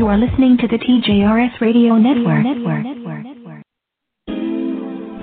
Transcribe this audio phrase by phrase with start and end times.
[0.00, 2.42] You are listening to the TJRS Radio Network.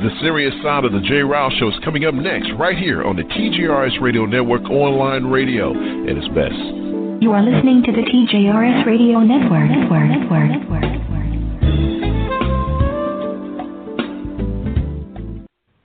[0.03, 1.23] The serious side of the J.
[1.23, 5.71] Rouse Show is coming up next, right here on the TJRS Radio Network online radio
[5.71, 6.53] at its best.
[7.23, 9.67] You are listening to the TJRS Radio Network.
[9.67, 10.09] Network.
[10.11, 10.45] Network.
[10.47, 10.83] Network.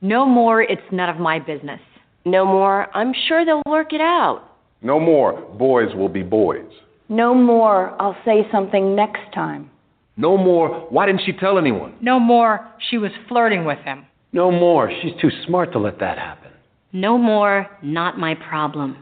[0.02, 1.80] No more, it's none of my business.
[2.27, 4.50] No more, I'm sure they'll work it out.
[4.82, 6.68] No more, boys will be boys.
[7.13, 9.70] No more, I'll say something next time.
[10.16, 11.95] No more, why didn't she tell anyone?
[12.01, 14.07] No more, she was flirting with him.
[14.33, 16.51] No more, she's too smart to let that happen.
[16.95, 18.97] No more, not my problem.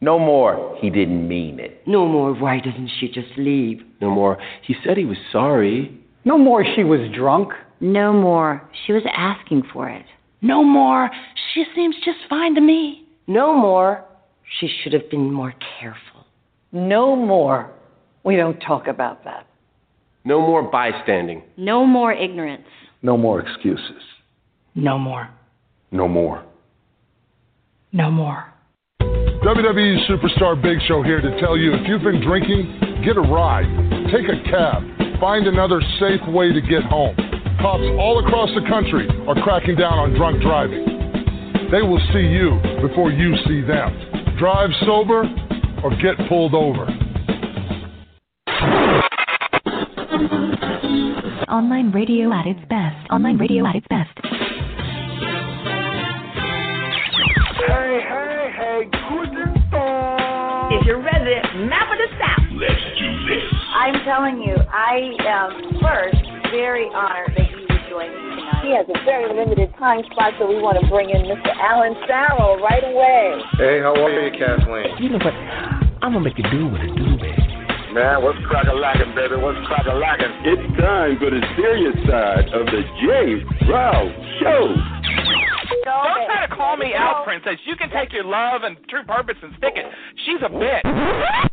[0.00, 1.86] No more, he didn't mean it.
[1.86, 3.82] No more, why doesn't she just leave?
[4.00, 6.00] No more, he said he was sorry.
[6.24, 7.50] No more, she was drunk.
[7.78, 10.06] No more, she was asking for it.
[10.40, 11.10] No more.
[11.52, 13.06] She seems just fine to me.
[13.26, 14.04] No more.
[14.60, 16.13] She should have been more careful.
[16.74, 17.70] No more.
[18.24, 19.46] We don't talk about that.
[20.24, 21.44] No more bystanding.
[21.56, 22.66] No more ignorance.
[23.00, 24.02] No more excuses.
[24.74, 25.30] No more.
[25.92, 26.42] No more.
[27.92, 28.52] No more.
[29.00, 33.70] WWE Superstar Big Show here to tell you if you've been drinking, get a ride,
[34.10, 34.82] take a cab,
[35.20, 37.14] find another safe way to get home.
[37.60, 41.70] Cops all across the country are cracking down on drunk driving.
[41.70, 44.36] They will see you before you see them.
[44.38, 45.22] Drive sober
[45.84, 46.86] or get pulled over.
[51.46, 52.96] Online radio at its best.
[53.12, 54.10] Online radio at its best.
[57.68, 60.72] Hey, hey, hey, guten Tag.
[60.72, 62.48] Is your resident map of the South?
[62.56, 63.44] Let's do this.
[63.76, 68.62] I'm telling you, I am first very honored that you would join us tonight.
[68.62, 71.50] He has a very limited time spot, so we want to bring in Mr.
[71.58, 73.42] Alan Farrell right away.
[73.58, 74.96] Hey, how are you, Kathleen?
[75.02, 75.34] You know what?
[76.04, 77.40] I'm gonna make you do what it do, baby.
[77.96, 79.40] Man, what's crack a lacking, baby?
[79.40, 80.36] What's crack a lacking?
[80.44, 83.40] It's time for the serious side of the J.
[83.72, 84.76] Rouse Show.
[85.88, 87.56] Don't try to call me out, princess.
[87.64, 89.86] You can take your love and true purpose and stick it.
[90.26, 90.84] She's a bitch.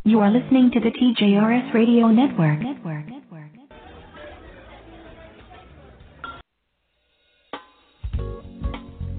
[0.04, 2.60] You are listening to the TJRS Radio Network.
[2.60, 3.01] Network.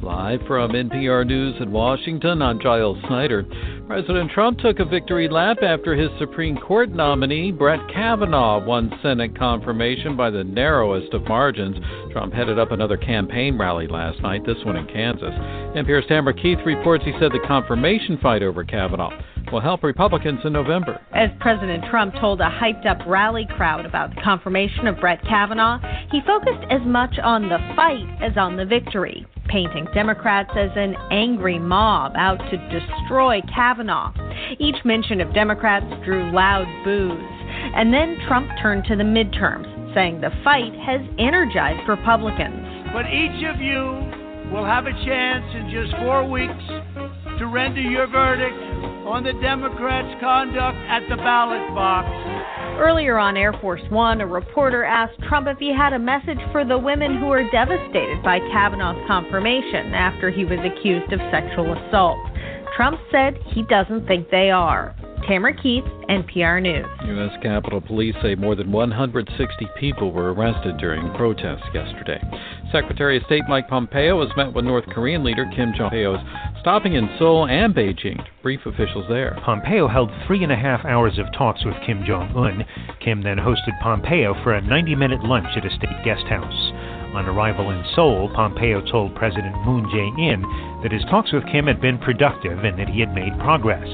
[0.03, 3.46] Live from NPR News in Washington, I'm Giles Snyder.
[3.88, 9.34] President Trump took a victory lap after his Supreme Court nominee, Brett Kavanaugh, won Senate
[9.40, 11.78] confirmation by the narrowest of margins.
[12.12, 15.34] Trump headed up another campaign rally last night, this one in Kansas.
[15.74, 19.18] NPR's Tamara Keith reports he said the confirmation fight over Kavanaugh
[19.52, 21.00] will help Republicans in November.
[21.14, 25.80] As President Trump told a hyped up rally crowd about the confirmation of Brett Kavanaugh,
[26.12, 30.96] he focused as much on the fight as on the victory, painting Democrats as an
[31.12, 34.12] angry mob out to destroy Kavanaugh.
[34.59, 37.22] Each mention of Democrats drew loud boos.
[37.75, 42.92] And then Trump turned to the midterms, saying the fight has energized Republicans.
[42.92, 44.22] But each of you
[44.52, 46.64] will have a chance in just four weeks
[47.40, 52.08] to render your verdict on the Democrats' conduct at the ballot box.
[52.80, 56.66] Earlier on Air Force One, a reporter asked Trump if he had a message for
[56.66, 62.19] the women who are devastated by Kavanaugh's confirmation after he was accused of sexual assault.
[62.75, 64.96] Trump said he doesn't think they are.
[65.28, 66.86] Tamara Keith, NPR News.
[67.06, 67.31] U.S.
[67.42, 72.19] Capitol Police say more than 160 people were arrested during protests yesterday.
[72.73, 76.95] Secretary of State Mike Pompeo has met with North Korean leader Kim Jong Un, stopping
[76.95, 79.39] in Seoul and Beijing to brief officials there.
[79.45, 82.66] Pompeo held three and a half hours of talks with Kim Jong Un.
[83.00, 86.72] Kim then hosted Pompeo for a 90 minute lunch at a state guest house.
[87.13, 90.41] On arrival in Seoul, Pompeo told President Moon Jae in
[90.81, 93.88] that his talks with Kim had been productive and that he had made progress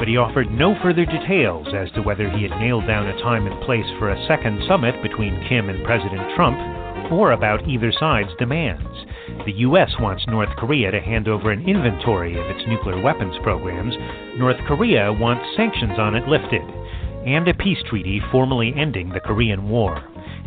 [0.00, 3.46] but he offered no further details as to whether he had nailed down a time
[3.46, 6.56] and place for a second summit between Kim and President Trump
[7.10, 9.06] or about either side's demands.
[9.46, 9.90] The U.S.
[10.00, 13.94] wants North Korea to hand over an inventory of its nuclear weapons programs.
[14.38, 16.62] North Korea wants sanctions on it lifted,
[17.26, 20.02] and a peace treaty formally ending the Korean War.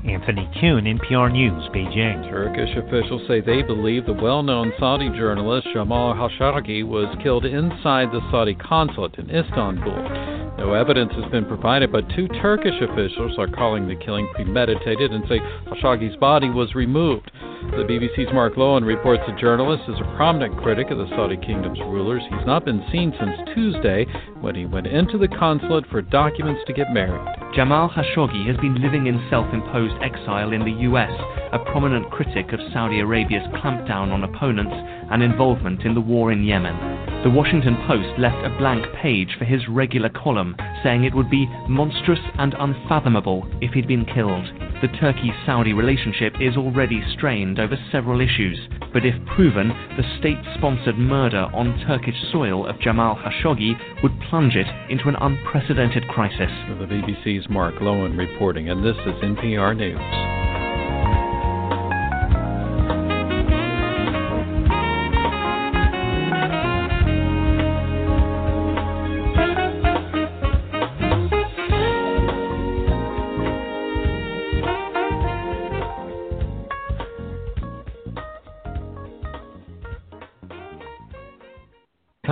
[0.05, 2.29] Anthony Kuhn, NPR News, Beijing.
[2.29, 8.11] Turkish officials say they believe the well known Saudi journalist Jamal Khashoggi was killed inside
[8.11, 10.42] the Saudi consulate in Istanbul.
[10.57, 15.23] No evidence has been provided, but two Turkish officials are calling the killing premeditated and
[15.27, 17.31] say Khashoggi's body was removed.
[17.71, 21.79] The BBC's Mark Lowen reports the journalist is a prominent critic of the Saudi kingdom's
[21.79, 22.21] rulers.
[22.29, 24.05] He's not been seen since Tuesday
[24.41, 27.25] when he went into the consulate for documents to get married.
[27.55, 31.11] Jamal Khashoggi has been living in self imposed exile in the US,
[31.51, 34.75] a prominent critic of Saudi Arabia's clampdown on opponents
[35.13, 36.75] and involvement in the war in Yemen.
[37.23, 41.47] The Washington Post left a blank page for his regular column, saying it would be
[41.69, 44.45] monstrous and unfathomable if he'd been killed.
[44.81, 48.59] The Turkey Saudi relationship is already strained over several issues,
[48.91, 54.55] but if proven, the state sponsored murder on Turkish soil of Jamal Khashoggi would plunge
[54.55, 56.51] it into an unprecedented crisis.
[56.67, 60.42] The BBC's Mark Lowen reporting, and this is NPR News.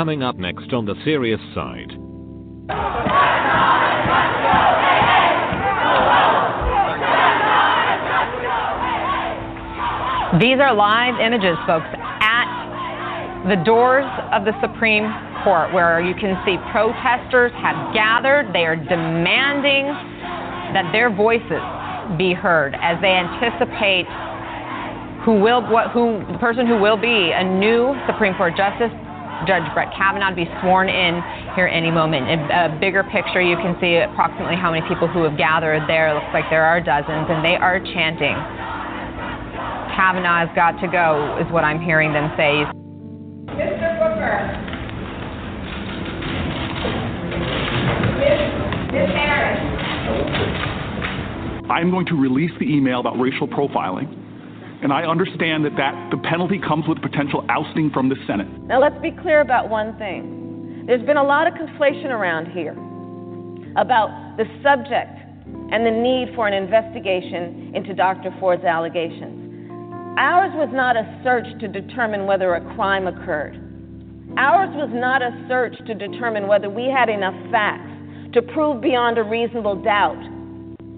[0.01, 1.91] Coming up next on the serious side.
[10.41, 11.85] These are live images, folks,
[12.17, 15.05] at the doors of the Supreme
[15.43, 18.51] Court where you can see protesters have gathered.
[18.55, 19.85] They are demanding
[20.73, 21.61] that their voices
[22.17, 24.07] be heard as they anticipate
[25.21, 28.89] who will what who the person who will be a new Supreme Court justice
[29.47, 31.21] Judge Brett Kavanaugh to be sworn in
[31.55, 32.29] here any moment.
[32.29, 36.09] In a bigger picture, you can see approximately how many people who have gathered there.
[36.09, 38.37] It looks like there are dozens, and they are chanting.
[39.97, 42.65] Kavanaugh has got to go, is what I'm hearing them say.
[43.57, 43.89] Mr.
[43.97, 44.61] Booker.
[48.93, 49.09] Ms.
[49.09, 49.59] Harris.
[51.69, 54.20] I'm going to release the email about racial profiling
[54.81, 58.47] and I understand that, that the penalty comes with potential ousting from the Senate.
[58.63, 60.83] Now, let's be clear about one thing.
[60.87, 62.73] There's been a lot of conflation around here
[63.77, 65.21] about the subject
[65.71, 68.35] and the need for an investigation into Dr.
[68.39, 69.69] Ford's allegations.
[70.17, 73.55] Ours was not a search to determine whether a crime occurred.
[74.37, 77.89] Ours was not a search to determine whether we had enough facts
[78.33, 80.21] to prove beyond a reasonable doubt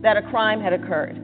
[0.02, 1.18] that a crime had occurred.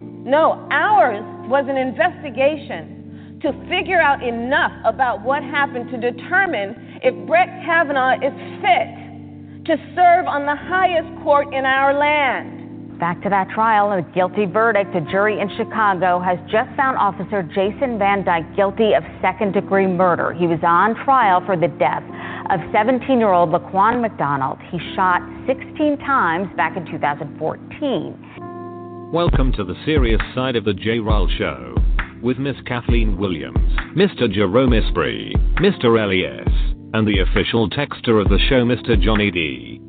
[0.00, 7.12] No, ours was an investigation to figure out enough about what happened to determine if
[7.26, 8.32] Brett Kavanaugh is
[8.62, 12.98] fit to serve on the highest court in our land.
[13.00, 14.94] Back to that trial, a guilty verdict.
[14.94, 19.86] A jury in Chicago has just found Officer Jason Van Dyke guilty of second degree
[19.88, 20.32] murder.
[20.32, 22.04] He was on trial for the death
[22.52, 24.58] of 17 year old Laquan McDonald.
[24.70, 28.49] He shot 16 times back in 2014.
[29.12, 31.00] Welcome to the serious side of the J.
[31.00, 31.74] Ryle Show
[32.22, 33.58] with Miss Kathleen Williams,
[33.96, 34.32] Mr.
[34.32, 35.98] Jerome Esprit, Mr.
[35.98, 36.54] Elias,
[36.94, 38.94] and the official texter of the show, Mr.
[39.02, 39.80] Johnny D.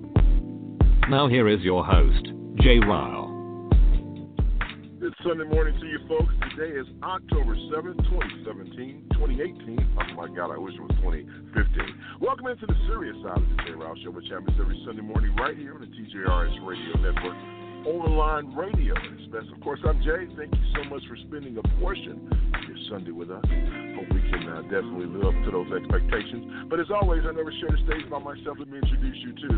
[1.08, 2.80] Now here is your host, J.
[2.80, 3.30] Ryle.
[5.00, 6.34] Good Sunday morning to you folks.
[6.58, 9.98] Today is October 7th, 2017, 2018.
[10.00, 11.94] Oh my God, I wish it was 2015.
[12.20, 13.74] Welcome into the serious side of the J.
[13.74, 17.38] Ryle Show, which happens every Sunday morning right here on the TJRS Radio Network
[17.86, 18.94] online radio.
[18.95, 20.28] Of course, I'm Jay.
[20.36, 23.44] Thank you so much for spending a portion of your Sunday with us.
[23.48, 26.68] Hope we can uh, definitely live up to those expectations.
[26.69, 28.60] But as always, I never share the stage by myself.
[28.60, 29.51] Let me introduce you to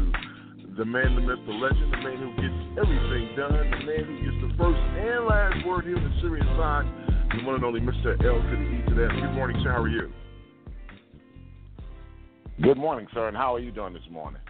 [0.78, 4.16] the man, the myth, the legend, the man who gets everything done, the man who
[4.22, 6.86] gets the first and last word here on the serious side,
[7.34, 8.14] the one and only Mr.
[8.24, 8.94] L to the E to.
[8.94, 9.72] Good morning, sir.
[9.72, 10.12] How are you?
[12.62, 13.28] Good morning, sir.
[13.28, 14.42] And how are you doing this morning?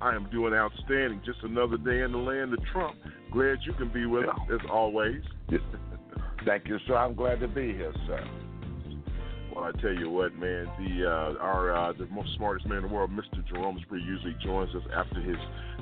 [0.00, 1.22] I am doing outstanding.
[1.24, 2.96] Just another day in the land of Trump.
[3.32, 5.22] Glad you can be with us as always.
[6.46, 6.96] Thank you, sir.
[6.96, 8.24] I'm glad to be here, sir.
[9.52, 12.88] Well, I tell you what, man, the uh, our uh, the most smartest man in
[12.88, 13.46] the world, Mr.
[13.48, 15.36] Jerome Spree, usually joins us after his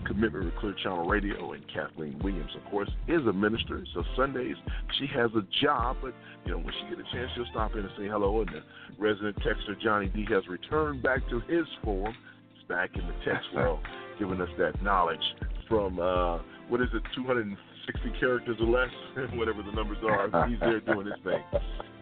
[0.06, 3.84] commitment with Clear Channel Radio, and Kathleen Williams, of course, is a minister.
[3.92, 4.56] So Sundays
[4.98, 6.14] she has a job, but
[6.46, 8.40] you know when she get a chance, she'll stop in and say hello.
[8.40, 8.62] And the
[8.98, 12.14] resident texter Johnny D has returned back to his form.
[12.54, 13.80] He's back in the text world
[14.18, 15.22] giving us that knowledge
[15.68, 18.90] from uh, what is it, 260 characters or less,
[19.34, 20.48] whatever the numbers are.
[20.48, 21.42] He's there doing his thing.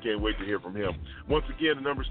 [0.02, 0.92] Can't wait to hear from him.
[1.28, 2.08] Once again, the number is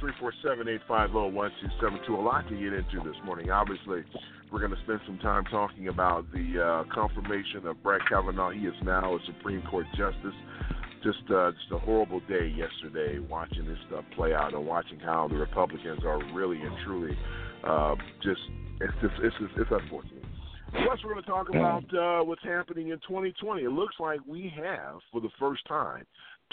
[0.90, 2.10] 347-850-1272.
[2.10, 3.52] A lot to get into this morning.
[3.52, 4.04] Obviously,
[4.52, 8.52] we're going to spend some time talking about the uh, confirmation of Brett Kavanaugh.
[8.52, 10.34] He is now a Supreme Court justice
[11.04, 15.28] just uh, just a horrible day yesterday watching this stuff play out and watching how
[15.28, 17.18] the Republicans are really and truly
[17.65, 18.41] uh, just
[18.82, 20.24] it's just it's just, it's unfortunate.
[20.72, 23.62] Plus, we're going to talk about uh, what's happening in 2020.
[23.62, 26.03] It looks like we have, for the first time,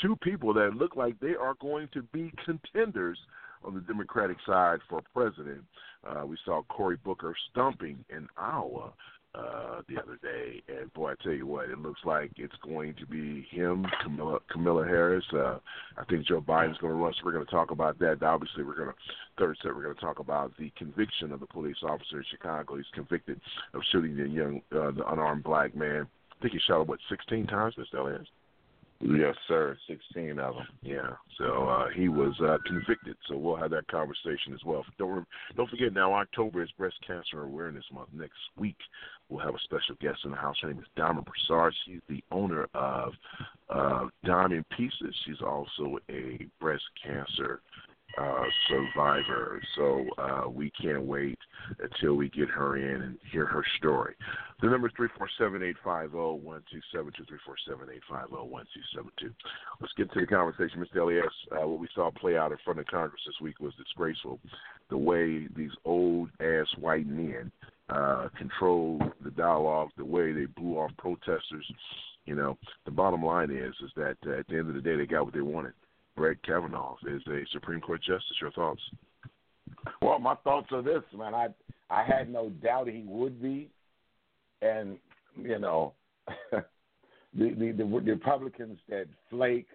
[0.00, 3.18] two people that look like they are going to be contenders
[3.64, 5.62] on the Democratic side for president.
[6.06, 8.92] Uh, we saw Cory Booker stumping in Iowa
[9.34, 12.94] uh, the other day, and boy, I tell you what, it looks like it's going
[12.94, 15.24] to be him, Kamala, Kamala Harris.
[15.32, 15.58] Uh,
[15.96, 18.22] I think Joe Biden's going to run, so we're going to talk about that.
[18.22, 18.94] Obviously, we're going to
[19.38, 19.74] third set.
[19.74, 22.76] We're going to talk about the conviction of the police officer in Chicago.
[22.76, 23.40] He's convicted
[23.72, 26.08] of shooting the young, uh, the unarmed black man.
[26.32, 28.00] I think he shot him what 16 times, Mr.
[28.00, 28.26] Elias.
[29.02, 29.76] Yes, sir.
[29.88, 30.66] Sixteen of them.
[30.82, 31.12] Yeah.
[31.38, 33.16] So uh, he was uh, convicted.
[33.28, 34.84] So we'll have that conversation as well.
[34.98, 35.26] Don't
[35.56, 36.12] don't forget now.
[36.12, 38.10] October is Breast Cancer Awareness Month.
[38.12, 38.76] Next week
[39.30, 40.56] we'll have a special guest in the house.
[40.60, 41.74] Her name is Diamond Broussard.
[41.86, 43.12] She's the owner of
[43.70, 45.14] uh, Diamond Pieces.
[45.24, 47.62] She's also a breast cancer
[48.18, 49.60] uh, survivor.
[49.76, 51.38] So uh, we can't wait
[51.78, 54.14] until we get her in and hear her story.
[54.60, 54.94] The number is
[55.40, 56.62] 347-850-1272,
[58.10, 59.34] 347-850-1272.
[59.80, 61.00] Let's get to the conversation, Mr.
[61.00, 61.26] Elias.
[61.50, 64.38] Uh, what we saw play out in front of Congress this week was disgraceful.
[64.90, 67.50] The way these old-ass white men
[67.88, 71.66] uh, controlled the dialogue, the way they blew off protesters.
[72.24, 74.96] You know, the bottom line is is that uh, at the end of the day,
[74.96, 75.72] they got what they wanted.
[76.20, 78.36] Brett Kavanaugh is a Supreme Court justice.
[78.42, 78.82] Your thoughts?
[80.02, 81.34] Well, my thoughts are this, man.
[81.34, 81.48] I
[81.88, 83.70] I had no doubt he would be,
[84.60, 84.98] and
[85.42, 85.94] you know,
[86.52, 86.60] the,
[87.32, 89.68] the the Republicans that flake,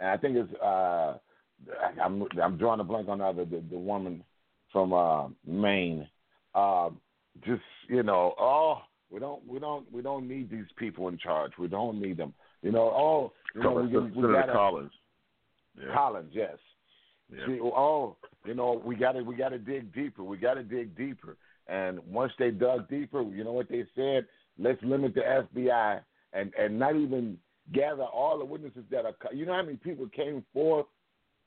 [0.00, 1.18] and I think it's uh,
[2.02, 4.24] I'm I'm drawing a blank on the other the, the woman
[4.72, 6.08] from uh, Maine.
[6.54, 6.88] Uh,
[7.44, 8.78] just you know, oh,
[9.10, 11.52] we don't we don't we don't need these people in charge.
[11.58, 12.32] We don't need them.
[12.62, 14.90] You know, oh, you know, we, we, we gotta, Collins.
[15.78, 15.94] Yeah.
[15.94, 16.56] Collins, yes.
[17.32, 17.46] Yeah.
[17.46, 20.22] See, oh, you know, we got to we got to dig deeper.
[20.22, 21.36] We got to dig deeper.
[21.66, 24.26] And once they dug deeper, you know what they said?
[24.58, 26.00] Let's limit the FBI
[26.32, 27.38] and and not even
[27.72, 29.14] gather all the witnesses that are.
[29.32, 30.86] You know how many people came forth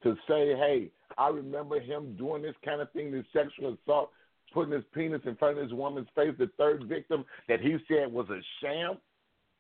[0.04, 4.12] to say, "Hey, I remember him doing this kind of thing, this sexual assault,
[4.54, 8.12] putting his penis in front of this woman's face." The third victim that he said
[8.12, 8.98] was a sham.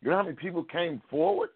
[0.02, 1.50] You know how many people came forward?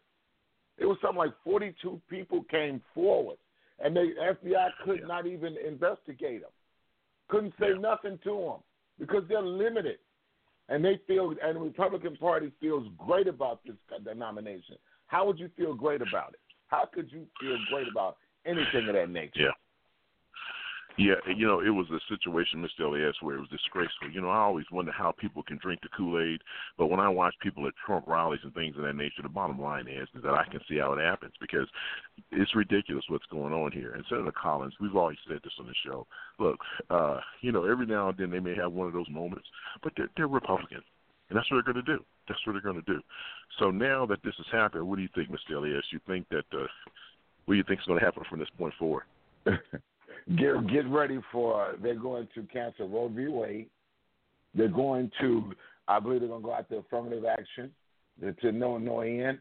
[0.81, 3.37] It was something like 42 people came forward,
[3.83, 5.07] and the FBI could yeah.
[5.07, 6.49] not even investigate them.
[7.29, 7.79] Couldn't say yeah.
[7.79, 8.63] nothing to them
[8.99, 9.99] because they're limited,
[10.69, 13.75] and they feel, and the Republican Party feels great about this
[14.15, 14.75] nomination.
[15.05, 16.39] How would you feel great about it?
[16.65, 19.41] How could you feel great about anything of that nature?
[19.41, 19.51] Yeah.
[20.97, 22.85] Yeah, you know, it was a situation, Mr.
[22.85, 24.11] Elias, where it was disgraceful.
[24.11, 26.41] You know, I always wonder how people can drink the Kool Aid,
[26.77, 29.59] but when I watch people at Trump rallies and things of that nature, the bottom
[29.59, 31.67] line is, is that I can see how it happens because
[32.31, 33.93] it's ridiculous what's going on here.
[33.93, 36.05] And Senator Collins, we've always said this on the show.
[36.39, 39.47] Look, uh, you know, every now and then they may have one of those moments,
[39.81, 40.83] but they're, they're Republicans.
[41.29, 42.03] And that's what they're going to do.
[42.27, 42.99] That's what they're going to do.
[43.59, 45.55] So now that this has happened, what do you think, Mr.
[45.55, 45.85] Elias?
[45.91, 46.67] You think that uh,
[47.45, 49.03] what do you think is going to happen from this point forward?
[50.37, 53.27] get get ready for they're going to cancel Roe v.
[53.27, 53.69] Wade.
[54.53, 55.53] They're going to,
[55.87, 57.71] I believe, they're going to go out to affirmative action
[58.41, 59.39] to no no end,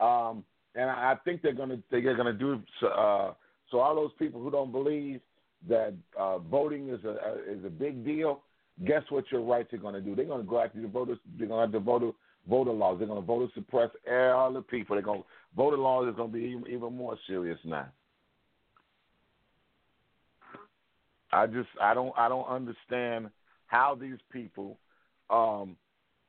[0.00, 0.44] um,
[0.74, 3.32] and I think they're going to they're going to do uh,
[3.70, 3.78] so.
[3.80, 5.20] All those people who don't believe
[5.68, 8.42] that uh, voting is a, a is a big deal,
[8.86, 10.14] guess what your rights are going to do?
[10.14, 11.18] They're going to go after the voters.
[11.38, 12.14] They're going to have to vote
[12.48, 12.98] voter laws.
[12.98, 14.96] They're going to vote to suppress all the people.
[14.96, 15.22] They're going
[15.56, 17.86] voter laws is going to be even, even more serious now.
[21.32, 23.28] I just I don't I don't understand
[23.66, 24.78] how these people
[25.30, 25.76] um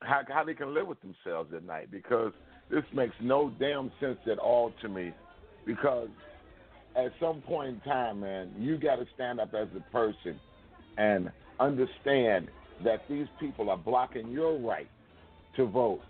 [0.00, 2.32] how how they can live with themselves at night because
[2.70, 5.12] this makes no damn sense at all to me
[5.66, 6.08] because
[6.96, 10.38] at some point in time, man, you got to stand up as a person
[10.98, 12.48] and understand
[12.84, 14.88] that these people are blocking your right
[15.56, 16.00] to vote.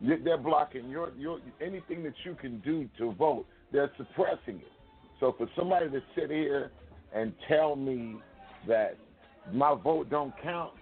[0.00, 3.46] They're blocking your your anything that you can do to vote.
[3.72, 4.72] They're suppressing it.
[5.20, 6.70] So for somebody to sit here
[7.14, 8.16] and tell me
[8.68, 8.96] that
[9.52, 10.72] my vote don't count,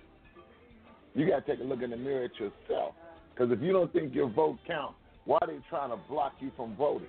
[1.15, 2.95] you got to take a look in the mirror at yourself.
[3.35, 6.51] Because if you don't think your vote counts, why are they trying to block you
[6.57, 7.09] from voting?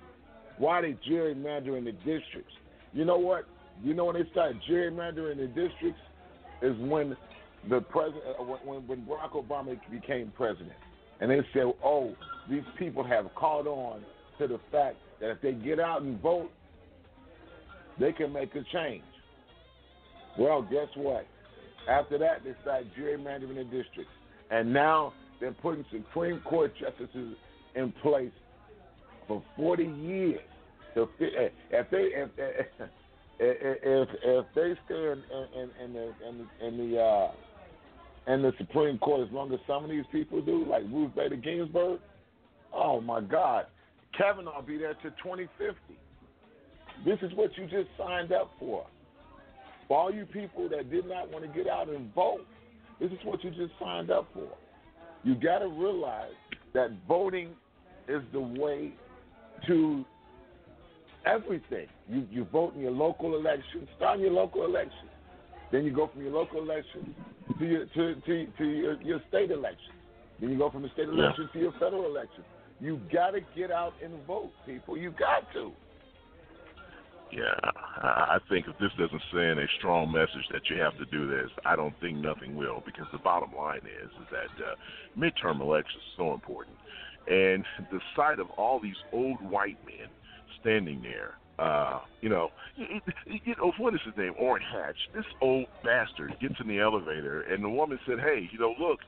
[0.58, 2.52] Why are they gerrymandering the districts?
[2.92, 3.46] You know what?
[3.82, 6.00] You know when they start gerrymandering the districts
[6.62, 7.16] is when
[7.68, 10.72] the president, uh, when, when Barack Obama became president,
[11.20, 12.14] and they said, "Oh,
[12.48, 14.02] these people have caught on
[14.38, 16.50] to the fact that if they get out and vote,
[17.98, 19.02] they can make a change."
[20.38, 21.26] Well, guess what?
[21.88, 24.12] After that, they started gerrymandering the districts.
[24.50, 27.36] And now they're putting Supreme Court justices
[27.74, 28.32] in place
[29.26, 30.40] for 40 years.
[30.94, 32.88] So eh, if they if if
[33.40, 35.22] if, if they stay in,
[35.60, 37.32] in, in the in the, uh,
[38.26, 42.00] the Supreme Court as long as some of these people do, like Ruth Bader Ginsburg,
[42.72, 43.66] oh my God,
[44.16, 45.74] Kavanaugh will be there to 2050.
[47.04, 48.86] This is what you just signed up for.
[49.88, 52.46] For all you people that did not want to get out and vote,
[53.00, 54.48] this is what you just signed up for.
[55.22, 56.32] You got to realize
[56.74, 57.50] that voting
[58.08, 58.92] is the way
[59.66, 60.04] to
[61.26, 61.86] everything.
[62.08, 63.88] You you vote in your local election.
[63.96, 65.08] Start in your local election.
[65.72, 67.14] Then you go from your local election
[67.58, 69.92] to your to to, to your, your state election.
[70.40, 71.52] Then you go from the state election yeah.
[71.52, 72.44] to your federal election.
[72.80, 74.96] You got to get out and vote, people.
[74.96, 75.72] You got to.
[77.34, 81.28] Yeah, I think if this doesn't send a strong message that you have to do
[81.28, 82.80] this, I don't think nothing will.
[82.86, 84.74] Because the bottom line is, is that uh,
[85.18, 86.76] midterm elections is so important,
[87.26, 90.08] and the sight of all these old white men
[90.60, 94.34] standing there, uh, you know, you, you know, what is his name?
[94.38, 94.96] Orrin Hatch.
[95.12, 99.00] This old bastard gets in the elevator, and the woman said, "Hey, you know, look."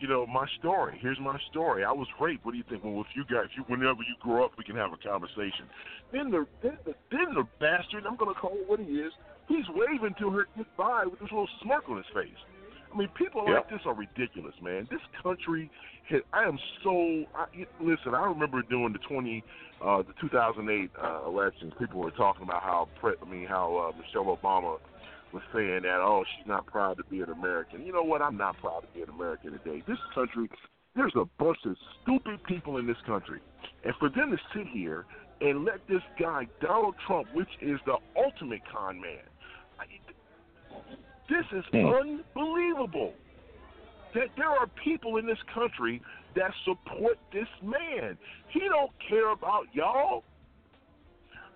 [0.00, 0.98] You know, my story.
[1.00, 1.84] Here's my story.
[1.84, 2.44] I was raped.
[2.44, 2.84] What do you think?
[2.84, 5.66] Well, if you got, if you, whenever you grow up, we can have a conversation.
[6.12, 9.12] Then the, then the, then the bastard, I'm going to call it what he is.
[9.48, 12.40] He's waving to her goodbye with this little smirk on his face.
[12.92, 13.54] I mean, people yep.
[13.54, 14.86] like this are ridiculous, man.
[14.90, 15.70] This country,
[16.32, 17.24] I am so.
[17.34, 17.46] I,
[17.80, 19.42] listen, I remember doing the 20,
[19.82, 21.72] uh, the 2008 uh, elections.
[21.78, 24.78] People were talking about how, I mean, how uh, Michelle Obama
[25.32, 27.84] was saying that, oh, she's not proud to be an American.
[27.84, 28.22] You know what?
[28.22, 29.82] I'm not proud to be an American today.
[29.86, 30.48] This country,
[30.94, 33.40] there's a bunch of stupid people in this country.
[33.84, 35.04] And for them to sit here
[35.40, 39.24] and let this guy, Donald Trump, which is the ultimate con man,
[39.78, 39.84] I,
[41.28, 42.20] this is mm.
[42.36, 43.14] unbelievable.
[44.14, 46.02] That there are people in this country
[46.36, 48.18] that support this man.
[48.48, 50.24] He don't care about y'all.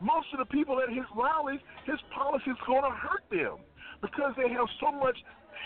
[0.00, 3.58] Most of the people at his rallies, his policies going to hurt them
[4.02, 5.16] because they have so much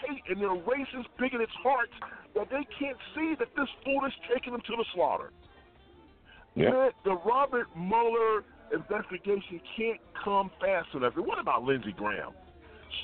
[0.07, 1.93] hate in their racist, bigoted hearts
[2.35, 5.33] that they can't see that this fool is taking them to the slaughter.
[6.55, 6.71] Yeah.
[6.71, 11.15] Man, the Robert Mueller investigation can't come fast enough.
[11.17, 12.33] And what about Lindsey Graham?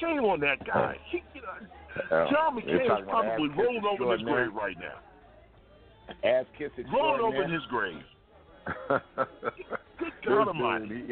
[0.00, 0.96] Shame on that guy.
[1.10, 4.98] He, you know, John McCain is probably rolling over in his grave right now.
[6.28, 6.90] Ass kissing.
[6.92, 8.02] Rolling over in his grave.
[10.26, 11.04] Good God Almighty.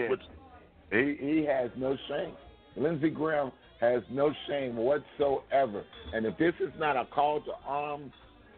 [0.91, 2.33] He, he, he has no shame.
[2.77, 5.85] Lindsey Graham has no shame whatsoever.
[6.13, 8.13] And if this is not a call to arms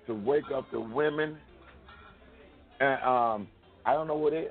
[0.06, 1.36] to wake up the women,
[2.80, 3.48] and um,
[3.84, 4.50] I don't know what is.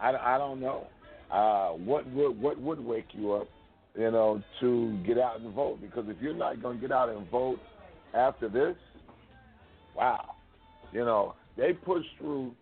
[0.00, 0.86] I, I don't know.
[1.30, 3.48] Uh, what would what would wake you up,
[3.96, 5.80] you know, to get out and vote?
[5.80, 7.58] Because if you're not going to get out and vote
[8.14, 8.76] after this,
[9.96, 10.34] wow,
[10.92, 12.52] you know, they pushed through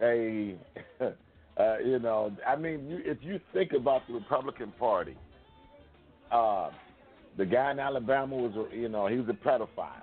[0.00, 0.56] a,
[1.58, 5.16] uh, you know, I mean, you, if you think about the Republican Party,
[6.30, 6.70] uh,
[7.38, 10.02] the guy in Alabama was, you know, he was a pedophile.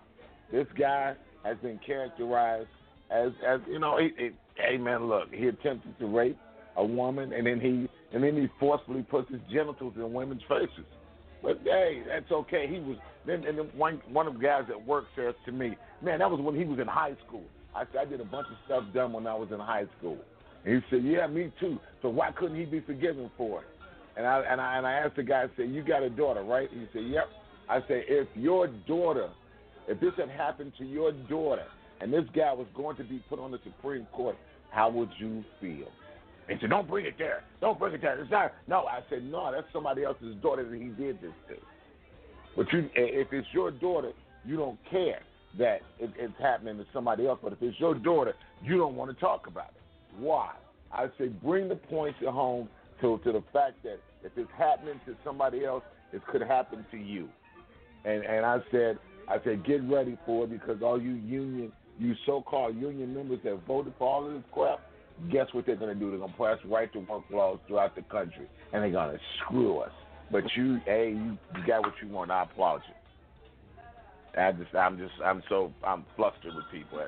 [0.52, 2.68] This guy has been characterized
[3.12, 6.38] as, as you know, he, he, hey man, look, he attempted to rape
[6.76, 10.86] a woman, and then he, and then he forcefully puts his genitals in women's faces.
[11.44, 12.68] But hey, that's okay.
[12.68, 15.78] He was then, and then one one of the guys at work says to me,
[16.02, 17.44] "Man, that was when he was in high school."
[17.76, 20.18] I "I did a bunch of stuff done when I was in high school."
[20.66, 21.80] And he said, "Yeah, me too.
[22.02, 23.68] So why couldn't he be forgiven for it?"
[24.16, 26.44] And I and I and I asked the guy, I said, "You got a daughter,
[26.44, 27.30] right?" He said, "Yep."
[27.70, 29.30] I said, "If your daughter,
[29.88, 31.66] if this had happened to your daughter,
[32.02, 34.38] and this guy was going to be put on the Supreme Court,
[34.72, 35.88] how would you feel?"
[36.48, 37.44] He said, "Don't bring it there.
[37.62, 38.20] Don't bring it there.
[38.20, 41.56] It's not." No, I said, "No, that's somebody else's daughter that he did this to."
[42.56, 44.12] But you, if it's your daughter,
[44.46, 45.22] you don't care
[45.58, 47.40] that it, it's happening to somebody else.
[47.42, 49.83] But if it's your daughter, you don't want to talk about it.
[50.18, 50.52] Why?
[50.92, 52.70] I say, bring the points at home
[53.02, 56.98] to to the fact that if it's happening to somebody else, it could happen to
[56.98, 57.28] you.
[58.06, 62.16] And and I said I said get ready for it because all you union you
[62.26, 64.80] so-called union members that voted for all of this crap,
[65.32, 66.10] guess what they're going to do?
[66.10, 69.20] They're going to pass right to work laws throughout the country, and they're going to
[69.40, 69.92] screw us.
[70.32, 72.32] But you, hey, you, you got what you want.
[72.32, 74.42] I applaud you.
[74.42, 77.00] I just, I'm just, I'm so, I'm flustered with people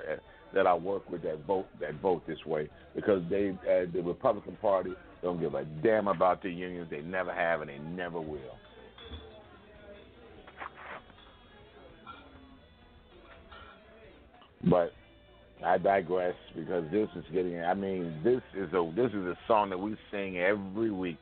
[0.54, 4.58] that I work with that vote that vote this way because they, uh, the Republican
[4.62, 6.88] Party don't give a damn about the unions.
[6.90, 8.58] They never have and they never will.
[14.70, 14.94] But
[15.64, 17.60] I digress because this is getting.
[17.64, 21.20] I mean, this is a this is a song that we sing every week.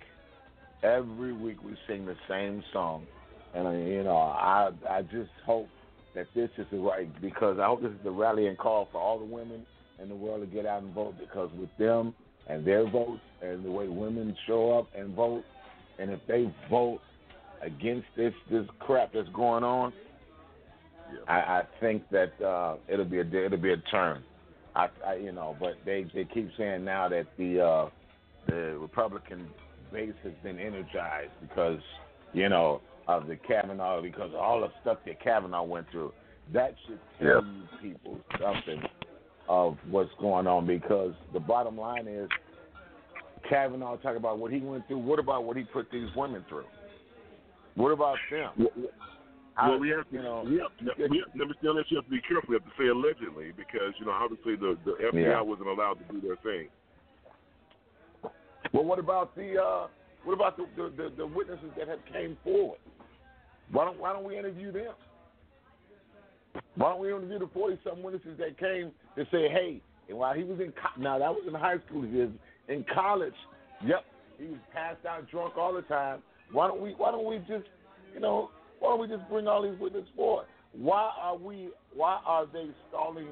[0.82, 3.06] Every week we sing the same song,
[3.54, 5.68] and uh, you know, I I just hope
[6.16, 9.20] that this is the right because I hope this is the rallying call for all
[9.20, 9.66] the women
[10.02, 12.14] in the world to get out and vote because with them
[12.48, 15.44] and their votes and the way women show up and vote,
[16.00, 17.00] and if they vote
[17.62, 19.94] against this this crap that's going on,
[21.12, 21.20] yeah.
[21.28, 24.24] I, I think that uh, it'll be a it'll be a turn.
[24.76, 27.90] I, I you know, but they they keep saying now that the uh,
[28.48, 29.48] the Republican
[29.92, 31.80] base has been energized because
[32.34, 36.14] you know of the Kavanaugh because of all the stuff that Kavanaugh went through.
[36.54, 38.82] That should tell you people something
[39.48, 42.30] of what's going on because the bottom line is
[43.50, 45.00] Kavanaugh talk about what he went through.
[45.00, 46.66] What about what he put these women through?
[47.76, 48.52] What about them?
[48.58, 48.70] Well,
[49.56, 51.98] well, we have to, you know, we have, we have, let me still let you
[51.98, 52.50] have to be careful.
[52.50, 55.42] We have to say allegedly because you know obviously the the FBI Yeah.
[55.42, 56.70] wasn't allowed to do their thing.
[58.72, 59.88] Well, what about the uh,
[60.24, 62.80] what about the, the, the, the witnesses that have came forward?
[63.72, 64.94] Why don't Why don't we interview them?
[66.76, 70.34] Why don't we interview the forty some witnesses that came to say, hey, and while
[70.34, 72.32] he was in co- now that was in high school years,
[72.68, 73.34] in college,
[73.86, 74.06] yep,
[74.38, 76.20] he was passed out drunk all the time.
[76.52, 77.66] Why don't we Why don't we just
[78.14, 80.46] you know Why don't we just bring all these witnesses forward?
[80.74, 83.28] Why are we Why are they stalling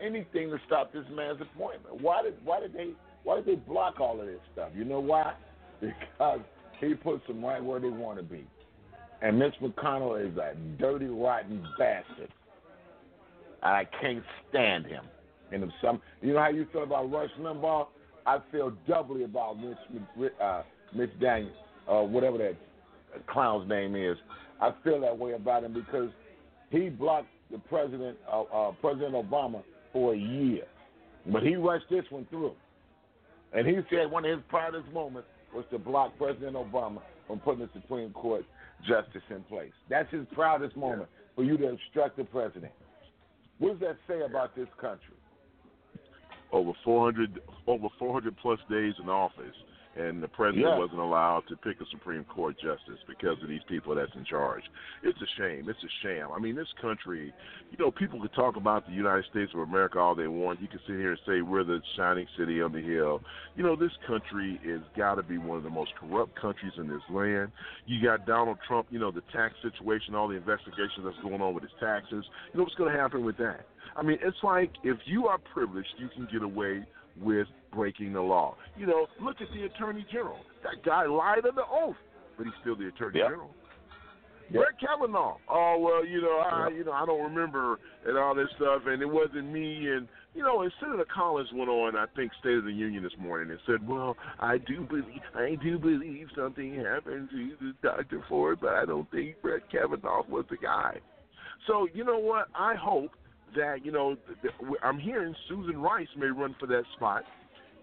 [0.00, 2.00] anything to stop this man's appointment?
[2.00, 2.90] Why did Why did they
[3.22, 4.70] Why did they block all of this stuff?
[4.74, 5.34] You know why?
[5.80, 6.40] Because
[6.80, 8.46] he puts them right where they want to be.
[9.22, 12.30] And Mitch McConnell is a dirty, rotten bastard.
[13.62, 15.04] I can't stand him.
[15.52, 17.86] And if some, you know how you feel about Rush Limbaugh,
[18.26, 20.62] I feel doubly about Mitch, uh,
[20.94, 21.56] Mitch Daniels,
[21.88, 22.56] uh, whatever that
[23.26, 24.16] clown's name is.
[24.60, 26.10] I feel that way about him because
[26.70, 30.64] he blocked the president, uh, uh, President Obama, for a year,
[31.26, 32.54] but he rushed this one through.
[33.52, 37.60] And he said one of his proudest moments was to block President Obama from putting
[37.60, 38.44] the Supreme Court
[38.86, 39.72] justice in place.
[39.88, 42.72] That's his proudest moment for you to obstruct the president.
[43.58, 45.14] What does that say about this country?
[46.52, 49.54] Over 400 over 400 plus days in office,
[49.96, 50.78] and the president Yeah.
[50.78, 54.64] wasn't allowed to pick a Supreme Court justice because of these people that's in charge.
[55.02, 55.68] It's a shame.
[55.68, 56.30] It's a sham.
[56.32, 57.32] I mean, this country,
[57.70, 60.60] you know, people could talk about the United States of America all they want.
[60.60, 63.22] You can sit here and say we're the shining city on the hill.
[63.56, 66.88] You know, this country has got to be one of the most corrupt countries in
[66.88, 67.52] this land.
[67.86, 71.54] You got Donald Trump, you know, the tax situation, all the investigations that's going on
[71.54, 72.24] with his taxes.
[72.52, 73.66] You know what's going to happen with that?
[73.96, 76.84] I mean, it's like if you are privileged, you can get away
[77.20, 78.56] with breaking the law.
[78.76, 80.38] You know, look at the attorney general.
[80.62, 81.96] That guy lied under oath,
[82.36, 83.28] but he's still the attorney Yep.
[83.28, 83.50] general.
[84.50, 84.62] Yep.
[84.62, 85.36] Brett Kavanaugh.
[85.48, 89.00] Oh well, you know, I you know I don't remember and all this stuff, and
[89.00, 89.88] it wasn't me.
[89.88, 93.16] And you know, and Senator Collins went on, I think, State of the Union this
[93.18, 98.22] morning and said, "Well, I do believe, I do believe something happened to Dr.
[98.28, 101.00] Ford, but I don't think Brett Kavanaugh was the guy."
[101.66, 102.48] So you know what?
[102.54, 103.12] I hope
[103.56, 104.16] that you know
[104.82, 107.24] I'm hearing Susan Rice may run for that spot,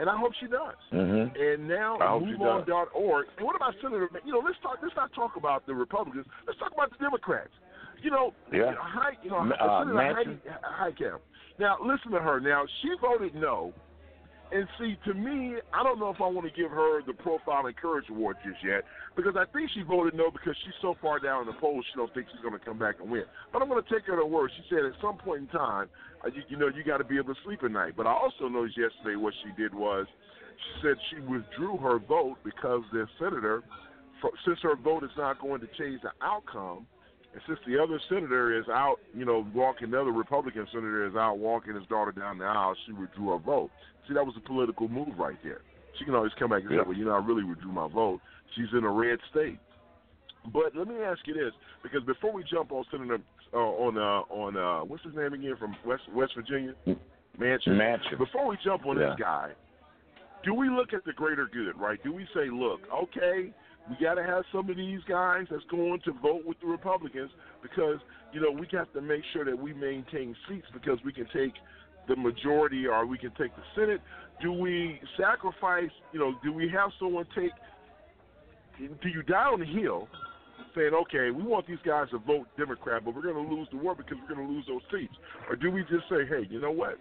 [0.02, 0.74] and I hope she does.
[0.92, 1.38] Mm-hmm.
[1.38, 2.66] And now I hope she does.
[2.66, 3.26] MoveOn.org.
[3.38, 4.10] And what about Senator?
[4.26, 4.78] You know, let's talk.
[4.82, 6.26] Let's not talk about the Republicans.
[6.48, 7.54] Let's talk about the Democrats.
[8.02, 8.58] You know, Yeah.
[8.58, 10.40] you know, Hi, you know, Uh, Senator Heidi Manchin?
[10.66, 11.20] Heitkamp.
[11.60, 12.40] Now, listen to her.
[12.40, 13.74] Now, she voted no.
[14.52, 17.68] And see, to me, I don't know if I want to give her the Profile
[17.68, 18.84] and Courage Award just yet
[19.16, 21.96] because I think she voted no because she's so far down in the polls she
[21.96, 23.24] don't think she's going to come back and win.
[23.54, 24.52] But I'm going to take her to word.
[24.58, 25.88] She said at some point in time,
[26.26, 27.94] uh, you, you know, you got to be able to sleep at night.
[27.96, 30.06] But I also noticed yesterday what she did was
[30.60, 33.64] she said she withdrew her vote because the senator,
[34.46, 36.86] since her vote is not going to change the outcome,
[37.34, 41.16] and since the other senator is out, you know, walking, the other Republican senator is
[41.16, 43.70] out walking his daughter down the aisle, she withdrew her vote.
[44.08, 45.62] See, that was a political move right there.
[45.98, 48.20] She can always come back and say, well, you know, I really withdrew my vote.
[48.56, 49.60] She's in a red state.
[50.52, 53.20] But let me ask you this, because before we jump on Senator
[53.54, 56.74] uh, on uh, on uh, what's his name again from West West Virginia,
[57.40, 57.68] Manchin.
[57.68, 58.18] Manchin.
[58.18, 59.10] Before we jump on Yeah.
[59.10, 59.52] this guy,
[60.44, 62.02] do we look at the greater good, right?
[62.04, 63.54] Do we say, look, okay,
[63.90, 67.32] we got to have some of these guys that's going to vote with the Republicans
[67.62, 68.00] because
[68.32, 71.54] you know we got to make sure that we maintain seats because we can take
[72.08, 74.02] the majority or we can take the Senate.
[74.42, 75.90] Do we sacrifice?
[76.14, 77.52] You know, do we have someone take?
[78.80, 80.08] Do you die on the hill?
[80.76, 83.78] Saying, okay, we want these guys to vote Democrat, but we're going to lose the
[83.78, 85.14] war because we're going to lose those seats.
[85.50, 86.98] Or do we just say, hey, you know what?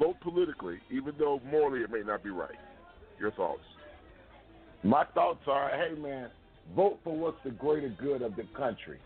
[0.00, 2.56] Vote politically, even though morally it may not be right.
[3.20, 3.62] Your thoughts?
[4.84, 6.28] My thoughts are, hey man,
[6.76, 8.98] vote for what's the greater good of the country.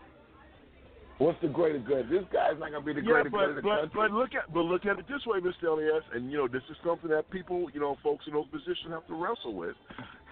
[1.19, 2.09] What's the greater good?
[2.09, 3.91] This guy's not gonna be the yeah, greater but, good of the but, country.
[3.95, 5.71] but look at but look at it this way, Mr.
[5.71, 8.91] Elias, and you know this is something that people, you know, folks in those positions
[8.91, 9.75] have to wrestle with.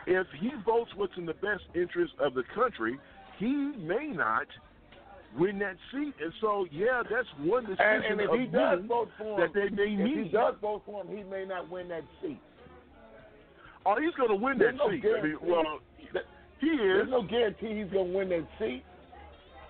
[0.05, 2.99] If he votes what's in the best interest of the country,
[3.39, 4.47] he may not
[5.38, 8.79] win that seat, and so yeah, that's one decision and, and if of he does
[8.88, 10.25] vote for him, that they may if need.
[10.25, 12.39] he does vote for him, he may not win that seat.
[13.88, 15.02] Oh, he's going to win that no seat.
[15.08, 15.80] I mean, well,
[16.60, 16.82] he is.
[16.82, 18.84] There's no guarantee he's gonna win that seat.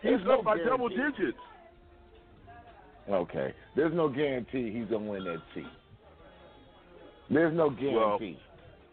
[0.02, 1.38] He's no up by double digits.
[3.10, 3.54] Okay.
[3.76, 5.68] There's no guarantee he's gonna win that seat.
[7.30, 8.40] There's no guarantee.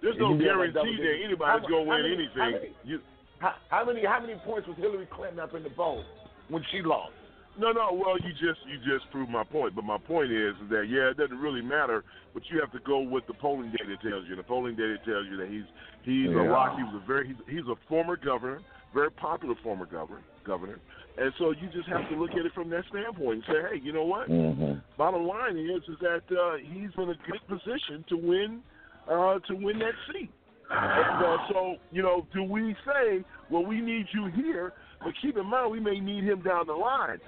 [0.03, 2.61] There's no can be up by guarantee that anybody's going to win many- How anything.
[2.61, 3.01] many, You,
[3.39, 6.05] how, how many how many points was Hillary Clinton up in the poll
[6.49, 7.13] when she lost?
[7.59, 7.93] No, no.
[7.93, 9.75] Well, you just you just proved my point.
[9.75, 12.05] But my point is that yeah, it doesn't really matter.
[12.33, 14.37] But you have to go with the polling data tells you.
[14.37, 15.65] The polling data tells you that he's
[16.03, 16.43] he's Yeah.
[16.43, 16.77] a rock.
[16.77, 18.61] He was a very he's, he's a former governor,
[18.93, 20.23] very popular former governor.
[20.45, 20.79] Governor.
[21.17, 23.81] And so you just have to look at it from that standpoint and say, hey,
[23.83, 24.29] you know what?
[24.29, 24.81] Mm-hmm.
[24.99, 28.61] Bottom line is is that uh, he's in a good position to win
[29.09, 30.31] uh, to win that seat.
[30.71, 34.73] And, uh, so you know, do we say, well, we need you here,
[35.05, 37.21] but keep in mind we may need him down the line.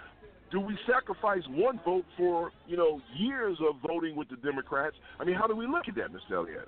[0.56, 4.96] Do we sacrifice one vote for you know years of voting with the Democrats?
[5.20, 6.34] I mean, how do we look at that, Mr.
[6.34, 6.66] Elliott?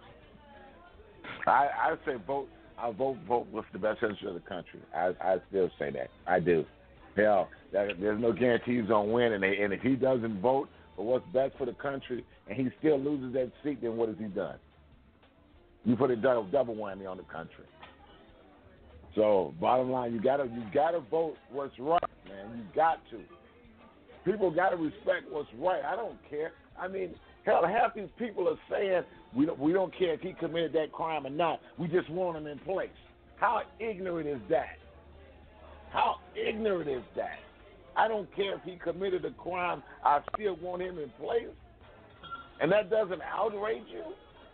[1.47, 2.49] I, I say vote.
[2.79, 4.81] I vote vote what's the best interest of the country.
[4.95, 6.11] I I still say that.
[6.27, 6.67] I do.
[7.17, 11.07] Hell, that, there's no guarantees on win, and they, and if he doesn't vote for
[11.07, 14.27] what's best for the country, and he still loses that seat, then what has he
[14.27, 14.57] done?
[15.87, 17.65] You put a double, double whammy on the country.
[19.15, 22.59] So bottom line, you gotta you gotta vote what's right, man.
[22.59, 23.19] You got to.
[24.31, 25.83] People gotta respect what's right.
[25.83, 26.53] I don't care.
[26.79, 27.15] I mean,
[27.47, 29.03] hell, half these people are saying
[29.35, 31.61] we don't we don't care if he committed that crime or not.
[31.79, 32.91] We just want him in place.
[33.37, 34.77] How ignorant is that?
[35.91, 37.39] How ignorant is that?
[37.97, 39.83] I don't care if he committed a crime.
[40.05, 41.49] I still want him in place.
[42.61, 44.05] And that doesn't outrage you.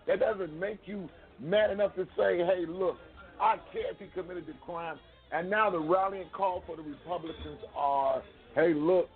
[0.07, 1.09] That doesn't make you
[1.41, 2.97] mad enough to say, hey, look,
[3.41, 4.99] I care if he committed the crime.
[5.33, 8.23] And now the rallying call for the Republicans are,
[8.55, 9.09] hey, look,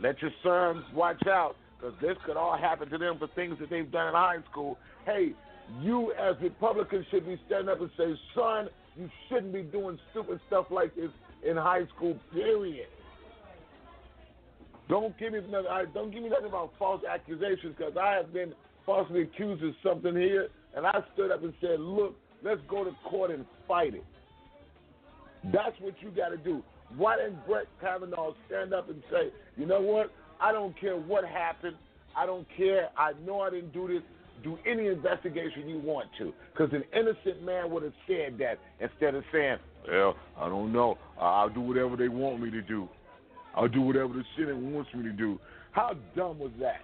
[0.00, 3.70] let your sons watch out because this could all happen to them for things that
[3.70, 4.78] they've done in high school.
[5.06, 5.32] Hey,
[5.80, 10.40] you as Republicans should be standing up and say, son, you shouldn't be doing stupid
[10.46, 11.10] stuff like this
[11.46, 12.88] in high school, period.
[14.88, 18.52] Don't give me nothing, don't give me nothing about false accusations because I have been
[18.84, 22.90] falsely accused of something here, and I stood up and said, look, let's go to
[23.04, 24.04] court and fight it.
[25.52, 26.62] That's what you got to do.
[26.96, 30.12] Why didn't Brett Kavanaugh stand up and say, you know what?
[30.40, 31.76] I don't care what happened.
[32.16, 32.88] I don't care.
[32.96, 34.02] I know I didn't do this.
[34.42, 36.32] Do any investigation you want to.
[36.52, 39.56] Because an innocent man would have said that instead of saying,
[39.88, 40.98] well, I don't know.
[41.18, 42.88] I'll do whatever they want me to do.
[43.54, 45.38] I'll do whatever the Senate wants me to do.
[45.72, 46.80] How dumb was that?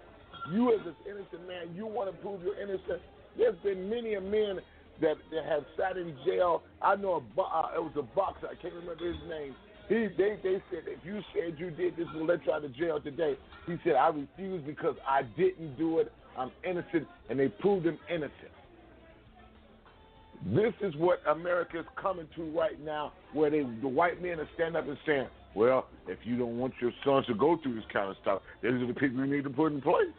[0.53, 3.03] You, as an innocent man, you want to prove you're innocent.
[3.37, 4.61] There's been many a men
[5.01, 6.63] that, that have sat in jail.
[6.81, 8.49] I know a, uh, it was a boxer.
[8.49, 9.55] I can't remember his name.
[9.91, 12.73] He, they, they said if you said you did this, we'll let you out of
[12.77, 13.37] jail today.
[13.67, 16.13] He said I refuse because I didn't do it.
[16.39, 18.53] I'm innocent, and they proved him innocent.
[20.47, 24.49] This is what America is coming to right now, where they the white men are
[24.55, 25.27] standing up and saying,
[25.57, 28.71] "Well, if you don't want your sons to go through this kind of stuff, these
[28.71, 30.15] are the people you need to put in place."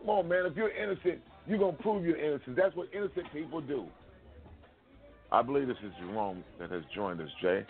[0.00, 0.46] Come on, man.
[0.46, 2.56] If you're innocent, you're gonna prove you're innocent.
[2.56, 3.86] That's what innocent people do.
[5.30, 7.64] I believe this is Jerome that has joined us, Jay.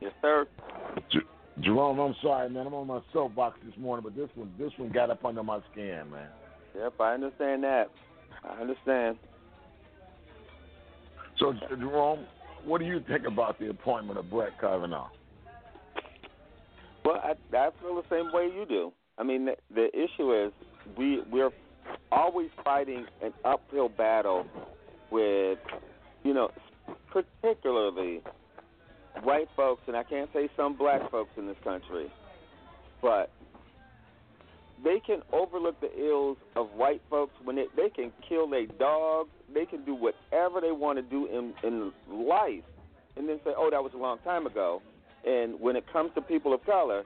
[0.00, 0.46] Yes, sir.
[1.10, 1.18] J-
[1.60, 2.66] Jerome, I'm sorry, man.
[2.66, 5.60] I'm on my soapbox this morning, but this one, this one got up under my
[5.72, 6.28] skin, man.
[6.76, 7.90] Yep, I understand that.
[8.44, 9.18] I understand.
[11.38, 12.26] So, Jerome,
[12.64, 15.08] what do you think about the appointment of Brett Kavanaugh?
[17.04, 18.92] Well, I, I feel the same way you do.
[19.16, 20.52] I mean, the, the issue is
[20.96, 21.50] we we're
[22.12, 24.46] always fighting an uphill battle
[25.10, 25.58] with,
[26.24, 26.50] you know,
[27.12, 28.20] particularly
[29.22, 32.10] white folks, and I can't say some black folks in this country,
[33.02, 33.30] but
[34.82, 39.28] they can overlook the ills of white folks when they they can kill their dog,
[39.52, 42.64] they can do whatever they want to do in in life,
[43.16, 44.82] and then say, "Oh, that was a long time ago."
[45.26, 47.02] And when it comes to people of color,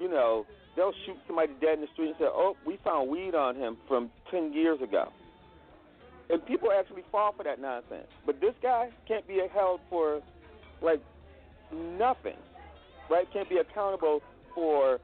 [0.00, 3.34] you know, they'll shoot somebody dead in the street and say, "Oh, we found weed
[3.34, 5.12] on him from ten years ago."
[6.30, 8.08] And people actually fall for that nonsense.
[8.24, 10.22] But this guy can't be held for
[10.80, 11.02] like
[11.72, 12.38] nothing,
[13.10, 13.26] right?
[13.32, 14.20] Can't be accountable
[14.54, 14.98] for,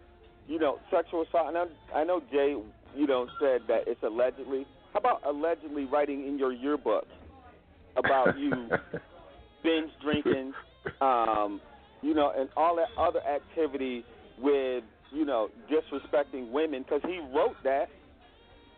[0.47, 1.49] you know, sexual assault.
[1.49, 2.55] And I, I know Jay,
[2.95, 4.67] you know, said that it's allegedly.
[4.93, 7.07] How about allegedly writing in your yearbook
[7.97, 8.71] about you
[9.63, 10.53] binge drinking,
[11.01, 11.61] um,
[12.03, 14.05] you know, and all that other activity
[14.39, 16.83] with, you know, disrespecting women?
[16.83, 17.87] Because he wrote that.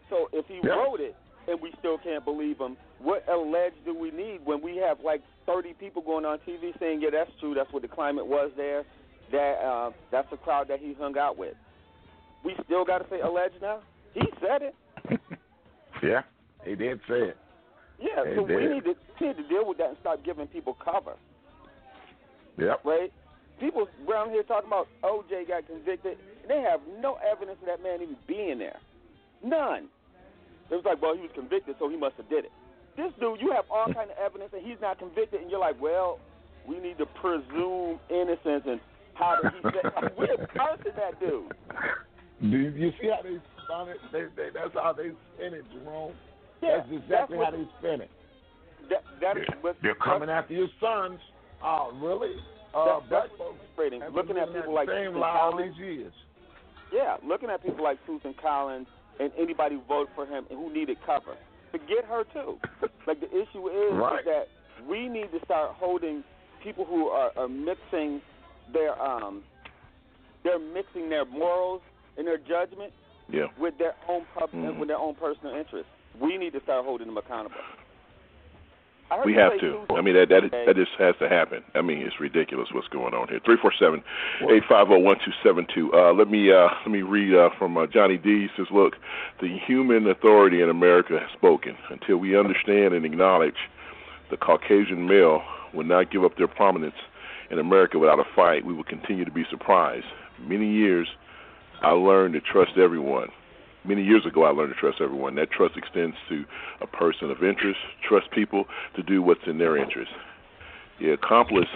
[0.09, 0.75] So if he Yeah.
[0.75, 1.15] wrote it
[1.47, 5.23] and we still can't believe him, what alleged do we need when we have like
[5.47, 8.85] 30 people going on TV saying, yeah, that's true, that's what the climate was there,
[9.33, 11.55] that uh, that's the crowd that he hung out with?
[12.45, 13.81] We still got to say alleged now?
[14.15, 14.75] He said it.
[16.03, 16.23] Yeah,
[16.65, 17.37] he did say it.
[18.01, 18.71] Yeah, He so we did.
[18.73, 21.13] need to we need to deal with that and start giving people cover,
[22.57, 22.81] Yep.
[22.87, 23.13] right?
[23.61, 26.17] People around here talking about OJ got convicted.
[26.49, 28.79] They have no evidence of that man even being there.
[29.45, 29.89] None.
[30.71, 32.53] It was like, well, he was convicted, so he must have did it.
[32.97, 35.81] This dude, you have all kind of evidence, and he's not convicted, and you're like,
[35.81, 36.19] well,
[36.67, 38.81] we need to presume innocence, and
[39.15, 41.53] how did he say, we're cursing that dude.
[42.43, 43.99] Do you, you see how they spun it?
[44.13, 46.13] They, they, that's how they spin it, Jerome.
[46.63, 48.11] Yeah, that's exactly that's what- how they spin it.
[48.89, 51.21] That, that is what They're coming after your sons.
[51.63, 52.35] Oh, really?
[52.75, 54.03] Uh, That- black that's folks frustrating.
[54.15, 55.75] Looking at people like same Susan all Collins.
[55.77, 56.13] these years.
[56.93, 58.89] Yeah, looking at people like Susan Collins
[59.21, 61.37] and anybody who voted for him and who needed cover.
[61.71, 62.59] Forget her too.
[63.07, 64.21] like the issue is, Right.
[64.21, 64.49] is that
[64.89, 66.25] we need to start holding
[66.63, 68.21] people who are, are mixing
[68.73, 69.43] their um
[70.43, 71.83] they're mixing their morals
[72.17, 72.93] and their judgment
[73.29, 73.47] Yeah.
[73.59, 74.79] with their own pub Mhm.
[74.79, 75.91] with their own personal interests.
[76.19, 77.57] We need to start holding them accountable.
[79.25, 79.85] We have to.
[79.91, 80.65] I mean, that that today.
[80.67, 81.63] that just has to happen.
[81.75, 83.41] I mean, it's ridiculous what's going on here.
[83.45, 84.03] Three four seven
[84.51, 85.93] eight five zero one two seven two.
[85.93, 88.43] Uh, let me uh, let me read uh, from uh, Johnny D.
[88.43, 88.95] He says, "Look,
[89.41, 91.77] the human authority in America has spoken.
[91.91, 93.57] Until we understand and acknowledge
[94.31, 95.43] the Caucasian male
[95.75, 96.97] will not give up their prominence
[97.51, 100.07] in America without a fight, we will continue to be surprised.
[100.39, 101.09] Many years,
[101.83, 103.31] I learned to trust everyone."
[103.85, 105.35] Many years ago, I learned to trust everyone.
[105.37, 106.45] That trust extends to
[106.81, 107.79] a person of interest.
[108.07, 108.67] Trust people
[108.97, 110.11] to do what's in their interest.
[111.01, 111.69] The accomplice,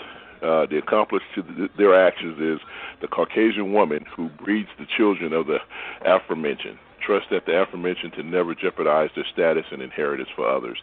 [0.42, 2.60] uh, the accomplice to the, their actions is
[3.00, 5.58] the Caucasian woman who breeds the children of the
[6.04, 6.78] aforementioned.
[7.00, 10.78] Trust that the aforementioned to never jeopardize their status and inheritance for others.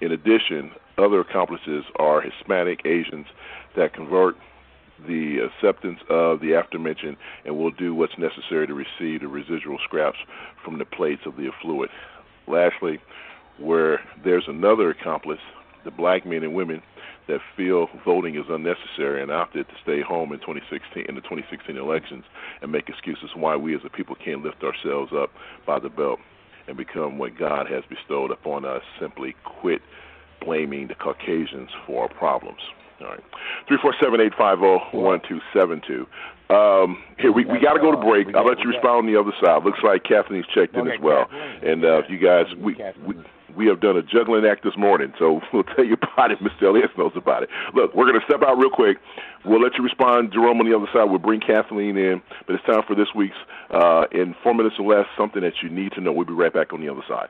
[0.00, 3.26] In addition, other accomplices are Hispanic Asians
[3.76, 4.36] that convert
[5.06, 10.18] the acceptance of the aforementioned and will do what's necessary to receive the residual scraps
[10.64, 11.90] from the plates of the affluent.
[12.46, 12.98] Lastly,
[13.58, 15.40] where there's another accomplice,
[15.84, 16.82] the black men and women
[17.28, 21.76] that feel voting is unnecessary and opted to stay home in 2016 in the 2016
[21.76, 22.24] elections
[22.62, 25.30] and make excuses why we as a people can't lift ourselves up
[25.66, 26.18] by the belt
[26.66, 28.82] and become what God has bestowed upon us.
[29.00, 29.82] Simply quit
[30.40, 32.60] blaming the Caucasians for our problems.
[33.00, 33.20] All right.
[33.66, 36.06] Three four seven eight five zero one two seven two.
[36.52, 38.34] Um, here we we got to go to break.
[38.34, 39.64] I'll let you respond on the other side.
[39.64, 41.26] Looks like Kathleen's checked in as well,
[41.62, 42.76] and uh, you guys we.
[43.06, 43.14] we
[43.56, 46.38] we have done a juggling act this morning, so we'll tell you about it.
[46.42, 46.68] Mr.
[46.68, 47.48] Elias knows about it.
[47.74, 48.98] Look, we're going to step out real quick.
[49.44, 51.10] We'll let you respond, Jerome, on the other side.
[51.10, 53.36] We'll bring Kathleen in, but it's time for this week's,
[53.70, 56.12] uh, in four minutes or less, something that you need to know.
[56.12, 57.28] We'll be right back on the other side.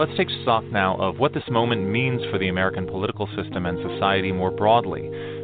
[0.00, 3.76] Let's take stock now of what this moment means for the American political system and
[3.86, 5.02] society more broadly.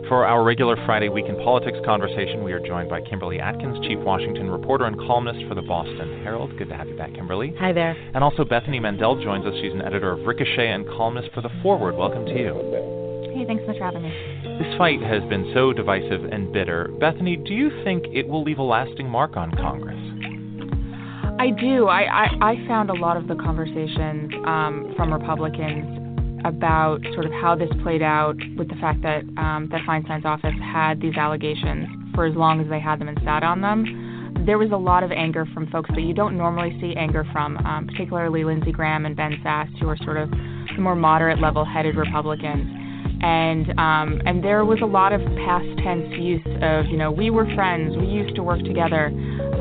[0.09, 3.99] For our regular Friday Week in Politics conversation, we are joined by Kimberly Atkins, Chief
[3.99, 6.57] Washington reporter and columnist for the Boston Herald.
[6.57, 7.53] Good to have you back, Kimberly.
[7.59, 7.95] Hi there.
[8.15, 9.53] And also Bethany Mandel joins us.
[9.61, 11.95] She's an editor of Ricochet and columnist for The Forward.
[11.95, 12.55] Welcome to you.
[13.37, 14.09] Hey, thanks so much for having me.
[14.57, 16.89] This fight has been so divisive and bitter.
[16.99, 20.01] Bethany, do you think it will leave a lasting mark on Congress?
[21.39, 21.89] I do.
[21.89, 27.33] I, I, I found a lot of the conversations um, from Republicans about sort of
[27.33, 31.89] how this played out with the fact that um, that Feinstein's office had these allegations
[32.15, 34.43] for as long as they had them and sat on them.
[34.47, 37.57] There was a lot of anger from folks that you don't normally see anger from,
[37.59, 41.97] um, particularly Lindsey Graham and Ben Sasse, who are sort of the more moderate, level-headed
[41.97, 42.67] Republicans.
[43.23, 47.31] And um, and there was a lot of past tense use of you know we
[47.31, 49.11] were friends, we used to work together,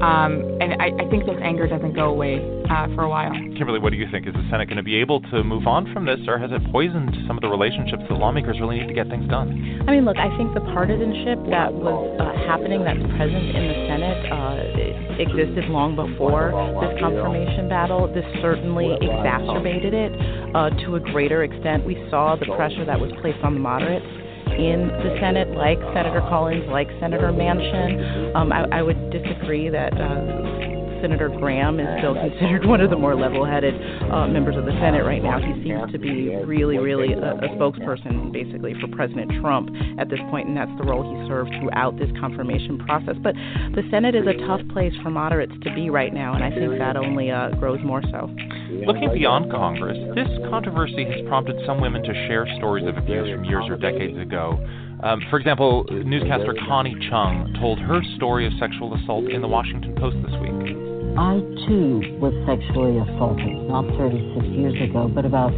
[0.02, 3.32] um, and I, I think this anger doesn't go away uh, for a while.
[3.58, 4.28] Kimberly, what do you think?
[4.28, 6.62] Is the Senate going to be able to move on from this, or has it
[6.72, 9.84] poisoned some of the relationships that lawmakers really need to get things done?
[9.88, 13.78] I mean, look, I think the partisanship that was uh, happening, that's present in the
[13.88, 16.52] Senate, uh, existed long before
[16.84, 18.12] this confirmation battle.
[18.12, 20.12] This certainly exacerbated it
[20.56, 21.86] uh, to a greater extent.
[21.86, 26.22] We saw the pressure that was placed on the moderates in the Senate, like Senator
[26.30, 28.36] Collins, like Senator Manchin.
[28.36, 29.94] Um, I, I would disagree that.
[29.94, 30.55] Uh,
[31.02, 33.76] Senator Graham is still considered one of the more level-headed
[34.12, 35.40] uh, members of the Senate right now.
[35.40, 40.20] He seems to be really, really a, a spokesperson, basically, for President Trump at this
[40.30, 43.16] point, and that's the role he served throughout this confirmation process.
[43.22, 43.36] But
[43.76, 46.78] the Senate is a tough place for moderates to be right now, and I think
[46.80, 48.30] that only uh, grows more so.
[48.86, 53.46] Looking beyond Congress, this controversy has prompted some women to share stories of abuse from
[53.46, 54.60] years or decades ago.
[55.04, 59.96] Um, for example, newscaster Connie Chung told her story of sexual assault in the Washington
[59.96, 60.85] Post this week.
[61.16, 65.56] I too was sexually assaulted, not 36 years ago, but about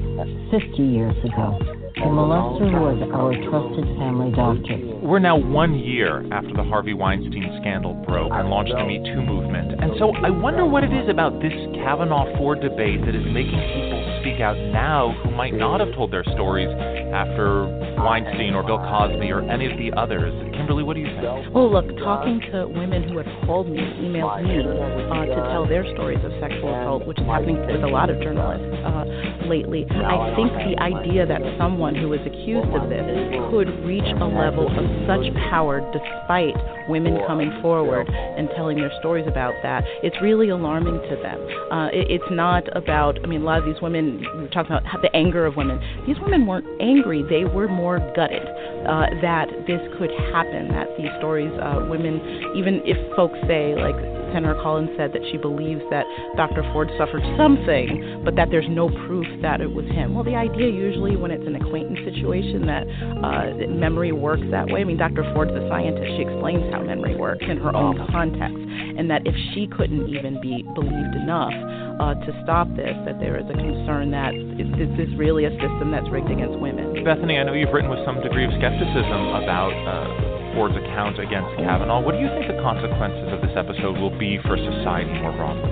[0.54, 1.58] 50 years ago.
[1.98, 4.78] The molester was our trusted family doctor.
[5.02, 9.26] We're now one year after the Harvey Weinstein scandal broke and launched the Me Too
[9.26, 9.82] movement.
[9.82, 13.58] And so I wonder what it is about this Kavanaugh Ford debate that is making
[13.58, 16.70] people speak out now who might not have told their stories
[17.18, 17.66] after
[17.98, 20.30] Weinstein or Bill Cosby or any of the others.
[20.54, 21.50] Kimberly, what do you think?
[21.50, 25.82] Well, look, talking to women who have called me, emailed me uh, to tell their
[25.98, 29.06] stories of sexual assault, which is happening with a lot of journalists uh,
[29.50, 33.02] lately, I think the idea that someone who is accused of this
[33.50, 36.54] could reach a level of such power despite
[36.90, 41.40] women coming forward and telling their stories about that, it's really alarming to them.
[41.72, 44.84] Uh, it, it's not about, I mean, a lot of these women, we're talking about
[45.02, 45.80] the anger of women.
[46.06, 51.12] These women weren't angry, they were more gutted uh, that this could happen, that these
[51.20, 52.20] stories, uh, women,
[52.56, 53.96] even if folks say, like,
[54.34, 56.04] Senator Collins said that she believes that
[56.36, 56.64] Dr.
[56.74, 60.14] Ford suffered something, but that there's no proof that it was him.
[60.14, 62.84] Well, the idea usually when it's an acquaintance situation that
[63.24, 64.82] uh, memory works that way.
[64.82, 65.24] I mean, Dr.
[65.34, 66.12] Ford's a scientist.
[66.18, 70.42] She explains how memory works in her own context, and that if she couldn't even
[70.42, 71.56] be believed enough
[72.00, 75.52] uh, to stop this, that there is a concern that is, is this really a
[75.58, 77.04] system that's rigged against women?
[77.04, 79.74] Bethany, I know you've written with some degree of skepticism about.
[79.74, 82.02] Uh, Ford's account against Kavanaugh.
[82.02, 85.70] What do you think the consequences of this episode will be for society more broadly?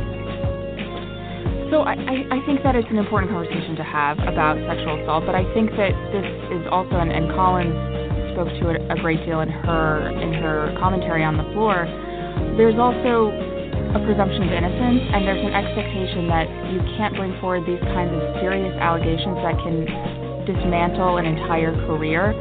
[1.73, 1.97] So I,
[2.30, 5.73] I, think that it's an important conversation to have about sexual assault, but I think
[5.73, 7.73] that this is also, and, and Collins
[8.38, 11.89] spoke to it a great deal in her in her commentary on the floor.
[12.53, 13.34] There's also
[13.95, 18.11] a presumption of innocence, and there's an expectation that you can't bring forward these kinds
[18.11, 19.87] of serious allegations that can
[20.43, 22.35] dismantle an entire career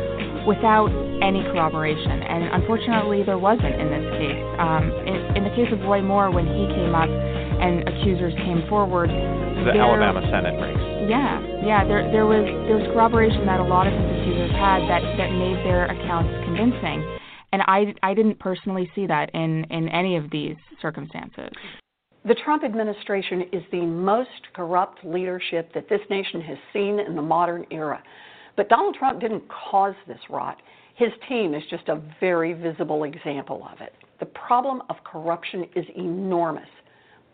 [0.50, 0.90] without
[1.22, 2.26] any corroboration.
[2.26, 4.42] And unfortunately, there wasn't in this case.
[4.59, 8.66] Um, in, in, the case of Roy Moore, when he came up and accusers came
[8.66, 10.84] forward, the there, Alabama Senate race.
[11.07, 11.86] Yeah, yeah.
[11.86, 15.30] There, there was there was corroboration that a lot of his accusers had that that
[15.30, 16.98] made their accounts convincing.
[17.55, 21.52] And I, I didn't personally see that in, in any of these circumstances.
[22.24, 27.22] The Trump administration is the most corrupt leadership that this nation has seen in the
[27.22, 28.02] modern era.
[28.57, 30.61] But Donald Trump didn't cause this rot.
[30.96, 33.92] His team is just a very visible example of it.
[34.18, 36.68] The problem of corruption is enormous,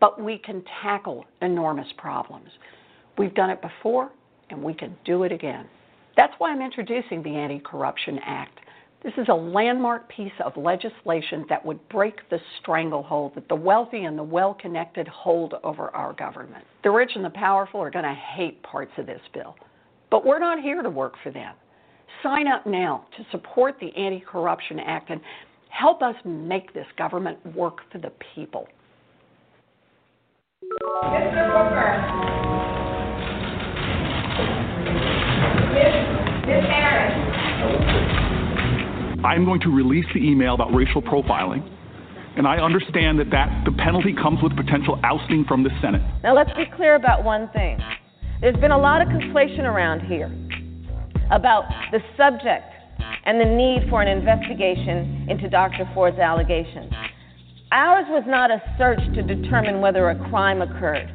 [0.01, 2.51] but we can tackle enormous problems.
[3.17, 4.11] We've done it before,
[4.51, 5.67] and we can do it again.
[6.15, 8.60] That's why I'm introducing the Anti Corruption Act.
[9.03, 14.05] This is a landmark piece of legislation that would break the stranglehold that the wealthy
[14.05, 16.65] and the well connected hold over our government.
[16.85, 19.57] The rich and the powerful are going to hate parts of this bill.
[20.11, 21.55] But we're not here to work for them.
[22.23, 25.23] Sign up now to support the Anti Corruption Act and
[25.71, 28.69] help us make this government work for the people.
[30.63, 31.47] Mr.
[31.55, 31.97] Booker.
[36.47, 36.65] Ms.
[36.69, 38.20] Harris.
[39.25, 41.69] I'm going to release the email about racial profiling.
[42.37, 46.01] And I understand that, that the penalty comes with potential ousting from the Senate.
[46.23, 47.79] Now, let's be clear about one thing.
[48.41, 50.33] There's been a lot of conflation around here
[51.31, 52.65] about the subject
[53.25, 55.91] and the need for an investigation into Dr.
[55.93, 56.93] Ford's allegations.
[57.73, 61.13] Ours was not a search to determine whether a crime occurred.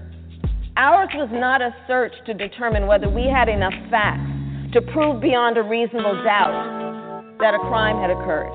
[0.77, 4.29] Ours was not a search to determine whether we had enough facts
[4.73, 6.74] to prove beyond a reasonable doubt
[7.39, 8.53] that a crime had occurred.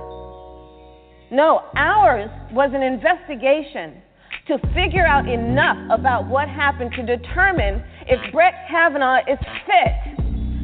[1.30, 4.02] No, ours was an investigation
[4.48, 10.16] to figure out enough about what happened to determine if Brett Kavanaugh is fit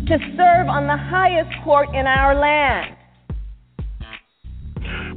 [0.08, 2.95] to serve on the highest court in our land.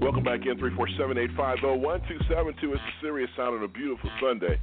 [0.01, 2.47] Welcome back in 347-850-1272.
[2.47, 4.57] It's the serious sound on a beautiful Sunday.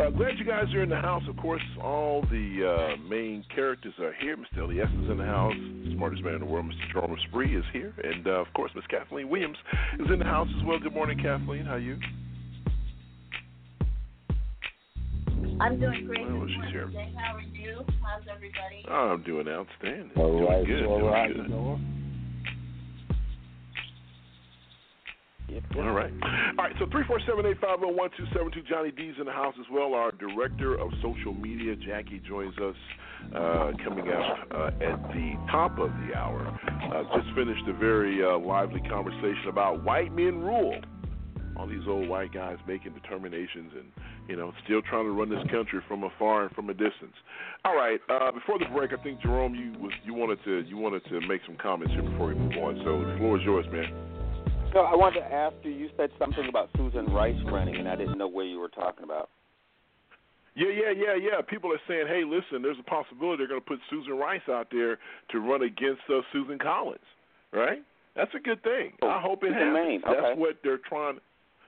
[0.00, 1.22] Uh, glad you guys are in the house.
[1.28, 4.38] Of course, all the uh, main characters are here.
[4.38, 4.62] Mr.
[4.62, 5.52] Elias is in the house.
[5.94, 6.92] Smartest man in the world, Mr.
[6.92, 7.92] Jerome Spree, is here.
[8.02, 9.58] And, uh, of course, Miss Kathleen Williams
[9.98, 10.78] is in the house as well.
[10.78, 11.66] Good morning, Kathleen.
[11.66, 11.98] How are you?
[15.60, 16.26] I'm doing great.
[16.26, 16.90] Well, she's here.
[17.18, 17.84] How are you?
[18.02, 18.86] How's everybody?
[18.88, 20.12] Oh, I'm doing outstanding.
[20.16, 20.86] All doing right, good.
[20.86, 21.99] all doing right, good.
[25.76, 26.12] All right.
[26.58, 28.66] All right, so 347-850-1272.
[28.68, 29.94] Johnny D's in the house as well.
[29.94, 32.74] Our director of social media, Jackie, joins us
[33.34, 36.46] uh, coming up uh, at the top of the hour.
[36.92, 40.80] Uh, just finished a very uh, lively conversation about white men rule.
[41.56, 43.84] All these old white guys making determinations and
[44.28, 47.12] you know still trying to run this country from afar and from a distance.
[47.66, 48.00] All right.
[48.08, 51.20] Uh, before the break, I think Jerome, you was you wanted to you wanted to
[51.28, 52.80] make some comments here before we move on.
[52.82, 54.19] So the floor is yours, man.
[54.72, 55.70] So I wanted to ask you.
[55.72, 59.04] You said something about Susan Rice running, and I didn't know where you were talking
[59.04, 59.30] about.
[60.54, 61.40] Yeah, yeah, yeah, yeah.
[61.42, 64.68] People are saying, "Hey, listen, there's a possibility they're going to put Susan Rice out
[64.70, 64.98] there
[65.30, 67.00] to run against uh, Susan Collins."
[67.52, 67.82] Right?
[68.16, 68.92] That's a good thing.
[69.02, 69.74] Oh, I hope it Susan happens.
[69.74, 70.02] Maine.
[70.04, 71.18] That's what they're trying.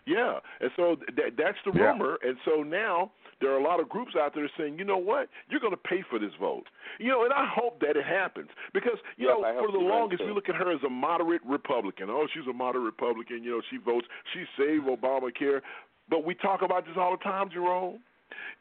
[0.05, 1.91] Yeah, and so that, that's the Yeah.
[1.93, 2.19] rumor.
[2.23, 5.29] And so now there are a lot of groups out there saying, you know what,
[5.51, 6.65] you're going to pay for this vote.
[6.99, 10.23] You know, and I hope that it happens because you Yes, know for the longest
[10.25, 12.09] we look at her as a moderate Republican.
[12.09, 13.43] Oh, she's a moderate Republican.
[13.43, 15.61] You know, she votes, she saved Obamacare.
[16.09, 17.99] But we talk about this all the time, Jerome.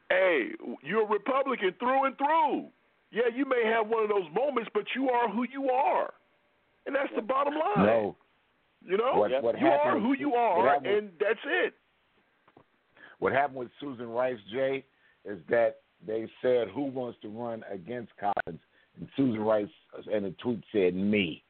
[0.09, 0.49] Hey,
[0.83, 2.67] you're a Republican through and through.
[3.11, 6.13] Yeah, you may have one of those moments, but you are who you are,
[6.85, 7.85] and that's the bottom line.
[7.85, 8.15] No.
[8.83, 11.75] You know, What- what you are who you are, and that's it.
[13.21, 14.83] What happened with Susan Rice, Jay,
[15.23, 18.59] is that they said who wants to run against Collins,
[18.99, 19.67] and Susan Rice
[20.11, 21.43] and the tweet said me,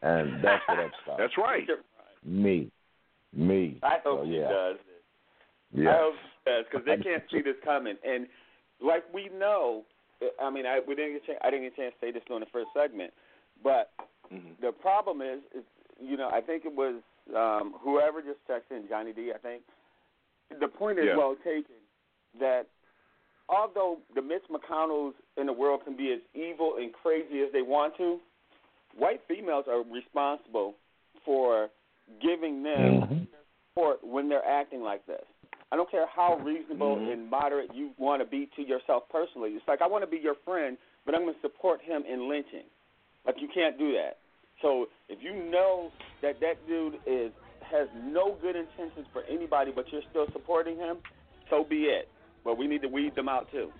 [0.00, 1.22] and that's where that started.
[1.22, 1.66] That's right.
[2.24, 2.70] Me,
[3.34, 3.78] me.
[3.82, 4.48] I hope so, she yeah.
[4.48, 4.76] does.
[5.74, 5.90] Yeah.
[5.90, 7.96] I hope she does because they can't see this coming.
[8.04, 8.26] And
[8.80, 9.82] like we know,
[10.40, 12.12] I mean, I we didn't get a chance, I didn't get a chance to say
[12.12, 13.12] this during the first segment,
[13.62, 13.90] but
[14.32, 14.62] Mm-hmm.
[14.64, 15.64] the problem is, is
[16.00, 17.02] you know, I think it was
[17.36, 19.32] um, whoever just texted in, Johnny D.
[19.34, 19.62] I think
[20.58, 21.16] the point is Yeah.
[21.16, 21.76] well taken
[22.38, 22.66] that
[23.48, 27.62] although the Mitch McConnells in the world can be as evil and crazy as they
[27.62, 28.20] want to,
[28.96, 30.74] white females are responsible
[31.24, 31.70] for
[32.20, 33.28] giving them
[33.74, 35.24] support when they're acting like this.
[35.72, 37.12] I don't care how reasonable Mhm.
[37.12, 39.54] and moderate you want to be to yourself personally.
[39.54, 42.28] It's like I want to be your friend, but I'm going to support him in
[42.28, 42.68] lynching.
[43.24, 44.18] Like you can't do that.
[44.62, 45.92] So if you know
[46.22, 47.32] that that dude is
[47.70, 50.98] has no good intentions for anybody, but you're still supporting him,
[51.48, 52.08] so be it.
[52.44, 53.70] But we need to weed them out too.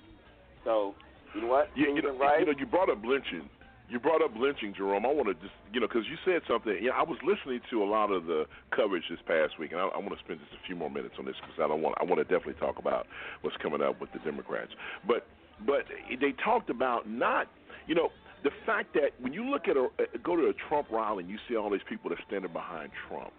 [0.65, 0.95] So
[1.35, 1.69] you know what?
[1.77, 3.49] Yeah, you know, Rice, you know, you brought up lynching.
[3.89, 5.05] You brought up lynching, Jerome.
[5.05, 6.79] I want to just, you know, because you said something.
[6.79, 9.81] You know, I was listening to a lot of the coverage this past week, and
[9.81, 11.83] I, I want to spend just a few more minutes on this because I don't
[11.83, 11.97] want.
[12.01, 13.07] I want to definitely talk about
[13.43, 14.71] what's coming up with the Democrats.
[15.07, 15.27] But,
[15.67, 17.49] but they talked about not,
[17.89, 18.11] you know,
[18.45, 19.89] the fact that when you look at a
[20.23, 22.91] go to a Trump rally and you see all these people that are standing behind
[23.09, 23.33] Trump,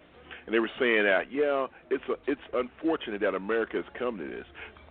[0.46, 4.26] and they were saying that, yeah, it's a, it's unfortunate that America has come to
[4.26, 4.46] this.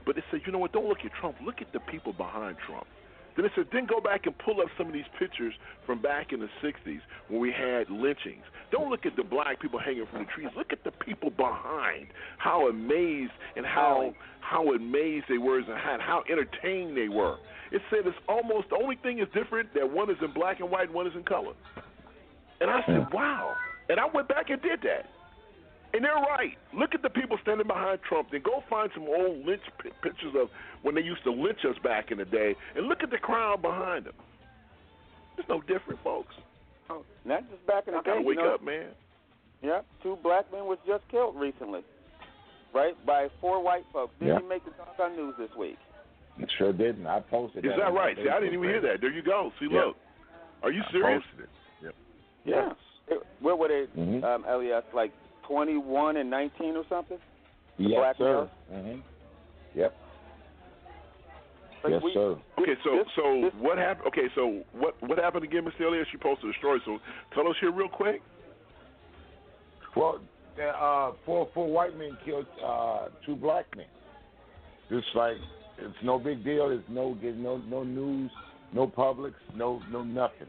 [0.05, 0.73] But they said, you know what?
[0.73, 1.37] Don't look at Trump.
[1.45, 2.87] Look at the people behind Trump.
[3.35, 5.53] Then they said, then go back and pull up some of these pictures
[5.85, 6.99] from back in the '60s
[7.29, 8.43] when we had lynchings.
[8.71, 10.49] Don't look at the black people hanging from the trees.
[10.57, 12.07] Look at the people behind.
[12.37, 17.37] How amazed and how how amazed they were and how, how entertained they were.
[17.71, 20.69] It said it's almost the only thing is different that one is in black and
[20.69, 21.53] white and one is in color.
[22.59, 23.55] And I said, wow.
[23.89, 25.07] And I went back and did that.
[25.93, 26.57] And they're right.
[26.73, 28.29] Look at the people standing behind Trump.
[28.31, 30.47] Then go find some old lynch pi- pictures of
[30.83, 33.61] when they used to lynch us back in the day, and look at the crowd
[33.61, 34.13] behind them.
[35.37, 36.33] It's no different, folks.
[36.89, 38.25] Oh, not just back in the I gotta day.
[38.25, 38.89] wake you know, up, man.
[39.61, 41.83] Yeah, two black men was just killed recently,
[42.73, 44.13] right, by four white folks.
[44.19, 44.37] Didn't Yeah.
[44.37, 45.77] even make the doggone news this week.
[46.57, 47.05] Sure didn't.
[47.05, 47.77] I posted Is that.
[47.77, 48.15] that right?
[48.15, 49.01] See, I didn't even hear that.
[49.01, 49.51] There you go.
[49.59, 49.85] See, Yeah.
[49.91, 49.97] look.
[50.63, 51.21] Are you serious?
[51.23, 51.49] I posted it.
[51.83, 51.95] Yep.
[52.45, 52.73] Yeah.
[53.15, 54.23] It- What were they, Mhm.
[54.23, 55.11] um, Elias, like
[55.47, 57.17] 21 and 19 or something?
[57.77, 58.49] The Yes, black sir.
[58.69, 58.83] males?
[58.83, 58.99] hmm
[59.79, 59.95] Yep.
[61.83, 62.37] Like yes, we- sir.
[62.59, 64.07] Okay, so so what happened?
[64.07, 65.87] Okay, so what what happened again, Mr.
[65.87, 66.07] Elias?
[66.13, 66.99] You posted a story, so
[67.33, 68.21] tell us here real quick.
[69.95, 70.19] Well,
[70.55, 73.87] there, uh, four four white men killed uh, two black men.
[74.89, 75.37] Just like
[75.79, 76.69] it's no big deal.
[76.69, 78.29] It's no there's no no news,
[78.73, 80.47] no publics, no no nothing.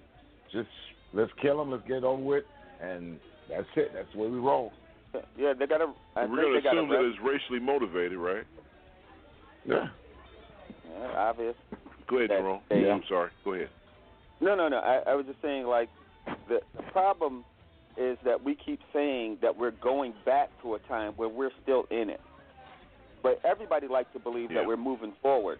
[0.53, 0.69] Just
[1.15, 1.71] let's kill them.
[1.71, 2.45] Let's get it over with,
[2.83, 3.19] and
[3.49, 3.93] that's it.
[3.95, 4.71] That's the way we roll.
[5.39, 5.93] Yeah, they got to.
[6.17, 8.45] We're going to assume that it's racially motivated, right?
[9.65, 9.89] Yeah.
[10.89, 11.55] Yeah, obvious.
[12.09, 12.61] Go ahead, That Jerome.
[12.69, 13.31] they- I'm sorry.
[13.45, 13.69] Go ahead.
[14.41, 14.79] No, no, no.
[14.79, 15.89] I, I was just saying, like,
[16.49, 17.45] the, the problem
[17.97, 21.85] is that we keep saying that we're going back to a time where we're still
[21.91, 22.21] in it.
[23.23, 24.59] But everybody likes to believe Yeah.
[24.61, 25.59] that we're moving forward.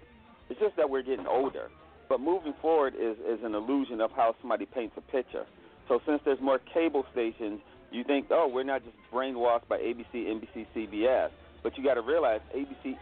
[0.51, 1.69] It's just that we're getting older.
[2.09, 5.47] But moving forward is, is an illusion of how somebody paints a picture.
[5.89, 7.61] So since there's more cable stations,
[7.93, 11.31] you think, oh, we're not just brainwashed by ABC, NBC, CBS.
[11.63, 12.97] But you got to realize ABC,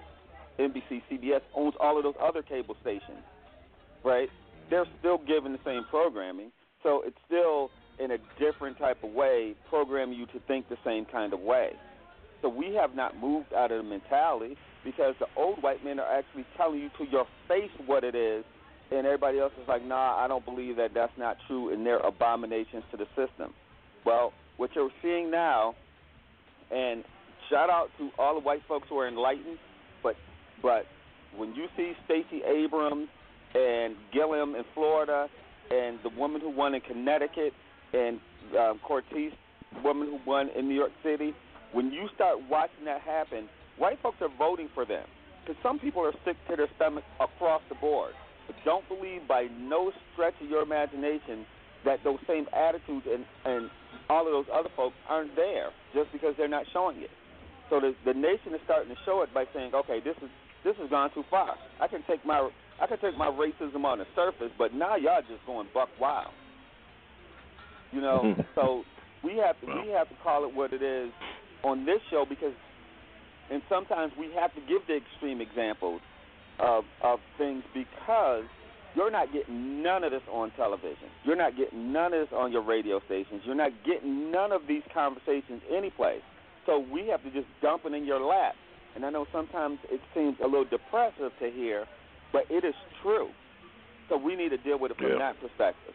[0.58, 3.24] NBC, CBS owns all of those other cable stations,
[4.04, 4.28] right?
[4.68, 9.54] They're still given the same programming, so it's still in a different type of way
[9.68, 11.70] programming you to think the same kind of way.
[12.42, 16.10] So we have not moved out of the mentality because the old white men are
[16.10, 18.44] actually telling you to your face what it is,
[18.90, 21.98] and everybody else is like, nah, I don't believe that that's not true, and they're
[21.98, 23.52] abominations to the system.
[24.04, 25.74] Well, what you're seeing now,
[26.70, 27.02] and
[27.48, 29.56] shout out to all the white folks who are enlightened,
[30.02, 30.16] but
[30.60, 30.84] but
[31.34, 33.08] when you see Stacey Abrams
[33.54, 35.28] and Gillum in Florida,
[35.70, 37.54] and the woman who won in Connecticut,
[37.94, 38.20] and
[38.58, 39.32] um, Cortez,
[39.82, 41.32] woman who won in New York City,
[41.72, 43.48] when you start watching that happen,
[43.78, 45.06] white folks are voting for them
[45.40, 48.12] because some people are sick to their stomach across the board.
[48.46, 51.46] But don't believe by no stretch of your imagination
[51.84, 53.70] that those same attitudes and and
[54.08, 57.10] all of those other folks aren't there just because they're not showing it.
[57.70, 60.30] So the the nation is starting to show it by saying, okay, this is
[60.64, 61.54] this has gone too far.
[61.80, 62.50] I can take my
[62.80, 66.32] I can take my racism on the surface, but now y'all just going buck wild.
[67.92, 68.42] You know, Mm-hmm.
[68.54, 68.82] so
[69.22, 71.10] we have to we have to call it what it is
[71.64, 72.54] on this show because,
[73.50, 76.00] and sometimes we have to give the extreme examples
[76.58, 78.44] of of things because
[78.94, 81.08] you're not getting none of this on television.
[81.24, 83.42] You're not getting none of this on your radio stations.
[83.44, 86.22] You're not getting none of these conversations anyplace.
[86.66, 88.54] So we have to just dump it in your lap.
[88.94, 91.86] And I know sometimes it seems a little depressive to hear,
[92.32, 93.28] but it is true.
[94.08, 95.18] So we need to deal with it from Yeah.
[95.18, 95.94] that perspective.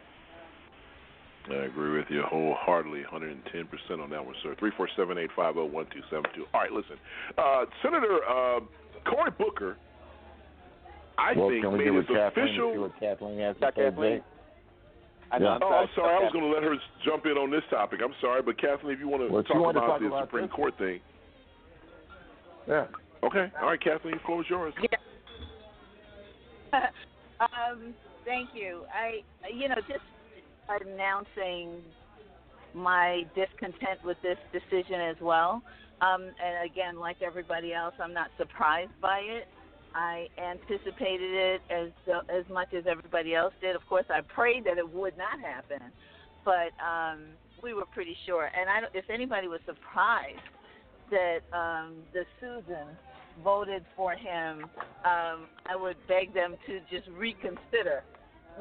[1.48, 4.56] I agree with you wholeheartedly, 110% on that one, sir.
[4.56, 6.42] 347-850-1272.
[6.52, 6.96] All right, listen.
[7.38, 8.60] Uh, Senator uh,
[9.04, 9.76] Cory Booker,
[11.18, 12.72] I well, think, can we made get his with Kathleen official...
[12.72, 14.18] see what Kathleen has to Kathleen?
[14.18, 14.22] Jay?
[15.32, 16.14] I know, oh, I'm sorry.
[16.14, 18.00] I was going to let her jump in on this topic.
[18.04, 20.10] I'm sorry, but Kathleen, if you want to Well, she talk wanted to about talk
[20.10, 20.54] the Supreme this.
[20.54, 21.00] Court thing.
[22.68, 22.86] Yeah.
[23.24, 23.50] Okay.
[23.60, 24.74] All right, Kathleen, the floor is yours.
[27.40, 27.94] um,
[28.24, 28.82] thank you.
[28.94, 30.04] I, you know, just
[30.68, 31.82] announcing
[32.74, 35.62] my discontent with this decision as well.
[36.02, 39.48] Um, and again, like everybody else, I'm not surprised by it.
[39.96, 41.88] I anticipated it as
[42.28, 43.74] as much as everybody else did.
[43.74, 45.90] Of course, I prayed that it would not happen,
[46.44, 47.24] but um,
[47.62, 48.44] we were pretty sure.
[48.44, 50.36] And I, if anybody was surprised
[51.10, 52.88] that um, the Susan
[53.42, 54.64] voted for him,
[55.04, 58.04] um, I would beg them to just reconsider.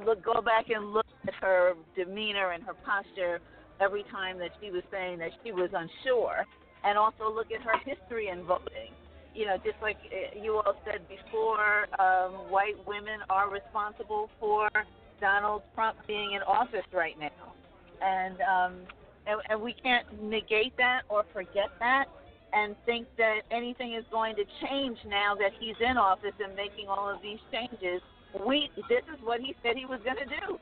[0.05, 3.41] Look, go back and look at her demeanor and her posture
[3.81, 6.45] every time that she was saying that she was unsure,
[6.85, 8.95] and also look at her history in voting.
[9.35, 14.69] You know, just like uh, you all said before, um, white women are responsible for
[15.19, 17.53] Donald Trump being in office right now,
[18.01, 18.73] and um,
[19.27, 22.05] and, and we can't negate that or forget that
[22.53, 26.87] and think that anything is going to change now that he's in office and making
[26.87, 28.01] all of these changes.
[28.47, 30.59] We this is what he said he was going to do.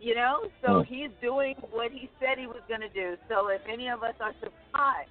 [0.00, 3.16] You know, so he's doing what he said he was going to do.
[3.28, 5.10] So if any of us are surprised,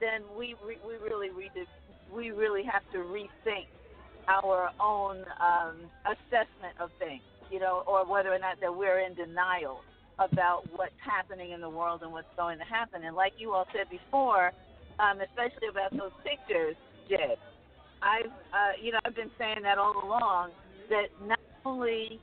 [0.00, 1.64] then we we, we really read the,
[2.14, 3.66] we really have to rethink
[4.28, 7.22] our own um, assessment of things.
[7.50, 9.80] You know, or whether or not that we're in denial
[10.20, 13.02] about what's happening in the world and what's going to happen.
[13.04, 14.52] And like you all said before,
[15.00, 16.76] um, especially about those pictures,
[17.08, 17.38] Jed.
[18.02, 20.50] I've, uh, you know, I've been saying that all along.
[20.90, 22.20] That not only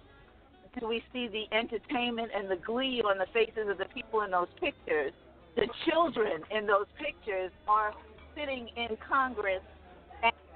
[0.79, 4.31] do we see the entertainment and the glee on the faces of the people in
[4.31, 5.13] those pictures,
[5.55, 7.93] the children in those pictures are
[8.35, 9.61] sitting in Congress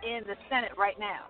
[0.03, 1.29] in the Senate right now.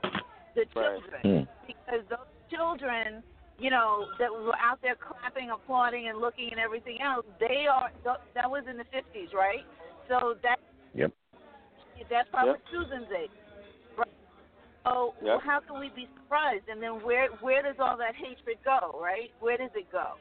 [0.56, 3.24] The children, because those children,
[3.58, 7.90] you know, that were out there clapping, applauding, and looking and everything else, they are.
[8.04, 9.64] That was in the 50s, right?
[10.10, 10.58] So that
[10.94, 11.12] Yep.
[12.10, 12.62] that's probably Yep.
[12.72, 13.32] Susan's age.
[13.96, 14.08] Right.
[14.86, 15.40] So Yep.
[15.44, 16.68] how can we be surprised?
[16.68, 19.00] And then where where does all that hatred go?
[19.00, 19.32] Right?
[19.40, 20.20] Where does it go?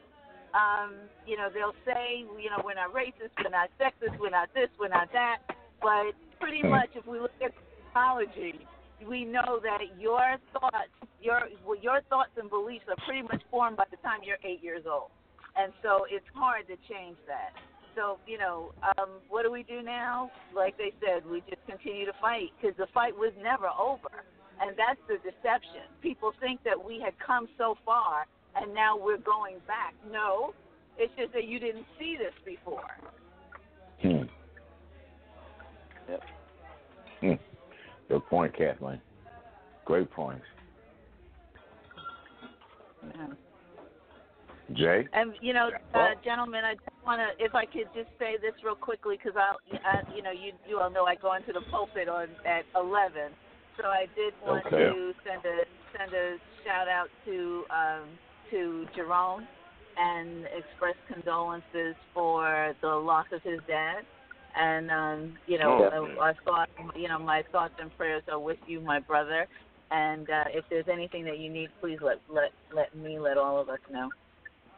[0.53, 4.49] Um, you know, they'll say, you know, we're not racist, we're not sexist, we're not
[4.53, 5.37] this, we're not that.
[5.81, 6.69] But pretty Hmm.
[6.71, 7.51] much, if we look at
[7.93, 8.65] psychology,
[9.07, 11.41] we know that your thoughts, your
[11.81, 15.09] your thoughts and beliefs are pretty much formed by the time you're eight years old,
[15.57, 17.51] and so it's hard to change that.
[17.95, 20.31] So you know, um, what do we do now?
[20.55, 24.23] Like they said, we just continue to fight because the fight was never over,
[24.61, 25.89] and that's the deception.
[26.01, 28.25] People think that we had come so far
[28.55, 29.93] and now we're going back.
[30.11, 30.53] No,
[30.97, 32.83] it's just that you didn't see this before.
[34.01, 34.23] Hmm.
[36.09, 36.23] Yep.
[37.21, 37.50] Hmm.
[38.11, 38.99] Good point, Kathleen.
[39.85, 40.43] Great points.
[44.73, 45.07] Jay?
[45.13, 48.51] And you know, uh, gentlemen, I just want to, if I could just say this
[48.65, 49.53] real quickly, because I,
[49.87, 53.31] I, you know, you you all know I go into the pulpit on at eleven,
[53.79, 54.91] so I did want Okay.
[54.91, 55.63] to send a
[55.97, 56.35] send a
[56.65, 58.09] shout out to um,
[58.51, 59.47] to Jerome
[59.95, 64.03] and express condolences for the loss of his dad.
[64.55, 68.39] And um, you know, Oh, uh, I thought, you know, my thoughts and prayers are
[68.39, 69.47] with you, my brother.
[69.91, 73.59] And uh, if there's anything that you need, please let let let me let all
[73.59, 74.09] of us know.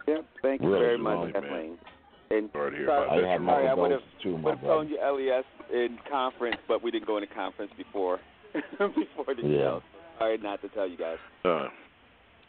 [0.07, 0.25] Yep.
[0.41, 1.77] Thank you Really, very much, Kathleen.
[2.31, 4.37] And Sorry to hear sorry, about that, I have sorry, I would have votes too,
[4.37, 8.19] my would have phoned you LES in conference, but we didn't go into conference before
[8.53, 9.57] before the Yeah.
[9.59, 9.83] show.
[10.19, 11.17] Sorry not to tell you guys.
[11.45, 11.67] Uh,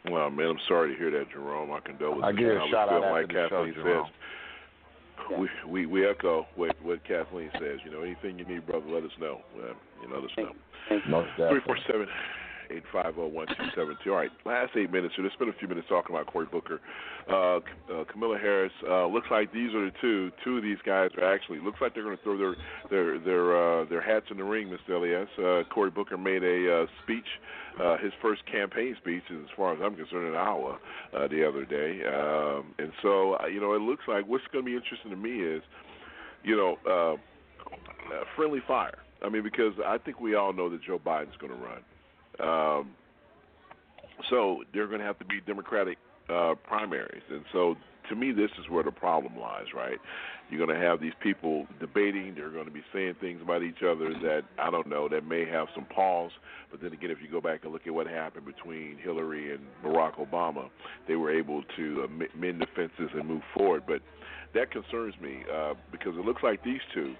[0.09, 1.69] well, man, I'm sorry to hear that, Jerome.
[1.69, 2.23] My condolences.
[2.25, 4.05] I'll give you a I shout feel out like after the show, Jerome.
[4.05, 4.13] says.
[5.39, 7.79] We, we we echo what what Kathleen says.
[7.83, 9.41] You know, anything you need, brother, let us know.
[9.57, 10.51] Uh, you know, let us know.
[11.09, 11.59] Most Three definitely.
[11.65, 12.07] four seven
[12.93, 14.07] 850-1272.
[14.07, 15.13] All right, last eight minutes.
[15.15, 16.79] So let's spend a few minutes talking about Cory Booker,
[17.29, 18.71] uh, uh, Kamala Harris.
[18.87, 20.31] Uh, looks like these are the two.
[20.43, 22.55] Two of these guys are actually looks like they're going to throw their
[22.89, 24.95] their their uh, their hats in the ring, Mr.
[24.95, 25.29] Elias.
[25.37, 27.27] Uh, Cory Booker made a uh, speech,
[27.81, 30.77] uh, his first campaign speech, as far as I'm concerned, in Iowa
[31.13, 32.01] uh, the other day.
[32.05, 35.17] Um, and so, uh, you know, it looks like what's going to be interesting to
[35.17, 35.61] me is,
[36.43, 37.17] you know, uh,
[38.35, 38.99] friendly fire.
[39.21, 41.81] I mean, because I think we all know that Joe Biden's going to run.
[42.39, 42.91] Um,
[44.29, 45.97] so they're going to have to be Democratic
[46.29, 47.75] uh, primaries, and so
[48.09, 49.65] to me, this is where the problem lies.
[49.75, 49.97] Right?
[50.49, 52.35] You're going to have these people debating.
[52.35, 55.45] They're going to be saying things about each other that I don't know that may
[55.45, 56.31] have some pause.
[56.69, 59.61] But then again, if you go back and look at what happened between Hillary and
[59.83, 60.69] Barack Obama,
[61.07, 63.83] they were able to mend the fences and move forward.
[63.87, 64.01] But
[64.53, 67.15] that concerns me uh, because it looks like these two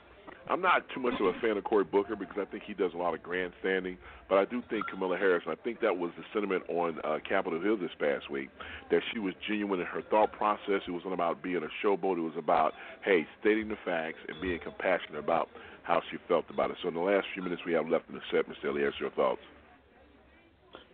[0.47, 2.91] I'm not too much of a fan of Cory Booker because I think he does
[2.93, 3.97] a lot of grandstanding,
[4.29, 7.17] but I do think Kamala Harris, and I think that was the sentiment on uh,
[7.27, 8.49] Capitol Hill this past week,
[8.91, 10.81] that she was genuine in her thought process.
[10.87, 12.17] It wasn't about being a showboat.
[12.17, 12.73] It was about,
[13.03, 15.49] hey, stating the facts and being compassionate about
[15.81, 16.77] how she felt about it.
[16.83, 18.69] So in the last few minutes we have left in the set, Mr.
[18.69, 19.41] Elias, your thoughts?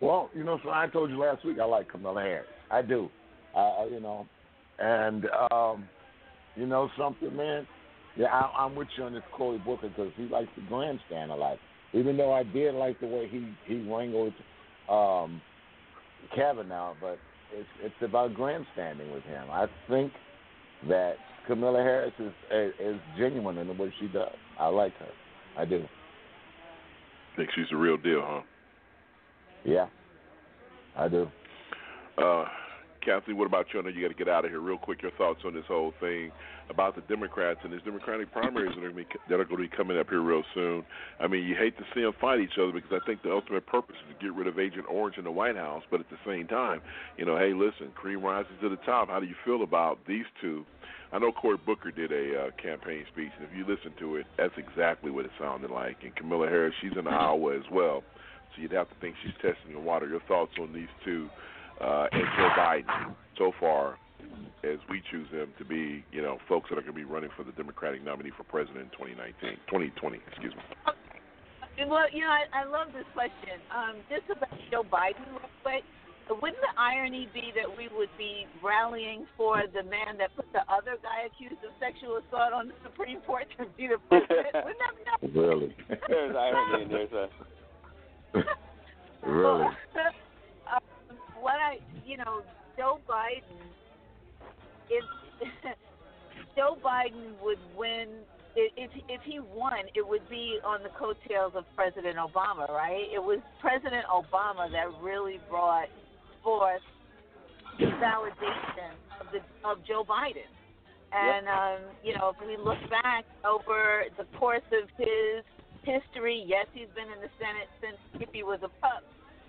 [0.00, 2.46] Well, you know, so I told you last week I like Kamala Harris.
[2.70, 3.10] I do.
[3.54, 4.26] Uh, you know,
[4.78, 5.84] and um,
[6.56, 7.66] you know something, man
[8.16, 11.34] yeah, I, I'm with you on this Cory Booker because he likes to grandstand a
[11.34, 11.58] lot.
[11.94, 14.32] Even though I did like the way he he wrangled
[14.88, 15.40] um,
[16.34, 17.18] Kavanaugh, but
[17.52, 19.50] it's it's about grandstanding with him.
[19.50, 20.12] I think
[20.88, 22.32] that Kamala Harris is
[22.80, 24.34] is genuine in the way she does.
[24.58, 25.10] I like her.
[25.58, 25.84] I do.
[27.36, 28.42] Think she's the real deal, huh?
[29.64, 29.86] Yeah,
[30.96, 31.28] I do.
[32.18, 32.44] Uh,
[33.04, 33.80] Kathleen, what about you?
[33.80, 35.02] I know you got to get out of here real quick.
[35.02, 36.30] Your thoughts on this whole thing
[36.70, 39.76] about the Democrats and these Democratic primaries that are, be, that are going to be
[39.76, 40.84] coming up here real soon.
[41.20, 43.66] I mean, you hate to see them fight each other because I think the ultimate
[43.66, 45.82] purpose is to get rid of Agent Orange in the White House.
[45.90, 46.80] But at the same time,
[47.16, 49.08] you know, hey, listen, cream rises to the top.
[49.08, 50.64] How do you feel about these two?
[51.12, 54.26] I know Cory Booker did a uh, campaign speech, and if you listen to it,
[54.38, 55.98] that's exactly what it sounded like.
[56.02, 58.02] And Kamala Harris, she's in Iowa as well,
[58.54, 60.08] so you'd have to think she's testing the water.
[60.08, 61.28] Your thoughts on these two?
[61.82, 63.98] Uh, and Joe Biden so far
[64.64, 67.30] as we choose them to be, you know, folks that are going to be running
[67.36, 70.62] for the Democratic nominee for president in 2019, 2020, excuse me.
[71.88, 73.58] Well, you know, I, I love this question.
[73.74, 75.82] Um, just about Joe Biden, real quick.
[76.30, 80.62] Wouldn't the irony be that we would be rallying for the man that put the
[80.70, 84.54] other guy accused of sexual assault on the Supreme Court to be the president?
[84.54, 85.74] Wouldn't that be Really?
[86.08, 87.28] There's irony in there, sir.
[89.26, 89.66] really?
[91.42, 92.42] What I, you know,
[92.76, 93.58] Joe Biden,
[94.88, 95.04] if
[96.56, 98.08] Joe Biden would win,
[98.54, 103.08] if if he won, it would be on the coattails of President Obama, right?
[103.12, 105.88] It was President Obama that really brought
[106.44, 106.82] forth
[107.78, 110.48] the validation of the of Joe Biden.
[111.12, 115.44] And um, you know, if we look back over the course of his
[115.82, 119.02] history, yes, he's been in the Senate since Skippy was a pup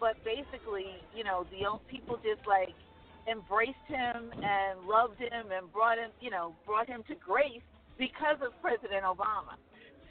[0.03, 2.75] but basically, you know, the old people just like
[3.23, 7.63] embraced him and loved him and brought him, you know, brought him to grace
[7.95, 9.55] because of President Obama.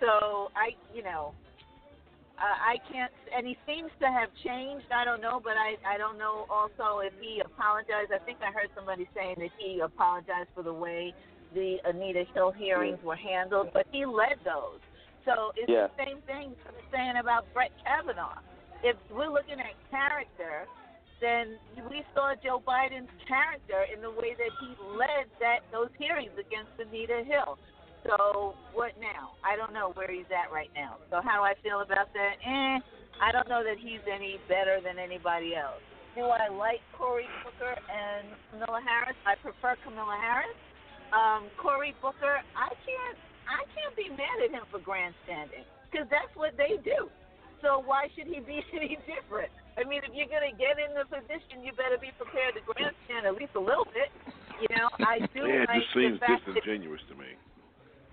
[0.01, 1.37] So I, you know,
[2.41, 4.89] uh, I can't, and he seems to have changed.
[4.89, 8.17] I don't know, but I, I don't know also if he apologized.
[8.17, 11.13] I think I heard somebody saying that he apologized for the way
[11.53, 14.81] the Anita Hill hearings were handled, but he led those.
[15.29, 15.93] So it's yeah.
[15.93, 16.57] the same thing
[16.91, 18.41] saying about Brett Kavanaugh
[18.83, 20.67] if we're looking at character,
[21.23, 21.55] then
[21.89, 26.75] we saw Joe Biden's character in the way that he led that those hearings against
[26.83, 27.59] Anita Hill.
[28.03, 29.39] So what now?
[29.47, 30.99] I don't know where he's at right now.
[31.15, 32.35] So how do I feel about that?
[32.43, 32.77] Eh,
[33.23, 35.79] I don't know that he's any better than anybody else.
[36.19, 39.17] Do I like Cory Booker and Kamala Harris?
[39.25, 40.59] I prefer Kamala Harris.
[41.15, 46.35] Um, Cory Booker, I can't, I can't be mad at him for grandstanding because that's
[46.35, 47.07] what they do.
[47.63, 49.55] So why should he be any different?
[49.79, 52.63] I mean, if you're going to get in the position, you better be prepared to
[52.67, 54.13] grandstand at least a little bit.
[54.61, 55.49] You know, I do.
[55.49, 57.33] Yeah, it like just seems disingenuous that, to me.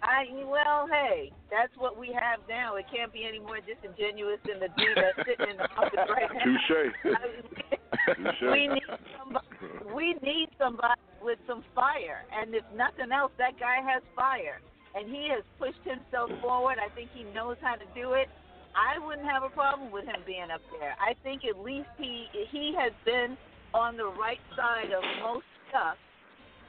[0.02, 2.78] I well, hey, that's what we have now.
[2.78, 6.32] It can't be any more disingenuous than the dude that's sitting in the office right
[6.32, 6.46] now.
[6.48, 6.96] Touche.
[8.16, 8.48] Touche.
[8.48, 8.90] we need
[9.20, 9.48] somebody.
[9.94, 14.64] We need somebody with some fire, and if nothing else, that guy has fire,
[14.96, 16.80] and he has pushed himself forward.
[16.80, 18.32] I think he knows how to do it.
[18.76, 20.96] I wouldn't have a problem with him being up there.
[21.00, 23.38] I think at least he he has been
[23.74, 25.98] on the right side of most stuff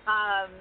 [0.07, 0.53] um,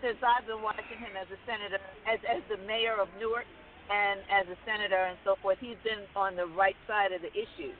[0.00, 3.48] since I've been watching him as a senator, as as the mayor of Newark,
[3.90, 5.58] and as a senator and so forth.
[5.60, 7.72] He's been on the right side of the issue.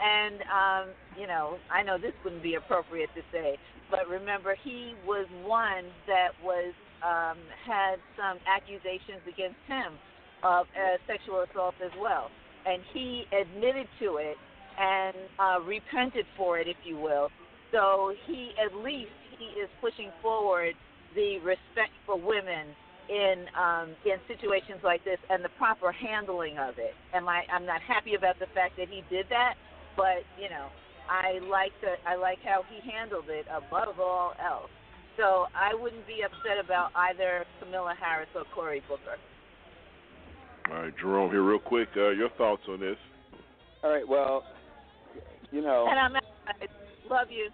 [0.00, 0.84] And um,
[1.18, 3.58] you know, I know this wouldn't be appropriate to say,
[3.90, 6.72] but remember, he was one that was
[7.04, 9.98] um, had some accusations against him
[10.42, 12.30] of uh, sexual assault as well,
[12.66, 14.36] and he admitted to it
[14.78, 17.28] and uh, repented for it, if you will.
[17.72, 20.74] So he, at least, he is pushing forward
[21.14, 22.74] the respect for women
[23.10, 26.94] in um, in situations like this and the proper handling of it.
[27.12, 27.42] Am I?
[27.52, 29.54] I'm not happy about the fact that he did that,
[29.96, 30.70] but you know,
[31.10, 34.70] I like the I like how he handled it above all else.
[35.18, 39.18] So I wouldn't be upset about either Kamala Harris or Cory Booker.
[40.70, 41.88] All right, Jerome, here real quick.
[41.96, 42.96] Uh, your thoughts on this?
[43.82, 44.06] All right.
[44.06, 44.44] Well,
[45.50, 45.86] you know.
[45.90, 46.66] And I'm I
[47.08, 47.50] love you.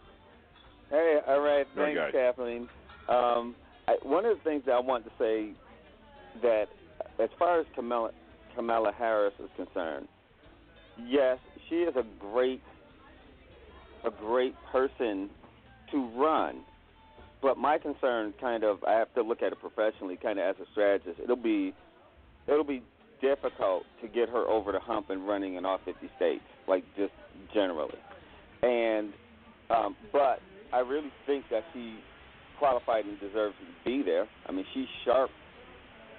[0.91, 1.67] Hey, all right.
[1.77, 2.13] All right, Thanks, guys.
[2.13, 2.69] Kathleen.
[3.09, 3.55] Um,
[3.89, 5.53] I, one of the things that I want to say
[6.43, 6.67] that,
[7.19, 8.11] as far as Kamala,
[8.55, 10.09] Kamala Harris is concerned,
[11.07, 11.39] yes,
[11.69, 12.61] she is a great,
[14.05, 15.31] a great person
[15.91, 16.61] to run.
[17.41, 20.57] But my concern, kind of, I have to look at it professionally, kind of as
[20.61, 21.21] a strategist.
[21.23, 21.73] It'll be,
[22.49, 22.83] it'll be
[23.21, 27.13] difficult to get her over the hump and running in all 50 states, like just
[27.55, 27.99] generally.
[28.63, 29.13] And,
[29.71, 30.41] um, but
[30.73, 31.97] I really think that she
[32.59, 34.27] qualified and deserves to be there.
[34.47, 35.31] I mean, she's sharp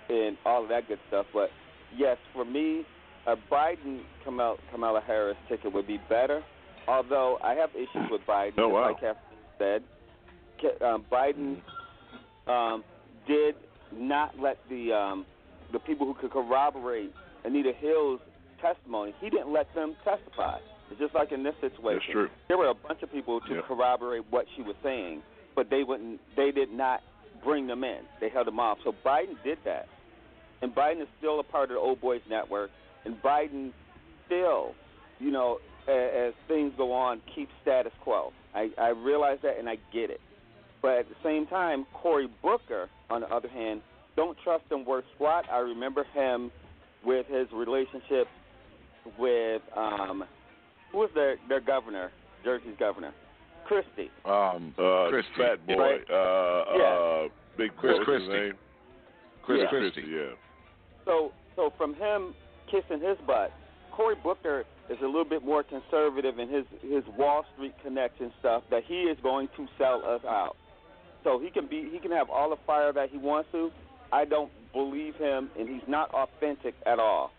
[0.10, 1.26] and all of that good stuff.
[1.34, 1.50] But
[1.96, 2.84] yes, for me,
[3.26, 6.44] a Biden Kamala, Kamala Harris ticket would be better.
[6.88, 8.88] Although I have issues with Biden, Oh, wow.
[8.88, 9.84] like Kathleen said.
[10.82, 11.58] Um, Biden
[12.48, 12.84] um,
[13.28, 13.56] did
[13.94, 15.26] not let the um,
[15.72, 17.12] the people who could corroborate
[17.44, 18.20] Anita Hill's
[18.62, 19.14] testimony.
[19.22, 20.58] He didn't let them testify.
[20.90, 22.00] It's just like in this situation.
[22.06, 22.30] That's true.
[22.48, 23.62] There were a bunch of people to Yeah.
[23.68, 25.22] corroborate what she was saying,
[25.56, 26.20] but they wouldn't.
[26.36, 27.02] They did not
[27.44, 28.00] bring them in.
[28.20, 28.80] They held them off.
[28.84, 29.88] So Biden did that,
[30.62, 32.72] and Biden is still a part of the Old Boys Network,
[33.06, 33.72] and Biden
[34.26, 34.74] still,
[35.20, 38.32] you know, as, as things go on, keeps status quo.
[38.56, 40.20] I, I realize that, and I get it.
[40.82, 43.82] But at the same time, Cory Booker, on the other hand,
[44.18, 45.46] don't trust him worth squat.
[45.50, 46.52] I remember him
[47.06, 48.28] with his relationship
[49.18, 50.26] with um,
[50.92, 52.12] who was their their governor,
[52.44, 53.14] Jersey's governor,
[53.66, 54.12] Christie.
[54.26, 55.32] Um, Uh, Christie.
[55.38, 55.78] Fat boy.
[55.78, 56.12] Right.
[56.12, 56.84] Uh, Yeah.
[56.84, 58.58] uh, Big Chris what's his Christie.
[59.44, 59.70] Chris Yeah.
[59.70, 60.02] Christie.
[60.10, 60.36] Yeah.
[61.06, 62.36] So so from him
[62.70, 63.54] kissing his butt,
[63.92, 68.64] Cory Booker is a little bit more conservative in his his Wall Street connection stuff
[68.72, 70.58] that he is going to sell us out.
[71.24, 73.72] So he can be he can have all the fire that he wants to.
[74.12, 77.32] I don't believe him, and he's not authentic at all.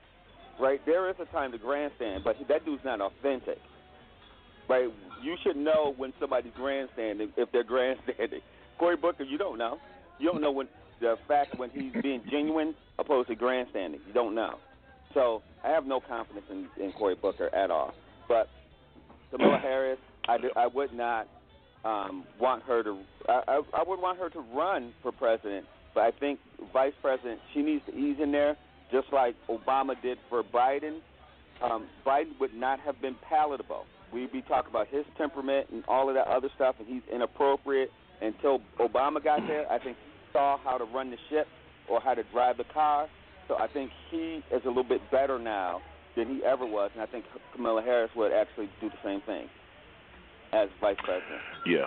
[0.60, 0.80] Right?
[0.86, 3.58] There is a time to grandstand, but that dude's not authentic.
[4.68, 4.88] Right?
[5.22, 8.40] You should know when somebody's grandstanding if they're grandstanding.
[8.78, 9.78] Cory Booker, you don't know.
[10.18, 10.68] You don't know when
[11.00, 14.00] the fact when he's being genuine opposed to grandstanding.
[14.06, 14.56] You don't know.
[15.14, 17.94] So I have no confidence in, in Cory Booker at all.
[18.28, 18.48] But
[19.30, 19.98] Kamala Harris,
[20.28, 21.28] I, do, I would not
[21.84, 22.98] um, want her to.
[23.28, 25.66] I, I, I would want her to run for president,
[25.98, 26.38] but I think
[26.72, 28.56] vice president she needs to ease in there,
[28.92, 31.00] just like Obama did for Biden.
[31.60, 33.84] Um, Biden would not have been palatable.
[34.12, 37.90] We'd be talking about his temperament and all of that other stuff, and he's inappropriate.
[38.22, 41.48] Until Obama got there, I think he saw how to run the ship
[41.90, 43.08] or how to drive the car.
[43.48, 45.80] So I think he is a little bit better now
[46.16, 47.24] than he ever was, and I think
[47.56, 49.48] Kamala Harris would actually do the same thing
[50.52, 51.42] as vice president.
[51.66, 51.86] Yeah.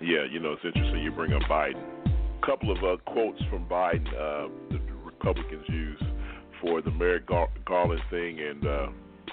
[0.00, 2.13] Yeah, you know, it's interesting you bring up Biden.
[2.44, 6.02] A couple of uh, quotes from Biden uh, the Republicans use
[6.60, 8.86] for the Merrick Gar- Garland thing and uh,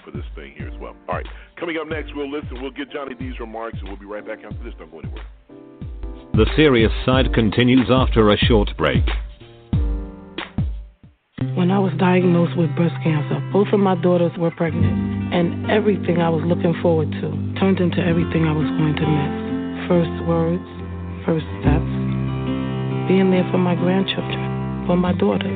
[0.06, 0.96] for this thing here as well.
[1.10, 1.26] All right,
[1.60, 2.62] coming up next, we'll listen.
[2.62, 4.74] We'll get Johnny D's remarks, and we'll be right back after this.
[4.80, 5.26] Don't go anywhere.
[6.36, 9.04] The serious side continues after a short break.
[11.58, 16.22] When I was diagnosed with breast cancer, both of my daughters were pregnant, and everything
[16.22, 19.90] I was looking forward to turned into everything I was going to miss.
[19.92, 20.64] First words,
[21.26, 22.01] first steps,
[23.08, 25.54] being there for my grandchildren, for my daughters.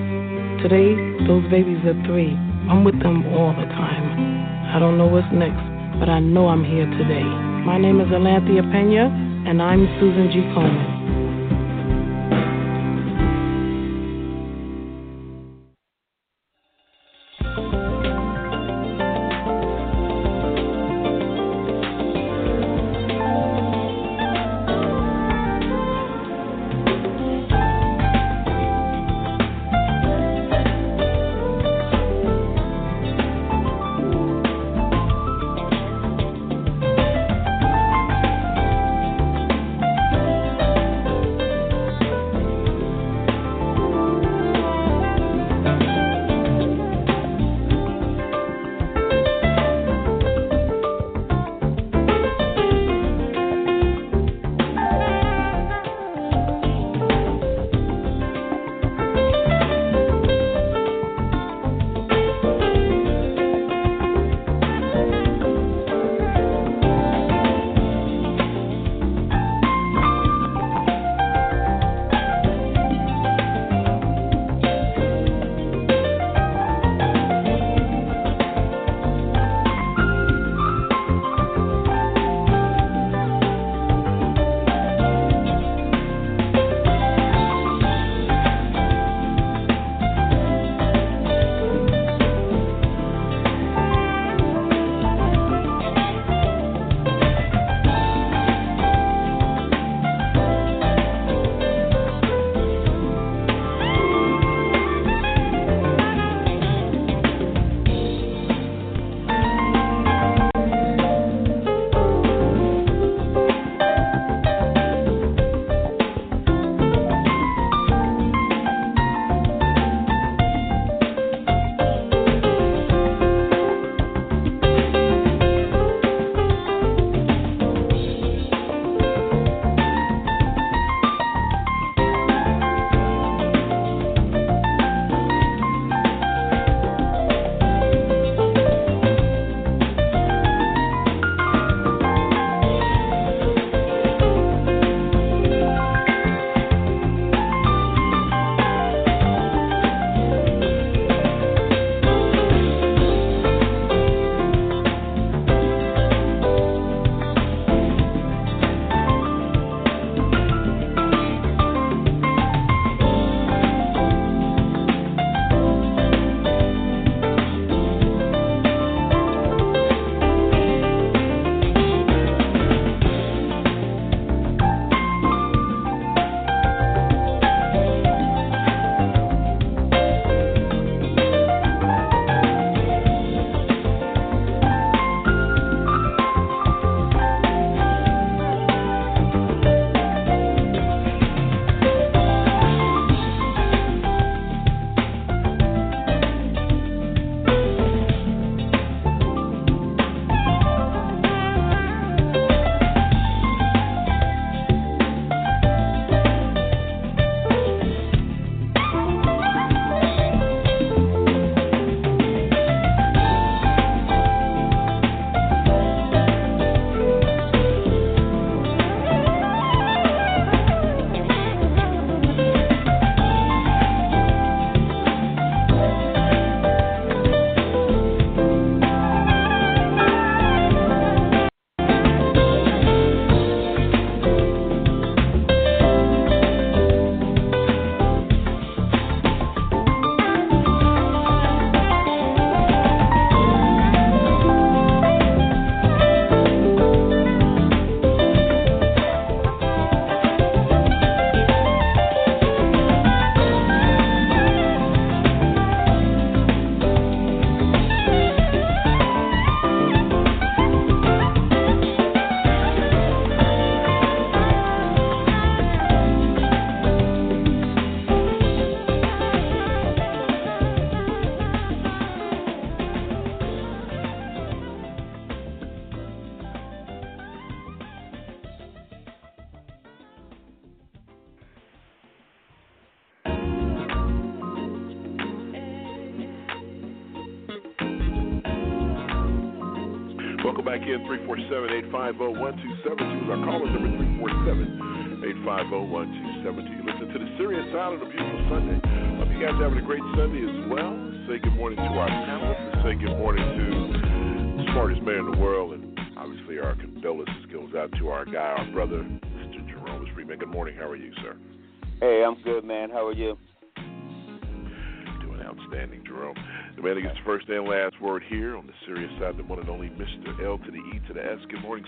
[0.62, 0.96] Today,
[1.28, 2.34] those babies are three.
[2.70, 4.06] I'm with them all the time.
[4.74, 5.62] I don't know what's next,
[6.00, 7.24] but I know I'm here today.
[7.66, 9.10] My name is Alanthea Pena,
[9.48, 10.40] and I'm Susan G.
[10.56, 10.95] Komen.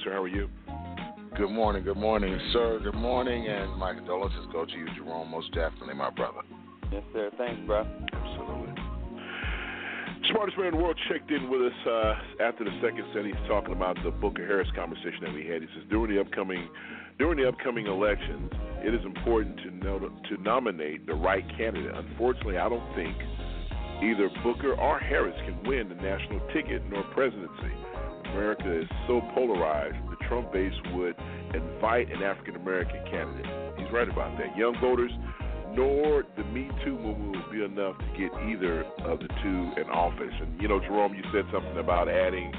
[0.03, 0.13] Sir.
[0.13, 0.49] How are you?
[1.37, 2.79] Good morning, good morning, sir.
[2.83, 5.29] Good morning, and my condolences go to you, Jerome.
[5.29, 6.41] Most definitely, my brother.
[6.91, 7.29] Yes, sir.
[7.37, 7.85] Thanks, bro.
[8.13, 8.73] Absolutely.
[10.31, 13.25] Smartest man in the world checked in with us uh, after the second set.
[13.25, 15.61] He's talking about the Booker Harris conversation that we had.
[15.61, 16.67] He says during the upcoming
[17.17, 18.51] during the upcoming elections,
[18.83, 21.95] it is important to know to nominate the right candidate.
[21.95, 23.15] Unfortunately, I don't think
[24.01, 27.73] Either Booker or Harris can win the national ticket nor presidency.
[28.31, 31.15] America is so polarized, the Trump base would
[31.53, 33.45] invite an African American candidate.
[33.77, 34.55] He's right about that.
[34.57, 35.11] Young voters
[35.77, 39.87] nor the Me Too movement will be enough to get either of the two in
[39.93, 40.33] office.
[40.41, 42.51] And, you know, Jerome, you said something about adding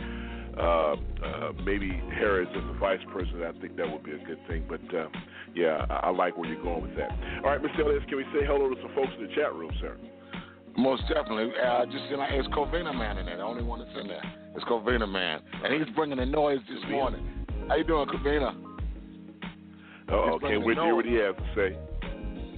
[0.57, 3.57] uh, uh, maybe Harris as the vice president.
[3.57, 4.67] I think that would be a good thing.
[4.69, 5.09] But, uh,
[5.55, 7.11] yeah, I, I like where you're going with that.
[7.43, 7.81] All right, Mr.
[7.81, 9.97] Ellis, can we say hello to some folks in the chat room, sir?
[10.79, 11.51] Most definitely.
[11.61, 13.39] Uh, just you know, it's Covina Man in there.
[13.39, 14.23] The only one that's in there.
[14.55, 17.27] It's Covina Man, and he's bringing the noise this morning.
[17.67, 18.55] How you doing, Covina?
[20.11, 21.77] Oh, can't wait to hear what he has to say.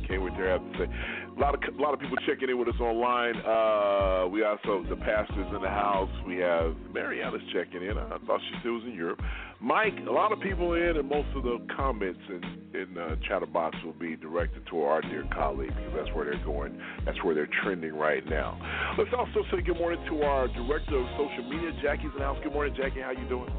[0.06, 0.92] Can't wait to hear what he has to say.
[1.40, 3.34] A lot of a lot of people checking in with us online.
[3.36, 6.10] Uh, we also the pastors in the house.
[6.26, 7.96] We have Mariana's checking in.
[7.96, 9.22] I thought she still was in Europe.
[9.58, 12.42] Mike, a lot of people in, and most of the comments in
[12.78, 16.78] in uh, Chatterbox will be directed to our dear colleague because that's where they're going.
[17.06, 18.60] That's where they're trending right now.
[18.98, 22.36] Let's also say good morning to our director of social media, Jackie's in the house.
[22.44, 23.00] Good morning, Jackie.
[23.00, 23.50] How you doing?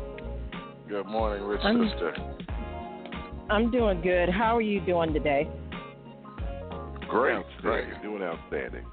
[0.87, 2.13] Good morning, Rich I'm, sister.
[3.49, 4.29] I'm doing good.
[4.29, 5.49] How are you doing today?
[7.11, 7.87] Great, great.
[7.87, 8.85] You're doing outstanding.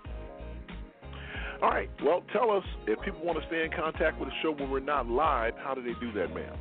[1.62, 1.88] All right.
[2.04, 4.80] Well, tell us if people want to stay in contact with the show when we're
[4.80, 5.54] not live.
[5.56, 6.56] How do they do that, ma'am?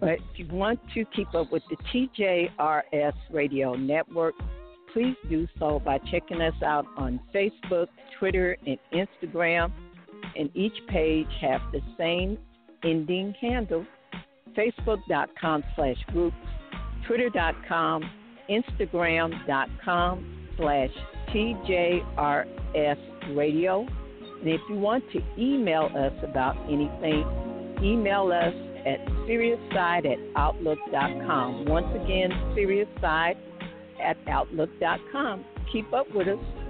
[0.00, 1.76] But if you want to keep up with the
[2.18, 4.34] TJRS Radio Network,
[4.92, 7.86] please do so by checking us out on Facebook,
[8.18, 9.72] Twitter, and Instagram.
[10.36, 12.38] And each page have the same
[12.82, 13.86] ending handle,
[14.56, 16.36] facebook.com slash groups,
[17.06, 18.02] twitter.com
[18.50, 20.90] instagram.com slash
[21.28, 23.86] TJRS radio.
[24.40, 27.24] And if you want to email us about anything,
[27.82, 28.54] email us
[28.86, 31.64] at seriousside at outlook.com.
[31.66, 33.36] Once again, seriousside
[34.02, 35.44] at outlook.com.
[35.72, 36.63] Keep up with us.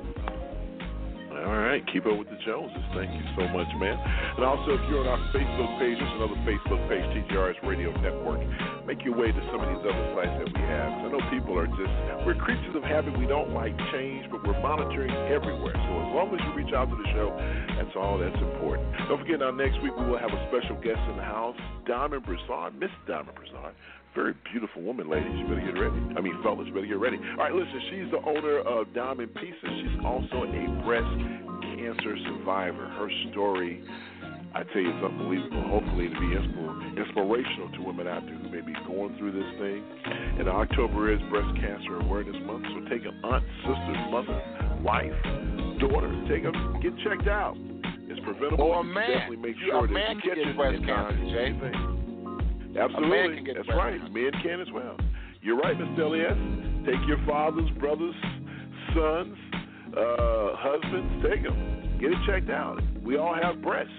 [1.35, 2.87] All right, keep up with the Joneses.
[2.95, 3.99] Thank you so much, man.
[4.39, 8.39] And also, if you're on our Facebook page, there's another Facebook page, TGRS Radio Network.
[8.87, 10.91] Make your way to some of these other sites that we have.
[10.95, 13.19] I know people are just, we're creatures of habit.
[13.19, 15.75] We don't like change, but we're monitoring everywhere.
[15.75, 17.35] So as long as you reach out to the show,
[17.75, 18.87] that's all that's important.
[19.11, 21.59] Don't forget, now next week we will have a special guest in the house,
[21.91, 23.75] Diamond Broussard, Miss Diamond Broussard
[24.15, 25.33] very beautiful woman, ladies.
[25.35, 25.99] You better get ready.
[26.17, 27.19] I mean, fellas, you better get ready.
[27.19, 29.73] All right, listen, she's the owner of Diamond Pieces.
[29.83, 31.15] She's also a breast
[31.75, 32.87] cancer survivor.
[32.95, 33.83] Her story,
[34.55, 35.67] I tell you, it's unbelievable.
[35.67, 39.83] Hopefully, to be inspirational to women out there who may be going through this thing.
[40.39, 44.39] And October is Breast Cancer Awareness Month, so take an aunt, sister, mother,
[44.83, 45.15] wife,
[45.83, 47.57] daughter, take them, get checked out.
[48.07, 48.71] It's preventable.
[48.71, 49.11] Or a man.
[49.11, 52.04] Definitely make sure a that man you can get breast cancer, Jay.
[52.79, 53.53] Absolutely.
[53.55, 54.01] That's right.
[54.13, 54.97] Men can as well.
[55.43, 56.01] You're right, Mr.
[56.01, 56.39] Elias.
[56.87, 58.15] Take your fathers, brothers,
[58.95, 59.37] sons,
[59.97, 61.99] uh, husbands, take them.
[62.01, 62.81] Get it checked out.
[63.03, 63.93] We all have breasts.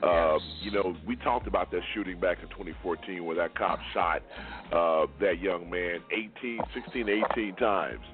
[0.03, 4.21] Uh, you know, we talked about that shooting back in 2014 where that cop shot
[4.71, 8.05] uh, that young man 18, 16, 18 times.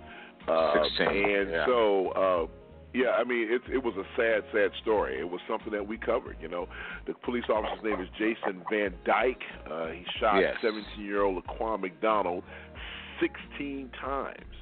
[0.47, 1.65] Uh, 16, and yeah.
[1.65, 2.47] so, uh,
[2.93, 5.19] yeah, I mean, it, it was a sad, sad story.
[5.19, 6.37] It was something that we covered.
[6.39, 6.67] You know,
[7.05, 9.43] the police officer's name is Jason Van Dyke.
[9.69, 10.55] Uh, he shot Yes.
[10.63, 12.43] 17-year-old Laquan McDonald
[13.19, 14.55] 16 times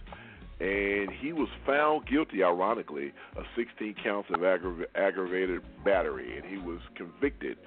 [0.64, 6.58] and he was found guilty, ironically, of 16 counts of aggra- aggravated battery, and he
[6.58, 7.58] was convicted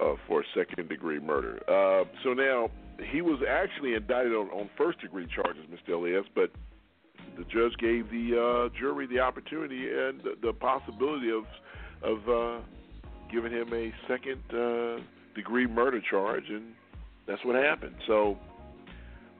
[0.00, 1.60] uh, for second degree murder.
[1.68, 2.70] Uh, so now
[3.12, 5.92] he was actually indicted on, on first degree charges, Mr.
[5.92, 6.50] Elias, but
[7.36, 11.44] the judge gave the uh, jury the opportunity and the, the possibility of
[12.02, 12.62] of uh,
[13.30, 15.02] giving him a second uh,
[15.34, 16.72] degree murder charge, and
[17.26, 17.96] that's what happened.
[18.06, 18.38] So,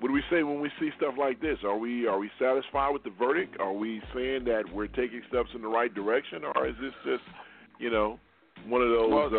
[0.01, 1.59] what do we say when we see stuff like this?
[1.65, 3.57] Are we are we satisfied with the verdict?
[3.61, 7.25] Are we saying that we're taking steps in the right direction, or is this just
[7.79, 8.19] you know
[8.67, 9.11] one of those?
[9.11, 9.31] Well,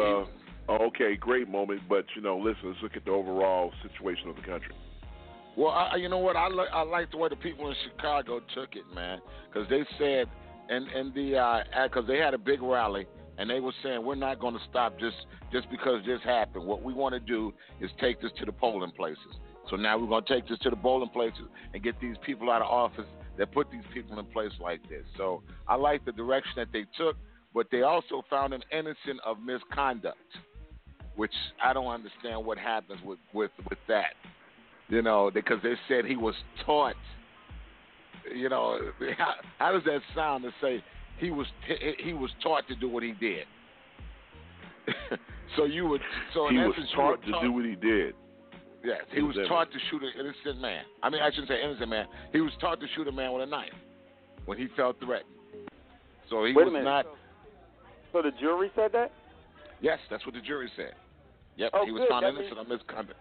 [0.69, 4.29] Uh, oh, okay, great moment, but you know, listen, let's look at the overall situation
[4.29, 4.73] of the country.
[5.55, 6.35] Well, I, you know what?
[6.35, 9.85] I like I like the way the people in Chicago took it, man, because they
[9.99, 10.27] said,
[10.69, 13.07] and and the because they had a big rally,
[13.37, 15.17] and they were saying we're not going to stop just
[15.51, 16.65] just because this happened.
[16.65, 19.37] What we want to do is take this to the polling places.
[19.69, 22.49] So now we're going to take this to the bowling places and get these people
[22.49, 23.05] out of office
[23.37, 25.03] that put these people in place like this.
[25.17, 27.15] So I like the direction that they took,
[27.53, 30.17] but they also found him innocent of misconduct,
[31.15, 31.33] which
[31.63, 34.13] I don't understand what happens with with with that.
[34.89, 36.35] You know, because they said he was
[36.65, 36.95] taught.
[38.33, 38.79] You know,
[39.17, 40.83] how, how does that sound to say
[41.17, 41.47] he was
[42.03, 43.45] he was taught to do what he did?
[45.57, 46.01] so you would
[46.33, 48.15] so he was essence, taught were to do what he did.
[48.83, 50.83] Yes, he was taught to shoot an innocent man.
[51.03, 52.05] I mean, I shouldn't say innocent man.
[52.31, 53.73] He was taught to shoot a man with a knife
[54.45, 55.33] when he felt threatened.
[56.29, 56.85] So he Wait was minute.
[56.85, 57.05] not.
[58.13, 59.11] So the jury said that?
[59.81, 60.93] Yes, that's what the jury said.
[61.57, 62.09] Yep, Oh, he was good.
[62.09, 63.19] found That innocent of misconduct.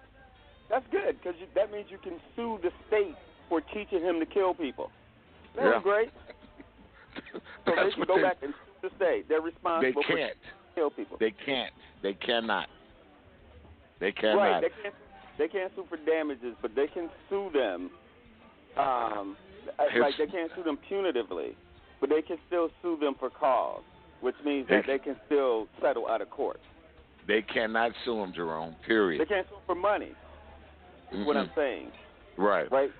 [0.68, 3.14] That's good because that means you can sue the state
[3.48, 4.90] for teaching him to kill people.
[5.54, 5.80] That's Yeah.
[5.82, 6.10] great.
[7.32, 9.28] So they That's can what go they- back and sue the state.
[9.28, 10.36] They're They responsible for can't.
[10.74, 11.16] kill people.
[11.18, 11.72] They can't.
[12.02, 12.68] They cannot.
[14.00, 14.36] They cannot.
[14.38, 14.60] Right.
[14.60, 14.94] They can't.
[15.38, 17.90] They can't sue for damages, but they can sue them.
[18.76, 19.36] Um,
[19.78, 21.54] like they can't sue them punitively,
[22.00, 23.82] but they can still sue them for cause,
[24.20, 26.60] which means that they can still settle out of court.
[27.26, 28.76] They cannot sue him, Jerome.
[28.86, 29.20] Period.
[29.20, 30.12] They can't sue for money.
[31.12, 31.90] Is what I'm saying.
[32.36, 32.70] Right.
[32.70, 32.90] Right.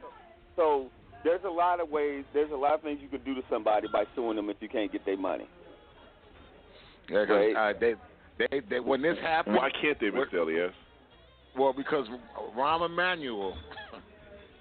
[0.56, 0.90] So
[1.24, 2.24] there's a lot of ways.
[2.32, 4.68] There's a lot of things you could do to somebody by suing them if you
[4.68, 5.48] can't get their money.
[7.08, 7.56] Yeah, 'cause, Right.
[7.56, 7.94] uh, they,
[8.38, 10.34] they, they, when this happens, Why can't they, Mr.
[10.40, 10.72] Elias?
[11.58, 12.06] Well, because
[12.56, 13.56] Rahm Emanuel,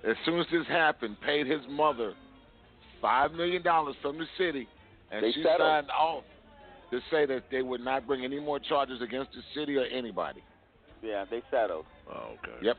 [0.08, 2.14] as soon as this happened, paid his mother
[3.02, 4.68] five million dollars from the city,
[5.12, 5.60] and They she settled.
[5.62, 6.24] signed off
[6.92, 10.42] to say that they would not bring any more charges against the city or anybody.
[11.02, 11.86] Yeah, they settled.
[12.10, 12.58] Oh, okay.
[12.62, 12.78] Yep.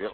[0.00, 0.10] Yep.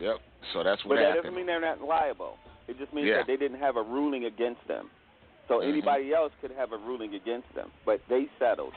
[0.00, 0.16] Yep.
[0.52, 0.88] So that's what.
[0.88, 1.22] But what that happened.
[1.24, 2.36] doesn't mean they're not liable.
[2.66, 3.18] It just means Yeah.
[3.18, 4.90] that they didn't have a ruling against them.
[5.48, 5.68] So Mhm.
[5.68, 8.74] anybody else could have a ruling against them, but they settled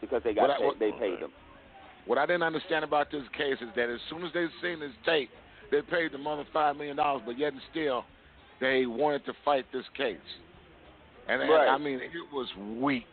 [0.00, 1.32] because they got What I- paid, what- they paid them.
[2.06, 4.92] What I didn't understand about this case is that as soon as they seen this
[5.04, 5.30] tape,
[5.70, 8.04] they paid the mother five million dollars, but yet and still,
[8.60, 10.16] they wanted to fight this case.
[11.28, 12.48] And, and I mean, it was
[12.80, 13.04] weak.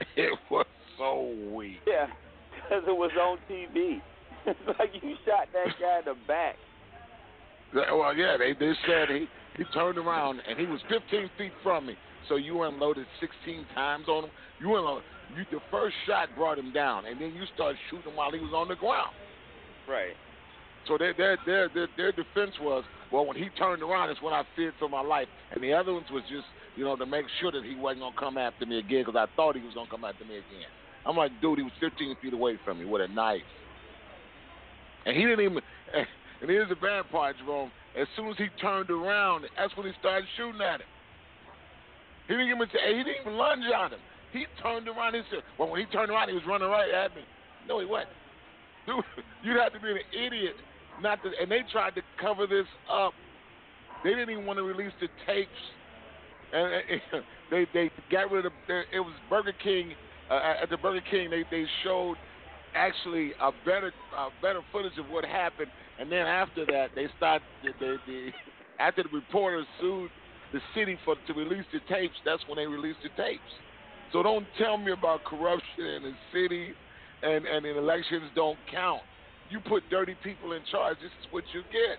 [0.16, 0.66] It was
[0.96, 1.78] so weak.
[1.84, 2.06] Yeah,
[2.54, 4.00] because it was on TV.
[4.46, 6.54] it's like you shot that guy in the back.
[7.74, 9.26] Well, yeah, they they said he
[9.56, 11.96] he turned around and he was 15 feet from me.
[12.28, 14.30] So you unloaded 16 times on him.
[14.60, 15.04] You unloaded.
[15.36, 18.52] You the first shot brought him down, and then you started shooting while he was
[18.54, 19.12] on the ground.
[19.88, 20.16] Right.
[20.86, 24.32] So their their their their, their defense was, well, when he turned around, it's when
[24.32, 26.46] I feared for my life, and the other ones was just,
[26.76, 29.26] you know, to make sure that he wasn't gonna come after me again, because I
[29.36, 30.70] thought he was gonna come after me again.
[31.06, 33.42] I'm like, dude, he was 15 feet away from me with a knife,
[35.04, 35.60] and he didn't even.
[36.40, 37.72] And here's the bad part, Jerome.
[37.98, 40.86] As soon as he turned around, that's when he started shooting at him.
[42.28, 43.98] He didn't even he didn't even lunge on him.
[44.32, 45.14] He turned around.
[45.14, 47.22] He said, well, when he turned around, he was running right at me.
[47.66, 48.10] No, he wasn't.
[48.86, 49.04] Dude,
[49.42, 50.54] you'd have to be an idiot
[51.02, 51.30] not to.
[51.40, 53.12] And they tried to cover this up.
[54.04, 55.50] They didn't even want to release the tapes.
[56.52, 58.52] And and they they got rid of.
[58.68, 59.92] It it was Burger King.
[60.30, 62.16] Uh, at the Burger King, they they showed
[62.74, 65.70] actually a better uh, better footage of what happened.
[65.98, 67.46] And then after that, they started.
[67.62, 68.30] The, the, the
[68.78, 70.10] after the reporters sued
[70.52, 73.42] the city for to release the tapes, that's when they released the tapes.
[74.12, 76.68] So don't tell me about corruption in the city
[77.22, 79.02] and, and elections don't count.
[79.50, 81.98] You put dirty people in charge, this is what you get.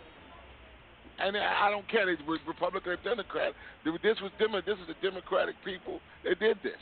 [1.20, 3.54] And I I don't care if it's Republican or Democrat.
[3.84, 6.80] This was Demo- this is the Democratic people that did this.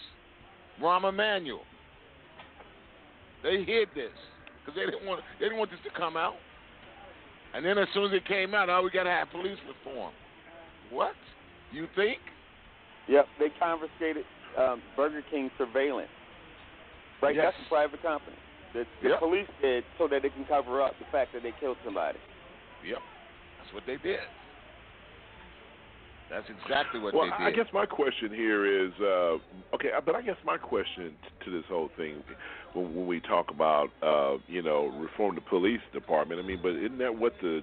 [0.82, 1.62] Rahm Emanuel.
[3.42, 4.14] They hid this
[4.60, 6.36] because they didn't want they didn't want this to come out.
[7.56, 10.14] And then as soon as it came out, oh, we got to have police reform.
[10.92, 11.16] What?
[11.72, 12.20] You think?
[13.08, 14.26] Yep, they confiscated
[14.58, 16.10] um, Burger King surveillance.
[17.22, 17.54] Right, Yes.
[17.54, 18.38] that's a private company.
[18.74, 19.20] The, the Yep.
[19.20, 22.20] police did so that they can cover up the fact that they killed somebody.
[22.84, 23.00] Yep.
[23.60, 24.20] That's what they did.
[26.30, 27.40] That's exactly what well, they did.
[27.40, 29.38] Well, I guess my question here is uh,
[29.76, 32.22] okay, but I guess my question t- to this whole thing,
[32.74, 36.72] when, when we talk about uh, you know reform the police department, I mean, but
[36.76, 37.62] isn't that what the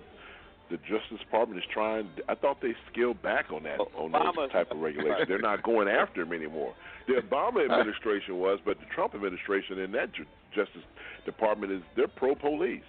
[0.70, 2.08] the Justice Department is trying.
[2.28, 5.28] I thought they scaled back on that on those type of regulations.
[5.28, 6.74] They're not going after him anymore.
[7.06, 10.12] The Obama administration was, but the Trump administration and that
[10.54, 10.82] Justice
[11.24, 12.82] Department is they're pro police.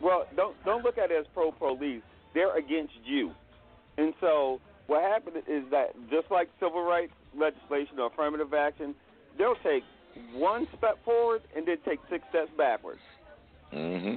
[0.00, 2.02] Well, don't don't look at it as pro police.
[2.34, 3.30] They're against you,
[3.96, 8.94] and so what happened is that just like civil rights legislation or affirmative action,
[9.38, 9.84] they'll take
[10.34, 13.00] one step forward and then take six steps backwards.
[13.72, 14.16] Mm-hmm.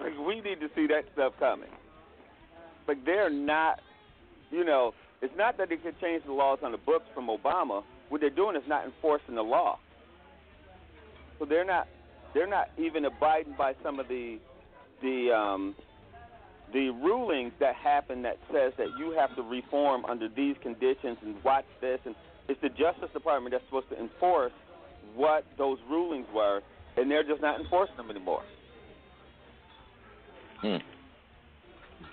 [0.00, 1.70] Like, we need to see that stuff coming.
[2.86, 3.80] But they're not,
[4.50, 4.92] you know,
[5.22, 7.82] it's not that they could change the laws on the books from Obama.
[8.08, 9.78] What they're doing is not enforcing the law.
[11.38, 11.88] So they're not,
[12.34, 14.38] they're not even abiding by some of the,
[15.00, 15.74] the, um,
[16.72, 21.42] the rulings that happen that says that you have to reform under these conditions and
[21.42, 22.00] watch this.
[22.04, 22.14] And
[22.48, 24.52] it's the Justice Department that's supposed to enforce
[25.14, 26.60] what those rulings were,
[26.96, 28.42] and they're just not enforcing them anymore.
[30.64, 30.76] Hmm.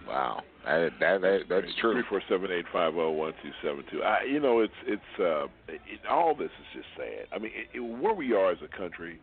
[0.10, 1.94] Wow, that, that, that that's true.
[1.94, 4.04] Three four seven eight five zero one two seven two.
[4.04, 7.28] I, you know, it's it's uh, it, all this is just sad.
[7.34, 9.22] I mean, it, it, where we are as a country,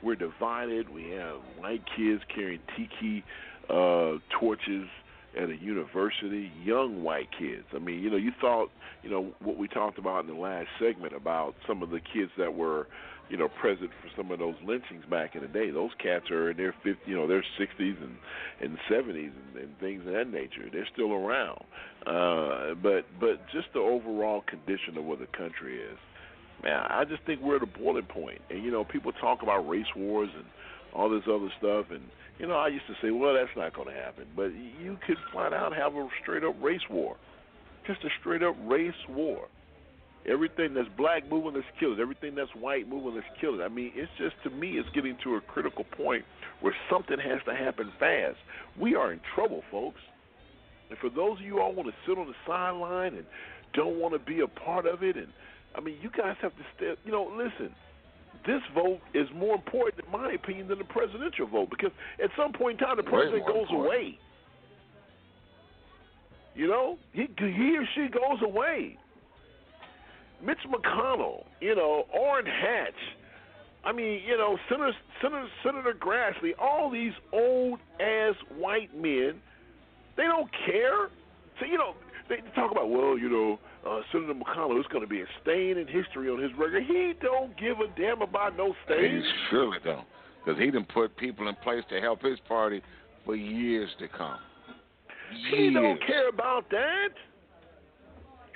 [0.00, 0.88] we're divided.
[0.90, 3.24] We have white kids carrying tiki
[3.68, 4.86] uh, torches
[5.36, 7.64] at a university, young white kids.
[7.74, 8.70] I mean, you know, you thought,
[9.02, 12.30] you know, what we talked about in the last segment about some of the kids
[12.38, 12.86] that were,
[13.28, 15.70] you know, present for some of those lynchings back in the day.
[15.70, 18.16] Those cats are in their 50, you know, their 60s and
[18.60, 20.68] and 70s and, and things of that nature.
[20.72, 21.64] They're still around.
[22.06, 25.98] Uh, but but just the overall condition of where the country is.
[26.62, 28.40] Man, I just think we're at a boiling point.
[28.50, 30.46] And you know, people talk about race wars and
[30.94, 32.02] all this other stuff and
[32.38, 34.26] you know, I used to say, well, that's not going to happen.
[34.36, 34.50] But
[34.80, 37.16] you could flat out have a straight up race war.
[37.86, 39.48] Just a straight up race war.
[40.30, 42.00] Everything that's black moving, let's kill it.
[42.00, 43.64] Everything that's white moving, let's kill it.
[43.64, 46.24] I mean, it's just, to me, it's getting to a critical point
[46.60, 48.36] where something has to happen fast.
[48.78, 50.00] We are in trouble, folks.
[50.90, 53.26] And for those of you all want to sit on the sideline and
[53.74, 55.28] don't want to be a part of it, and
[55.74, 57.74] I mean, you guys have to step, you know, listen
[58.46, 61.90] this vote is more important, in my opinion, than the presidential vote because
[62.22, 63.86] at some point in time, the president goes important.
[63.86, 64.18] away.
[66.54, 68.96] You know, he he or she goes away.
[70.44, 72.92] Mitch McConnell, you know, Orrin Hatch.
[73.84, 74.92] I mean, you know, Senator
[75.22, 79.40] Senator Senator Grassley, all these old ass white men,
[80.16, 81.08] they don't care.
[81.58, 81.94] So you know,
[82.28, 83.58] they talk about well, you know,
[83.88, 86.84] uh, Senator McConnell is going to be a stain in history on his record.
[86.84, 89.24] He don't give a damn about no stains.
[89.24, 90.06] He surely don't,
[90.44, 92.82] because he done put people in place to help his party
[93.24, 94.38] for years to come.
[95.50, 97.10] He don't care about that.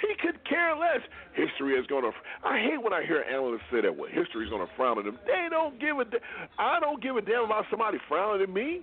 [0.03, 1.01] He could care less.
[1.33, 2.11] History is going to.
[2.45, 3.97] I hate when I hear analysts say that.
[3.97, 5.19] Well, history is going to frown at them.
[5.25, 6.05] They don't give a.
[6.59, 8.83] I don't give a damn about somebody frowning at me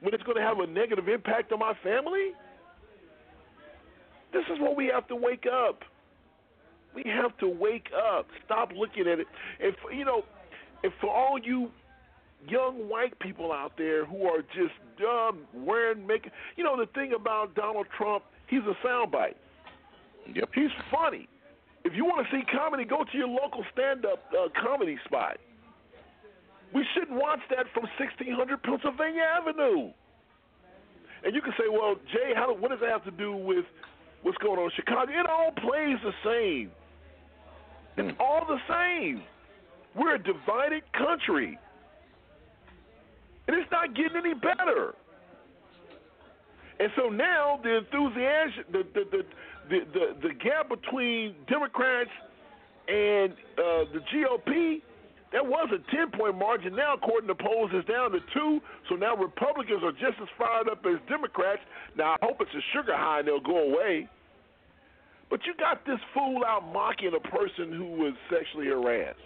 [0.00, 2.32] when it's going to have a negative impact on my family.
[4.32, 5.82] This is what we have to wake up.
[6.94, 8.26] We have to wake up.
[8.44, 9.26] Stop looking at it.
[9.62, 10.24] And for, you know,
[10.82, 11.70] and for all you
[12.48, 16.32] young white people out there who are just dumb, wearing makeup.
[16.56, 19.34] You know the thing about Donald Trump, he's a soundbite.
[20.34, 20.50] Yep.
[20.54, 21.28] He's funny.
[21.84, 25.38] If you want to see comedy, go to your local stand-up uh, comedy spot.
[26.74, 29.92] We shouldn't watch that from 1600 Pennsylvania Avenue.
[31.24, 33.64] And you can say, well, Jay, how, what does that have to do with
[34.22, 35.12] what's going on in Chicago?
[35.12, 36.70] It all plays the same.
[37.96, 39.22] It's all the same.
[39.94, 41.58] We're a divided country.
[43.48, 44.94] And it's not getting any better.
[46.78, 49.22] And so now the enthusiasm, the the the
[49.68, 52.10] the, the, the gap between Democrats
[52.88, 54.82] and uh, the GOP,
[55.32, 56.76] that was a ten point margin.
[56.76, 58.60] Now, according to polls, it's down to two.
[58.88, 61.60] So now Republicans are just as fired up as Democrats.
[61.96, 64.08] Now I hope it's a sugar high and they'll go away.
[65.28, 69.18] But you got this fool out mocking a person who was sexually harassed.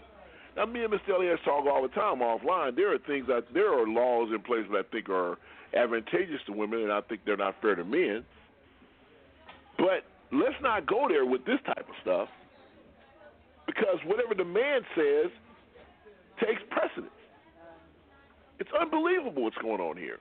[0.57, 1.15] Now, me and Mr.
[1.15, 2.75] Elias talk all the time offline.
[2.75, 5.37] There are things that there are laws in place that I think are
[5.75, 8.25] advantageous to women, and I think they're not fair to men.
[9.79, 12.29] But let's not go there with this type of stuff
[13.67, 15.31] because whatever the man says
[16.41, 17.13] takes precedence.
[18.59, 20.19] It's unbelievable what's going on here.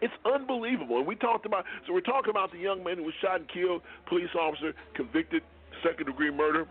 [0.00, 0.98] It's unbelievable.
[0.98, 3.48] And we talked about, so we're talking about the young man who was shot and
[3.48, 5.42] killed, police officer, convicted,
[5.84, 6.66] second degree murder.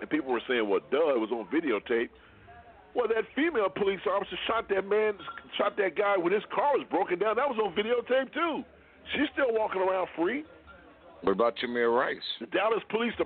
[0.00, 2.10] And people were saying, well, duh, it was on videotape.
[2.94, 5.14] Well, that female police officer shot that man,
[5.56, 7.36] shot that guy when his car was broken down.
[7.36, 8.64] That was on videotape, too.
[9.14, 10.44] She's still walking around free.
[11.22, 12.16] What about Tamir Rice?
[12.40, 13.24] The Dallas Police, the,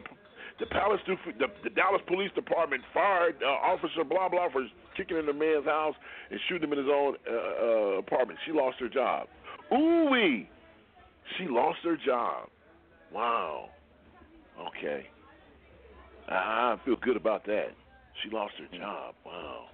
[0.60, 1.16] the, Palace, the,
[1.62, 4.66] the Dallas Police Department fired uh, Officer blah blah for
[4.96, 5.94] kicking in the man's house
[6.30, 7.68] and shooting him in his own uh, uh,
[7.98, 8.38] apartment.
[8.46, 9.28] She lost her job.
[9.72, 10.48] Ooh wee.
[11.38, 12.48] She lost her job.
[13.12, 13.70] Wow.
[14.68, 15.06] Okay.
[16.28, 17.68] I feel good about that.
[18.22, 19.14] She lost her job.
[19.24, 19.64] Wow.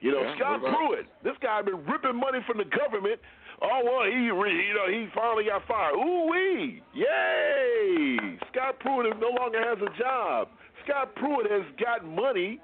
[0.00, 3.20] You know, Yeah, Scott about- Pruitt, this guy been ripping money from the government.
[3.62, 5.94] Oh well, he re- you know he finally got fired.
[5.94, 8.38] Ooh wee, yay!
[8.52, 10.48] Scott Pruitt no longer has a job.
[10.84, 12.60] Scott Pruitt has got money.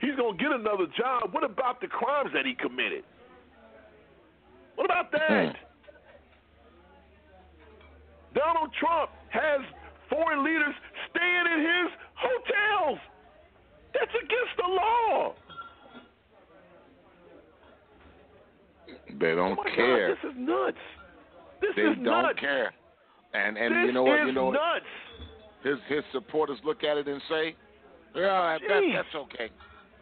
[0.00, 1.32] He's gonna get another job.
[1.32, 3.04] What about the crimes that he committed?
[4.76, 5.56] What about that?
[5.56, 5.64] Hmm.
[8.34, 9.60] Donald Trump has
[10.10, 10.74] foreign leaders
[11.10, 12.98] staying in his hotels.
[13.94, 15.34] That's against the law.
[19.20, 20.08] They don't Oh care.
[20.08, 20.76] God, this is nuts.
[21.60, 22.40] This they is don't nuts.
[22.40, 22.72] care.
[23.34, 24.26] And and this you know what?
[24.26, 24.54] You know what?
[24.54, 24.84] nuts.
[25.62, 27.54] His his supporters look at it and say,
[28.14, 29.50] "Yeah, that, that's okay.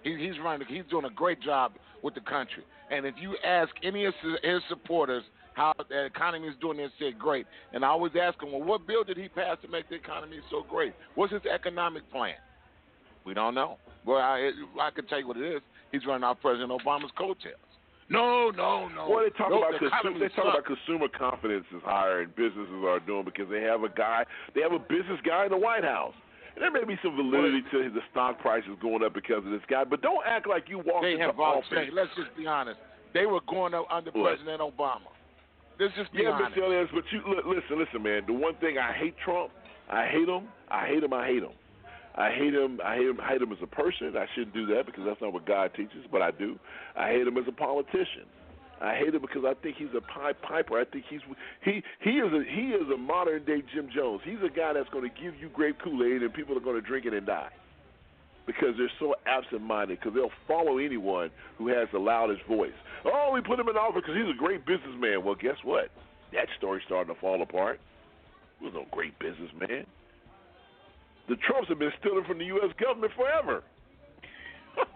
[0.02, 0.66] He, he's running.
[0.68, 1.72] He's doing a great job
[2.02, 5.22] with the country." And if you ask any of his, his supporters
[5.54, 7.46] how the economy is doing, they say great.
[7.72, 10.38] And I always ask them, "Well, what bill did he pass to make the economy
[10.50, 10.94] so great?
[11.14, 12.34] What's his economic plan?"
[13.24, 13.78] We don't know.
[14.04, 15.62] Well, I I can tell you what it is.
[15.92, 17.60] He's running off President Obama's coattails.
[18.08, 19.08] No, no, no.
[19.08, 20.58] Well, they talk about the consumer, they talk sucks.
[20.58, 24.24] about consumer confidence is higher and businesses are doing because they have a guy,
[24.54, 26.14] they have a business guy in the White House.
[26.54, 29.62] And there may be some validity to the stock prices going up because of this
[29.70, 31.88] guy, but don't act like you walked They into have all office.
[31.94, 32.78] let's just be honest.
[33.14, 34.36] They were going up under What?
[34.36, 35.08] President Obama.
[35.80, 36.54] Let's just be Yeah, honest.
[36.58, 36.64] Mr.
[36.66, 38.22] Elias, but you look, listen, listen, man.
[38.26, 39.50] The one thing I hate Trump,
[39.90, 41.52] I hate him, I hate him, I hate him.
[42.14, 42.80] I hate him.
[42.84, 43.20] I hate him.
[43.20, 44.14] I hate him as a person.
[44.16, 46.58] I shouldn't do that because that's not what God teaches, but I do.
[46.96, 48.28] I hate him as a politician.
[48.82, 50.78] I hate him because I think he's a pipe piper.
[50.78, 51.20] I think he's
[51.64, 54.20] he he is a he is a modern day Jim Jones.
[54.24, 56.80] He's a guy that's going to give you grape Kool Aid and people are going
[56.80, 57.50] to drink it and die
[58.46, 60.00] because they're so absent minded.
[60.00, 62.74] Because they'll follow anyone who has the loudest voice.
[63.04, 65.24] Oh, we put him in office because he's a great businessman.
[65.24, 65.88] Well, guess what?
[66.32, 67.80] That story's starting to fall apart.
[68.58, 69.86] He was no great businessman.
[71.28, 72.72] The Trumps have been stealing from the U.S.
[72.80, 73.62] government forever.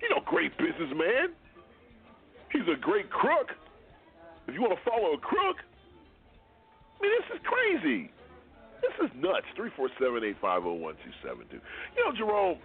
[0.00, 1.32] He's no great businessman.
[2.52, 3.52] He's a great crook.
[4.48, 5.56] If you want to follow a crook,
[6.98, 8.10] I mean, this is crazy.
[8.80, 9.46] This is nuts.
[9.56, 11.60] Three four seven eight five zero one two seven two.
[11.96, 12.58] You know, Jerome,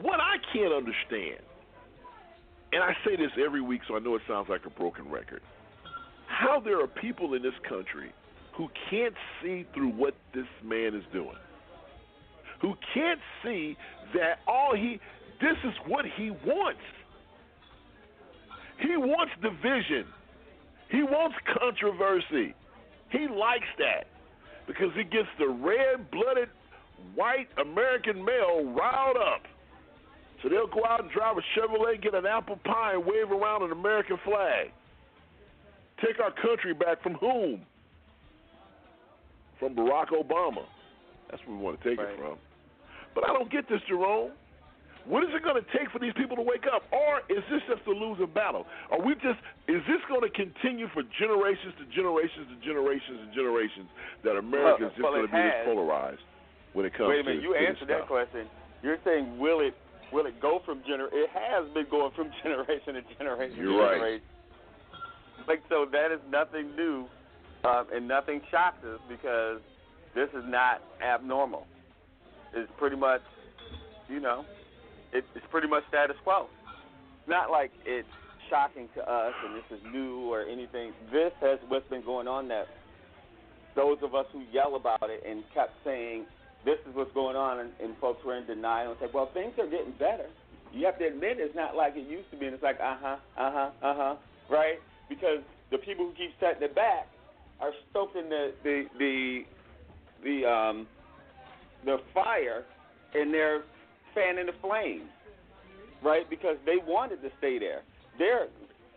[0.00, 1.42] what I can't understand,
[2.72, 5.42] and I say this every week, so I know it sounds like a broken record,
[6.26, 8.12] how there are people in this country
[8.56, 11.36] who can't see through what this man is doing,
[12.60, 13.76] who can't see
[14.14, 15.00] that all he,
[15.40, 16.80] this is what he wants.
[18.78, 20.06] He wants division.
[20.90, 22.54] He wants controversy.
[23.10, 24.06] He likes that
[24.66, 26.48] because it gets the red blooded
[27.14, 29.42] white American male riled up.
[30.42, 33.62] So they'll go out and drive a Chevrolet, get an apple pie, and wave around
[33.62, 34.72] an American flag.
[36.04, 37.62] Take our country back from whom?
[39.62, 40.66] From Barack Obama.
[41.30, 42.34] That's where we want to take it from.
[43.14, 44.34] But I don't get this, Jerome.
[45.06, 46.82] What is it going to take for these people to wake up?
[46.90, 48.66] Or is this just a losing battle?
[48.90, 49.38] Are we just,
[49.70, 53.86] is this going to continue for generations to generations to generations and generations
[54.26, 56.26] that America is just well, going to be this polarized
[56.74, 57.14] when it comes to?
[57.14, 58.50] Wait a to minute, you to this answered that question.
[58.82, 59.78] You're saying will it
[60.10, 61.06] will it go from gener?
[61.14, 63.98] It has been going from generation to generation You're to right.
[63.98, 64.26] generation.
[65.46, 67.06] Like so, that is nothing new,
[67.64, 69.60] um, and nothing shocks us because
[70.14, 71.66] this is not abnormal.
[72.54, 73.22] It's pretty much,
[74.08, 74.44] you know,
[75.12, 76.46] it, it's pretty much status quo.
[77.20, 78.08] It's not like it's
[78.50, 80.92] shocking to us and this is new or anything.
[81.12, 82.66] This has what's been going on that
[83.74, 86.26] those of us who yell about it and kept saying
[86.64, 89.52] this is what's going on and, and folks were in denial and said, well, things
[89.58, 90.26] are getting better.
[90.72, 92.46] You have to admit it's not like it used to be.
[92.46, 94.14] And it's like, uh huh, uh huh, uh huh,
[94.50, 94.76] right?
[95.08, 95.40] Because
[95.70, 97.08] the people who keep setting it back
[97.60, 99.42] are stoking the the the
[100.24, 100.86] the um
[101.84, 102.64] the fire
[103.14, 103.62] and they're
[104.14, 105.08] fanning the flames,
[106.02, 106.28] right?
[106.30, 107.82] Because they wanted to stay there.
[108.18, 108.48] They're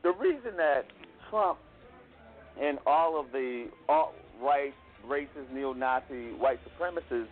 [0.03, 0.83] the reason that
[1.29, 1.57] Trump
[2.61, 4.73] and all of the alt right,
[5.07, 7.27] racist, neo Nazi, white supremacists,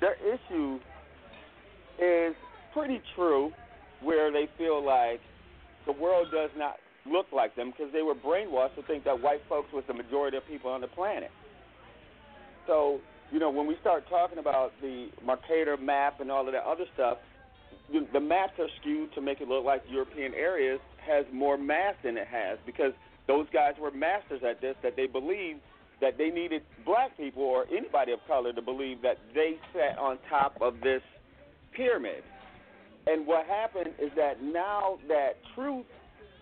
[0.00, 0.78] their issue
[1.98, 2.34] is
[2.72, 3.50] pretty true
[4.02, 5.20] where they feel like
[5.86, 6.76] the world does not
[7.10, 10.36] look like them because they were brainwashed to think that white folks was the majority
[10.36, 11.30] of people on the planet.
[12.66, 13.00] So,
[13.30, 16.84] you know, when we start talking about the Mercator map and all of that other
[16.94, 17.18] stuff,
[17.92, 21.94] the, the maps are skewed to make it look like European areas has more mass
[22.02, 22.92] than it has because
[23.26, 25.60] those guys were masters at this that they believed
[26.00, 30.18] that they needed black people or anybody of color to believe that they sat on
[30.28, 31.02] top of this
[31.72, 32.22] pyramid.
[33.06, 35.86] And what happened is that now that truth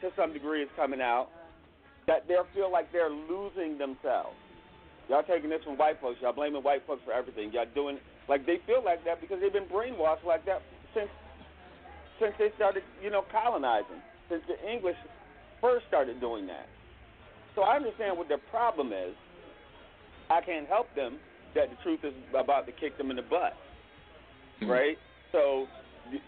[0.04, 1.28] to some degree is coming out
[2.06, 4.36] that they feel like they're losing themselves.
[5.08, 6.18] Y'all taking this from white folks.
[6.20, 7.52] Y'all blaming white folks for everything.
[7.52, 7.98] Y'all doing
[8.28, 10.62] like they feel like that because they've been brainwashed like that
[10.94, 11.08] since
[12.20, 14.00] since they started, you know, colonizing.
[14.30, 14.96] Since the English
[15.60, 16.66] first started doing that.
[17.54, 19.14] So I understand what their problem is.
[20.30, 21.18] I can't help them
[21.54, 23.52] that the truth is about to kick them in the butt,
[24.60, 24.70] Hmm.
[24.70, 24.98] right?
[25.32, 25.66] So,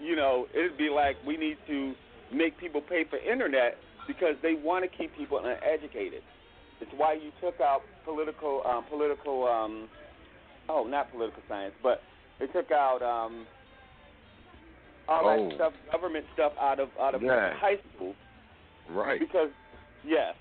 [0.00, 1.94] you know, it'd be like we need to
[2.32, 3.76] make people pay for internet
[4.06, 6.22] because they want to keep people uneducated.
[6.80, 9.88] It's why you took out political, um, political, um,
[10.68, 12.02] oh, not political science, but
[12.38, 13.46] they took out um,
[15.08, 15.48] all Oh.
[15.48, 17.54] that stuff, government stuff, out of out of Yeah.
[17.54, 18.14] high school.
[18.88, 19.18] Right.
[19.18, 19.50] Because
[20.04, 20.34] yes,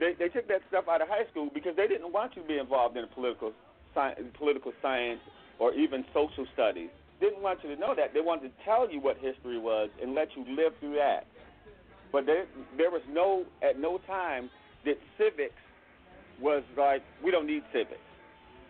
[0.00, 2.48] they they took that stuff out of high school because they didn't want you to
[2.48, 3.52] be involved in political
[3.94, 5.20] science, political science
[5.58, 6.90] or even social studies.
[7.24, 8.12] Didn't want you to know that.
[8.12, 11.26] They wanted to tell you what history was and let you live through that.
[12.12, 12.44] But there
[12.76, 14.50] there was no at no time
[14.84, 15.54] that civics
[16.38, 17.96] was like we don't need civics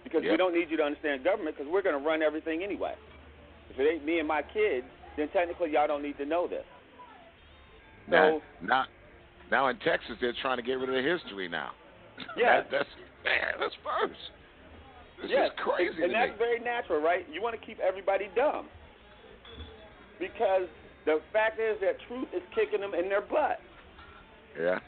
[0.04, 2.94] because we don't need you to understand government because we're going to run everything anyway.
[3.70, 4.86] If it ain't me and my kids,
[5.16, 6.64] then technically y'all don't need to know this.
[8.06, 8.84] Now, now,
[9.50, 11.70] now in Texas, they're trying to get rid of the history now.
[12.36, 12.60] Yeah.
[12.60, 12.88] That, that's
[13.24, 14.20] man, that's first.
[15.20, 16.38] This yes, is crazy and that's me.
[16.38, 17.26] very natural, right?
[17.32, 18.66] You want to keep everybody dumb
[20.18, 20.68] because
[21.04, 23.60] the fact is that truth is kicking them in their butt.
[24.58, 24.78] Yeah.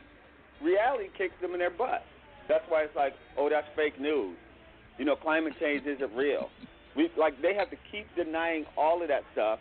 [0.62, 2.04] Reality kicks them in their butt.
[2.48, 4.36] That's why it's like, oh, that's fake news.
[4.98, 6.48] You know, climate change isn't real.
[6.96, 9.58] We like they have to keep denying all of that stuff.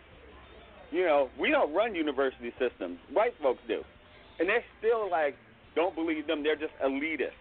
[0.90, 2.98] You know, we don't run university systems.
[3.12, 3.82] White folks do,
[4.38, 5.36] and they're still like,
[5.74, 6.42] don't believe them.
[6.42, 7.36] They're just elitists.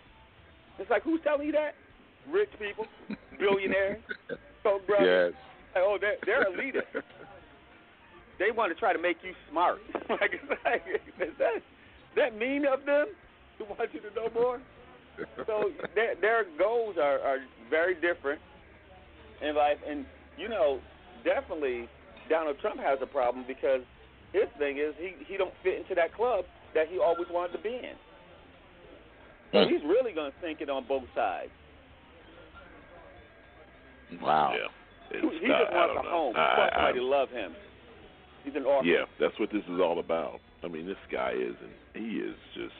[0.77, 1.75] It's like, who's telling you that?
[2.31, 2.85] Rich people,
[3.39, 4.01] billionaires,
[4.63, 5.33] Koch brothers.
[5.33, 5.41] Yes.
[5.75, 7.03] Like, oh, they're they're elitists.
[8.39, 9.79] they want to try to make you smart.
[10.09, 10.83] like, like,
[11.19, 13.07] is that is that mean of them
[13.59, 14.61] to want you to know more?
[15.45, 17.37] so their their goals are are
[17.69, 18.41] very different
[19.41, 20.05] in life, and
[20.37, 20.79] you know,
[21.23, 21.87] definitely
[22.29, 23.81] Donald Trump has a problem because
[24.33, 27.63] his thing is he he don't fit into that club that he always wanted to
[27.63, 27.95] be in.
[29.51, 29.73] So hmm.
[29.73, 31.51] he's really going to sink it on both sides.
[34.21, 34.53] Wow.
[34.53, 34.67] Yeah.
[35.21, 36.09] He, It's he not- just I wants a know.
[36.09, 36.33] home.
[36.35, 37.55] He I- wants I- somebody to love him.
[38.43, 38.87] He's an orphan.
[38.87, 40.39] Yeah, that's what this is all about.
[40.63, 41.73] I mean, this guy is, and
[42.05, 42.75] he is just.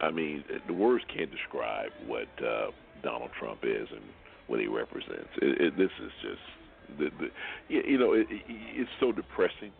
[0.00, 2.70] I- I mean, the words can't describe what uh,
[3.02, 4.02] Donald Trump is and
[4.46, 5.28] what he represents.
[5.42, 7.28] It, it, this is just, the, the,
[7.68, 9.72] you you know, it, it, it's so depressing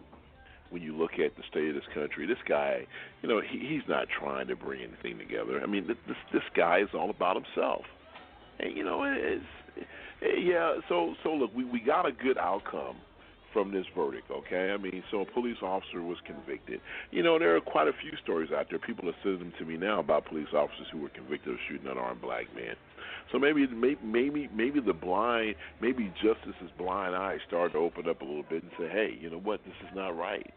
[0.71, 2.27] when you look at the state of this country.
[2.27, 2.87] This guy,
[3.23, 5.61] you know, he, he's not trying to bring anything together.
[5.63, 7.83] I mean, this this guy is all about himself.
[8.61, 9.45] And you know, it's
[10.23, 10.77] yeah.
[10.89, 12.97] So so look, we we got a good outcome
[13.57, 14.71] from this verdict, okay?
[14.71, 16.79] I mean, so a police officer was convicted.
[17.11, 18.79] You know, there are quite a few stories out there.
[18.79, 21.87] People are sending them to me now about police officers who were convicted of shooting
[21.87, 22.75] an unarmed black man.
[23.33, 28.25] So maybe, maybe, maybe, the blind, maybe justice's blind eye started to open up a
[28.27, 29.61] little bit and say, hey, you know what?
[29.65, 30.53] This is not right.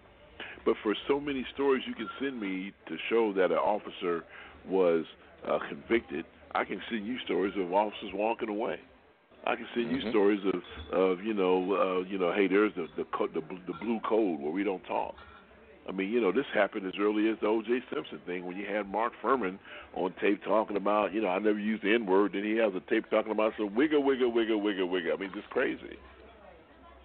[0.65, 4.25] But for so many stories you can send me to show that an officer
[4.67, 5.05] was
[5.47, 8.79] uh, convicted, I can send you stories of officers walking away.
[9.45, 10.09] I can send you Mhm.
[10.09, 13.73] stories of, of you know, uh, you know, hey, there's the the, co- the the
[13.73, 15.15] blue code where we don't talk.
[15.87, 17.81] I mean, you know, this happened as early as the O.J.
[17.91, 19.57] Simpson thing when you had Mark Fuhrman
[19.95, 22.75] on tape talking about, you know, I never used the N word, then he has
[22.75, 25.13] a tape talking about some wiggle, wiggle, wiggle, wiggle, wiggle.
[25.13, 25.97] I mean, just crazy.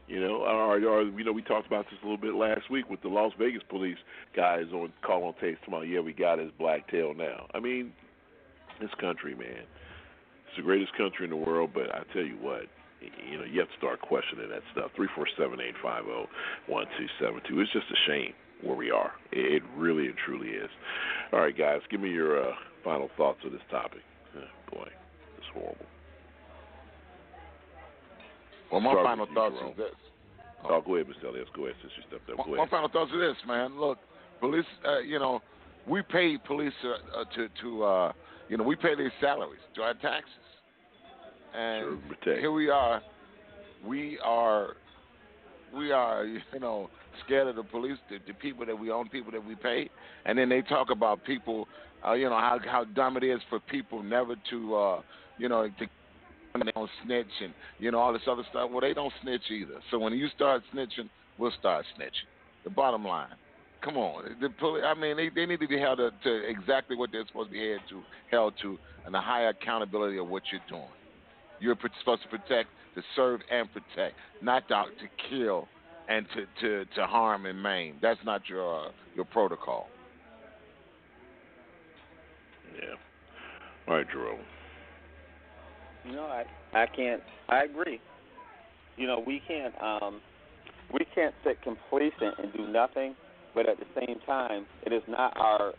[0.07, 2.91] You know, or, or you know, we talked about this a little bit last week
[2.91, 3.97] with the Las Vegas police
[4.37, 7.47] guys on call on tapes talking about, yeah, we got his black tail now.
[7.55, 7.93] I mean,
[8.83, 9.65] this country, man,
[10.55, 12.63] it's the greatest country in the world, but I tell you what,
[13.03, 14.91] you know, you have to start questioning that stuff.
[14.95, 16.29] Three four seven eight five zero
[16.69, 17.59] one two seven two.
[17.61, 18.33] It's just a shame
[18.63, 19.13] where we are.
[19.33, 20.71] It, really and truly is.
[21.33, 22.53] All right, guys, give me your uh,
[22.85, 24.01] final thoughts on this topic.
[24.37, 24.41] Oh,
[24.73, 24.89] boy,
[25.39, 25.87] it's horrible.
[28.71, 29.71] Well, my Start final you, thoughts Jerome.
[29.73, 29.95] is this.
[30.65, 31.29] Oh, go ahead, Mr.
[31.29, 31.49] Elias.
[31.55, 32.39] Go ahead, since you stepped up.
[32.39, 32.71] My, Go my ahead.
[32.71, 33.79] final thoughts are this, man.
[33.79, 33.99] Look,
[34.41, 34.65] police.
[34.87, 35.43] Uh, you know,
[35.87, 38.13] we pay police uh, uh, to to uh,
[38.49, 40.33] you know we pay their salaries to our taxes,
[41.55, 43.03] and here we are.
[43.87, 44.75] We are
[45.75, 46.91] we are you know
[47.25, 49.89] scared of the police, the, the people that we own, people that we pay,
[50.27, 51.69] and then they talk about people.
[52.07, 55.01] Uh, you know how how dumb it is for people never to uh,
[55.39, 55.87] you know to
[56.63, 58.71] they don't snitch and you know all this other stuff.
[58.71, 59.81] Well, they don't snitch either.
[59.91, 61.09] So when you start snitching,
[61.39, 62.29] we'll start snitching.
[62.63, 63.29] The bottom line.
[63.85, 66.97] Come on, the poli- I mean, they, they need to be held to, to exactly
[66.97, 70.43] what they're supposed to be held to, held to, and a higher accountability of what
[70.51, 70.89] you're doing.
[71.61, 75.69] You're supposed to protect, to serve and protect, not to, to kill
[76.09, 77.97] and to, to, to harm and maim.
[78.01, 79.89] That's not your uh, your protocol.
[82.75, 82.95] Yeah.
[83.87, 84.41] All right, Jerome.
[86.07, 87.23] No, I I can't.
[87.49, 88.01] I agree.
[88.97, 90.21] You know, we can't um,
[90.93, 93.15] we can't sit complacent and do nothing,
[93.55, 95.73] but at the same time, it is not our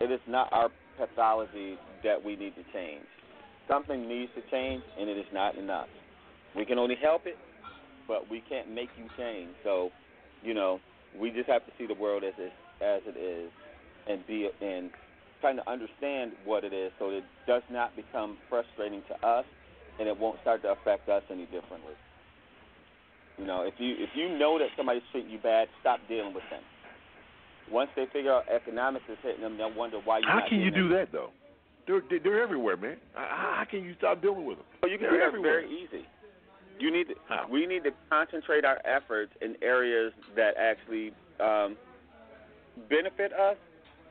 [0.00, 3.04] it is not our pathology that we need to change.
[3.68, 5.88] Something needs to change, and it is not enough.
[6.54, 7.36] We can only help it,
[8.06, 9.50] but we can't make you change.
[9.64, 9.90] So,
[10.42, 10.80] you know,
[11.18, 13.50] we just have to see the world as it as it is,
[14.08, 14.90] and be and
[15.40, 19.44] trying to understand what it is, so it does not become frustrating to us,
[19.98, 21.94] and it won't start to affect us any differently.
[23.38, 26.44] You know, if you if you know that somebody's treating you bad, stop dealing with
[26.50, 26.62] them.
[27.70, 30.24] Once they figure out economics is hitting them, they'll wonder why you.
[30.26, 31.30] How can you do that though?
[31.86, 32.96] They're they're everywhere, man.
[33.14, 34.66] How, how can you stop dealing with them?
[34.82, 35.60] Well, you can they're do that everywhere.
[35.62, 36.06] very easy.
[36.78, 37.14] You need to,
[37.50, 41.76] we need to concentrate our efforts in areas that actually um,
[42.90, 43.56] benefit us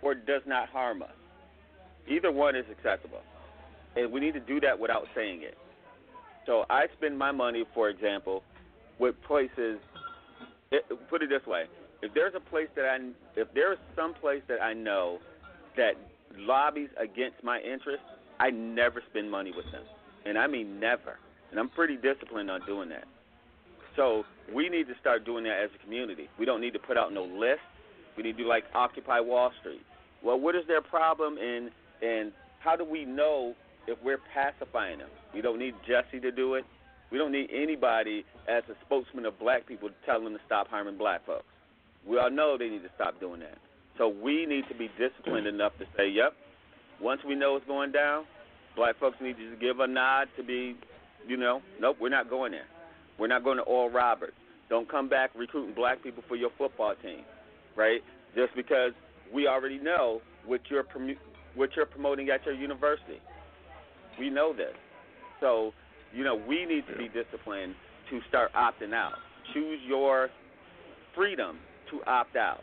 [0.01, 1.09] or does not harm us.
[2.07, 3.21] Either one is acceptable,
[3.95, 5.57] and we need to do that without saying it.
[6.45, 8.43] So I spend my money, for example,
[8.99, 9.79] with places.
[10.71, 11.65] It, put it this way:
[12.05, 12.99] if there's a place that I,
[13.35, 15.19] if there's some place that I know
[15.75, 15.95] that
[16.37, 18.05] lobbies against my interests,
[18.39, 19.81] I never spend money with them,
[20.25, 21.17] and I mean never.
[21.49, 23.05] And I'm pretty disciplined on doing that.
[23.95, 24.23] So
[24.53, 26.29] we need to start doing that as a community.
[26.37, 27.61] We don't need to put out no list.
[28.17, 29.81] We need to like Occupy Wall Street.
[30.23, 31.71] Well, what is their problem, and
[32.01, 33.55] and how do we know
[33.87, 35.09] if we're pacifying them?
[35.33, 36.65] We don't need Jesse to do it.
[37.11, 40.67] We don't need anybody as a spokesman of black people to tell them to stop
[40.67, 41.45] harming black folks.
[42.07, 43.57] We all know they need to stop doing that.
[43.97, 45.53] So we need to be disciplined mm.
[45.53, 46.33] enough to say, yep,
[47.01, 48.25] once we know what's going down,
[48.75, 50.75] black folks need to just give a nod to be,
[51.27, 52.67] you know, nope, we're not going there.
[53.17, 54.33] We're not going to Oral Roberts.
[54.69, 57.21] Don't come back recruiting black people for your football team,
[57.75, 58.01] right?
[58.35, 58.91] Just because
[59.33, 61.17] we already know what you're promu-
[61.55, 63.19] what you're promoting at your university.
[64.19, 64.73] We know this.
[65.39, 65.71] So,
[66.13, 67.75] you know, we need to be disciplined
[68.09, 69.13] to start opting out.
[69.53, 70.29] Choose your
[71.15, 71.57] freedom
[71.91, 72.61] to opt out.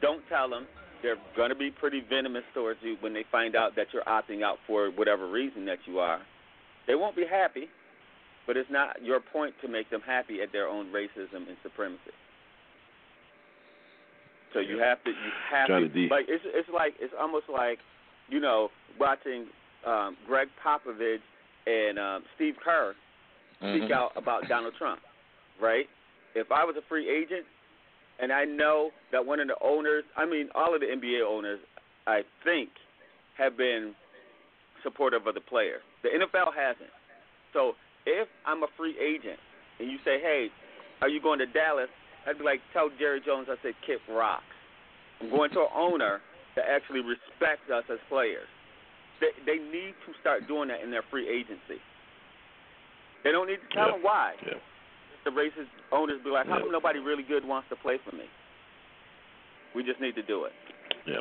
[0.00, 0.66] Don't tell them
[1.02, 4.42] they're going to be pretty venomous towards you when they find out that you're opting
[4.42, 6.20] out for whatever reason that you are.
[6.86, 7.68] They won't be happy,
[8.46, 12.12] but it's not your point to make them happy at their own racism and supremacy.
[14.52, 16.08] So you have to, you have Johnny to, D.
[16.10, 17.78] like it's it's like it's almost like,
[18.28, 18.68] you know,
[18.98, 19.46] watching
[19.86, 21.22] um, Gregg Popovich
[21.66, 22.94] and um, Steve Kerr
[23.58, 23.92] speak Mhm.
[23.92, 25.00] out about Donald Trump,
[25.60, 25.88] right?
[26.34, 27.46] If I was a free agent
[28.22, 31.60] and I know that one of the owners, I mean, all of the NBA owners,
[32.06, 32.68] I think,
[33.38, 33.94] have been
[34.82, 35.78] supportive of the player.
[36.02, 36.90] The NFL hasn't.
[37.52, 37.72] So
[38.06, 39.38] if I'm a free agent
[39.78, 40.48] and you say, hey,
[41.00, 41.88] are you going to Dallas?
[42.26, 44.44] I'd be like, tell Jerry Jones I said Kip rocks.
[45.20, 46.20] I'm going to an owner
[46.56, 48.48] that actually respects us as players.
[49.20, 51.80] They, they need to start doing that in their free agency.
[53.24, 53.92] They don't need to tell Yeah.
[53.92, 54.32] them why.
[54.44, 54.54] Yeah.
[55.24, 58.24] The racist owners be like, how come nobody really good wants to play for me?
[59.74, 60.52] We just need to do it.
[61.06, 61.20] Yeah,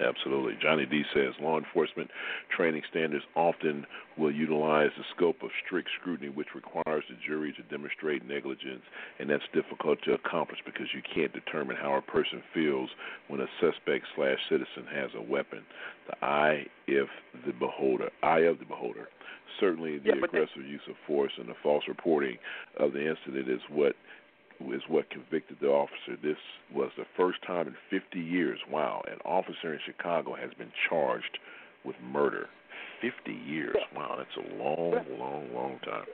[0.00, 0.54] absolutely.
[0.60, 2.10] Johnny D says law enforcement
[2.54, 3.86] training standards often
[4.16, 8.82] will utilize the scope of strict scrutiny, which requires the jury to demonstrate negligence,
[9.18, 12.90] and that's difficult to accomplish because you can't determine how a person feels
[13.28, 15.60] when a suspect slash citizen has a weapon.
[16.08, 17.08] The eye, if
[17.46, 19.08] the beholder, eye of the beholder.
[19.60, 22.38] Certainly, the Yeah, aggressive use of force and the false reporting
[22.78, 23.94] of the incident is what
[24.72, 26.16] is what convicted the officer.
[26.22, 26.36] This
[26.74, 31.38] was the first time in 50 years, wow, an officer in Chicago has been charged
[31.84, 32.48] with murder.
[33.00, 33.76] 50 years.
[33.96, 36.06] Wow, that's a long, long, long time.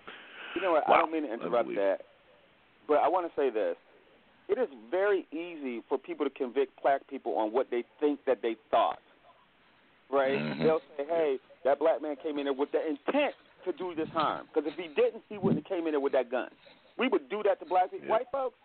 [0.55, 0.89] You know what?
[0.89, 1.99] I don't mean to interrupt that,
[2.87, 3.77] but I want to say this.
[4.49, 8.41] It is very easy for people to convict black people on what they think that
[8.41, 9.01] they thought.
[10.11, 10.39] Right?
[10.39, 10.63] Mhm.
[10.63, 13.35] They'll say, "Hey, that black man came in there with the intent
[13.65, 14.49] to do this harm.
[14.53, 16.49] Because if he didn't, he wouldn't have came in there with that gun.
[16.99, 18.57] We would do that to black people, white folks.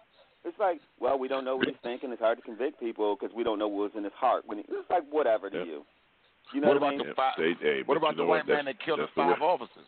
[0.44, 2.12] It's like, well, we don't know what he's thinking.
[2.12, 4.44] It's hard to convict people because we don't know what was in his heart.
[4.46, 5.86] When he, it's like whatever to you.
[6.54, 7.08] You know what what, I about mean?
[7.08, 7.34] the five?
[7.38, 8.56] They- hey, what about the white what?
[8.56, 9.88] man that killed the that's the five way- officers?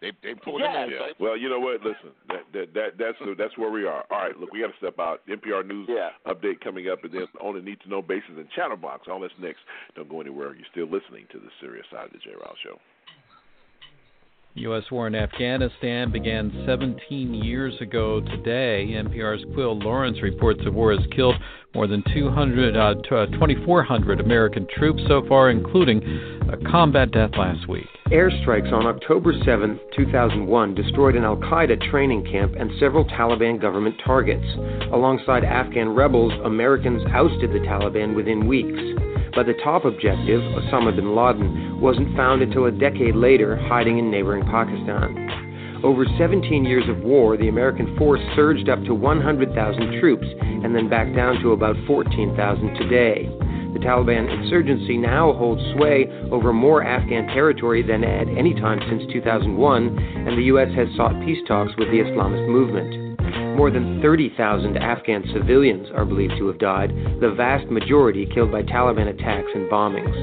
[0.00, 0.90] They they pulled him in.
[0.94, 1.10] Yeah.
[1.18, 1.82] Well, you know what?
[1.82, 4.04] Listen, that that, that that's that's where we are.
[4.12, 5.26] All right, look, we got to step out.
[5.26, 6.10] NPR news yeah.
[6.24, 9.08] update coming up, and then on the need to know basis and Chatterbox.
[9.10, 9.58] All that's next.
[9.96, 10.54] Don't go anywhere.
[10.54, 12.30] You're still listening to the serious side of the J.
[12.38, 12.78] Rouse Show.
[14.54, 14.84] U.S.
[14.90, 18.88] war in Afghanistan began 17 years ago today.
[18.90, 21.36] NPR's Quil Lawrence reports the war has killed
[21.74, 26.02] more than 200, uh, uh, 2,400 American troops so far, including
[26.50, 27.86] a combat death last week.
[28.10, 33.96] Airstrikes on October 7, 2001, destroyed an Al Qaeda training camp and several Taliban government
[34.04, 34.46] targets.
[34.92, 38.80] Alongside Afghan rebels, Americans ousted the Taliban within weeks.
[39.34, 44.10] But the top objective, Osama bin Laden, wasn't found until a decade later, hiding in
[44.10, 45.80] neighboring Pakistan.
[45.84, 50.88] Over 17 years of war, the American force surged up to 100,000 troops and then
[50.88, 53.30] back down to about 14,000 today.
[53.74, 59.04] The Taliban insurgency now holds sway over more Afghan territory than at any time since
[59.12, 60.68] 2001, and the U.S.
[60.74, 63.07] has sought peace talks with the Islamist movement.
[63.58, 68.62] More than 30,000 Afghan civilians are believed to have died, the vast majority killed by
[68.62, 70.14] Taliban attacks and bombings.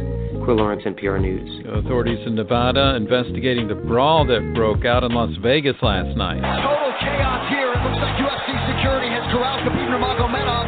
[0.47, 1.43] Quil Lawrence, NPR News.
[1.83, 6.39] Authorities in Nevada investigating the brawl that broke out in Las Vegas last night.
[6.39, 7.75] Total chaos here.
[7.75, 10.65] It looks like UFC security has corralled Khabib Nurmagomedov.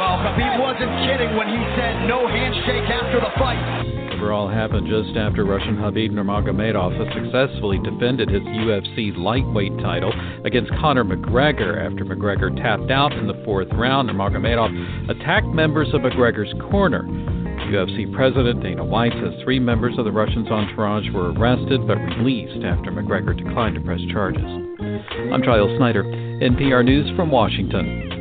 [0.00, 3.97] Well, Khabib wasn't kidding when he said no handshake after the fight.
[4.18, 10.12] The brawl happened just after Russian Khabib Nurmagomedov successfully defended his UFC lightweight title
[10.44, 11.78] against Conor McGregor.
[11.78, 17.04] After McGregor tapped out in the fourth round, Nurmagomedov attacked members of McGregor's corner.
[17.70, 22.64] UFC President Dana White says three members of the Russian's entourage were arrested but released
[22.64, 24.42] after McGregor declined to press charges.
[24.42, 28.17] I'm Giles Snyder, NPR News from Washington.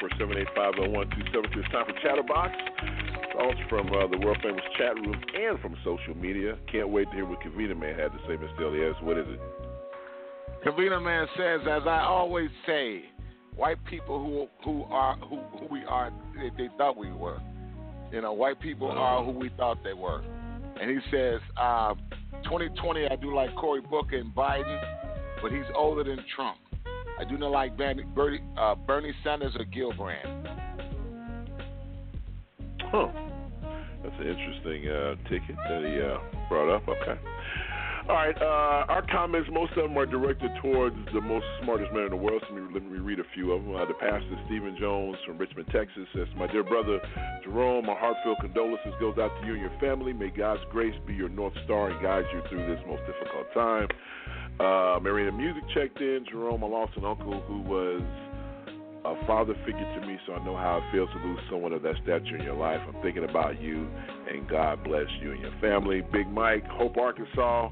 [0.00, 1.56] In 347-850-1272.
[1.56, 2.52] It's time for Chatterbox.
[3.32, 6.56] Thoughts from uh, the world famous chat room and from social media.
[6.70, 8.60] Can't wait to hear what Kavita Man had to say, Mr.
[8.62, 8.96] Elias.
[9.02, 9.40] What is it?
[10.64, 13.02] Kavita Man says, as I always say,
[13.54, 17.40] white people who who are who, who we are, they, they, thought we were.
[18.10, 20.22] You know, white people are who we thought they were.
[20.80, 21.94] And he says, uh,
[22.44, 24.80] 2020, I do like Cory Booker and Biden,
[25.42, 26.58] but he's older than Trump.
[27.18, 28.04] I do not like Bernie,
[28.58, 28.74] uh,
[29.24, 30.46] Sanders or Gillibrand.
[32.82, 33.08] Huh.
[34.02, 36.86] That's an interesting uh, ticket that he uh, brought up.
[36.88, 37.18] Okay.
[38.08, 38.36] All right.
[38.40, 42.16] Uh, our comments, most of them are directed towards the most smartest man in the
[42.16, 42.40] world.
[42.48, 43.74] So let me, let me read a few of them.
[43.74, 47.00] Uh, the pastor, Stephen Jones from Richmond, Texas, says, My dear brother
[47.42, 50.12] Jerome, my heartfelt condolences goes out to you and your family.
[50.12, 53.88] May God's grace be your North Star and guide you through this most difficult time.
[54.58, 56.24] Uh, Marina Music checked in.
[56.30, 58.02] Jerome, I lost an uncle who was
[59.04, 61.82] a father figure to me, so I know how it feels to lose someone of
[61.82, 62.80] that stature in your life.
[62.88, 63.86] I'm thinking about you,
[64.32, 66.02] and God bless you and your family.
[66.12, 67.70] Big Mike, Hope, Arkansas.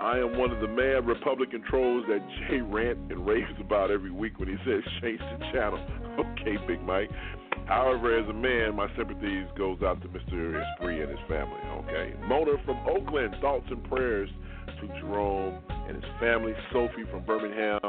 [0.00, 4.10] I am one of the mad Republican trolls that Jay rant and raves about every
[4.10, 5.78] week when he says change the channel.
[6.20, 7.08] Okay, Big Mike.
[7.66, 10.60] However, as a man, my sympathies goes out to Mr.
[10.60, 11.60] Esprit and his family.
[11.78, 14.28] Okay, Mona from Oakland, thoughts and prayers
[14.80, 16.52] to Jerome and his family.
[16.72, 17.80] Sophie from Birmingham.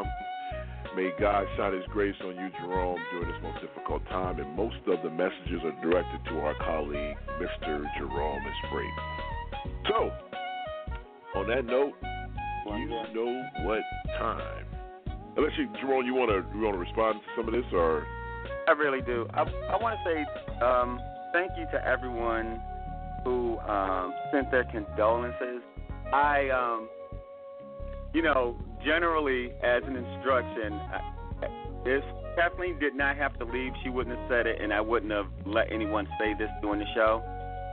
[0.96, 4.40] May God shine His grace on you, Jerome, during this most difficult time.
[4.42, 7.86] And most of the messages are directed to our colleague, Mr.
[7.98, 8.92] Jerome Esprit.
[9.88, 10.12] So,
[11.40, 11.94] on that note,
[12.66, 13.82] you know what
[14.20, 14.66] time.
[15.38, 18.06] Unless you, Jerome, you want to you want to respond to some of this, or
[18.68, 19.28] I really do.
[19.34, 21.00] I, I want to say um,
[21.32, 22.62] thank you to everyone
[23.24, 25.62] who um, sent their condolences
[26.14, 26.90] I, um,
[28.14, 30.80] you know, generally as an instruction,
[31.86, 32.04] if
[32.36, 35.28] Kathleen did not have to leave, she wouldn't have said it, and I wouldn't have
[35.46, 37.22] let anyone say this during the show.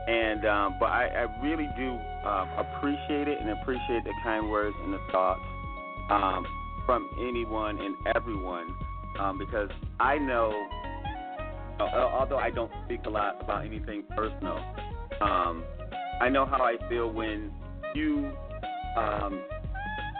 [0.09, 1.91] And um, but I, I really do
[2.25, 5.43] uh, appreciate it and appreciate the kind words and the thoughts
[6.11, 6.47] um,
[6.87, 8.75] from anyone and everyone
[9.21, 9.69] um, because
[10.01, 10.53] I know,
[11.81, 14.59] uh, although I don't speak a lot about anything personal,
[15.21, 15.65] um,
[16.21, 17.53] I know how I feel when
[17.99, 18.31] you
[18.97, 19.43] um,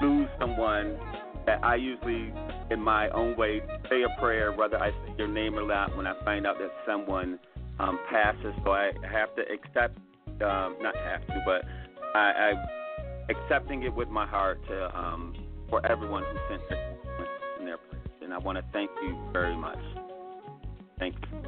[0.03, 0.99] lose someone,
[1.47, 2.33] that I usually,
[2.71, 6.07] in my own way, say a prayer, whether I say your name or not, when
[6.07, 7.39] I find out that someone
[7.79, 8.53] um, passes.
[8.65, 9.97] So I have to accept,
[10.43, 11.65] um, not have to, but
[12.15, 15.35] I, I accepting it with my heart to um,
[15.71, 16.97] for everyone who sent their
[17.61, 18.09] in their prayers.
[18.23, 19.79] And I want to thank you very much.
[20.99, 21.39] Thank you.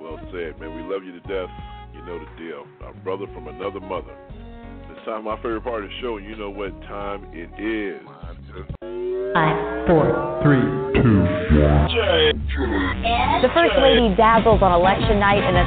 [0.00, 0.74] Well said, man.
[0.74, 1.50] We love you to death.
[1.94, 2.66] You know the deal.
[2.84, 4.16] Our brother from another mother
[5.04, 8.00] time, my favorite part of the show, you know what time it is.
[9.36, 10.64] Five, four, three,
[10.96, 11.20] two,
[11.60, 11.92] one.
[13.44, 15.64] The First Lady dazzles on election night in a.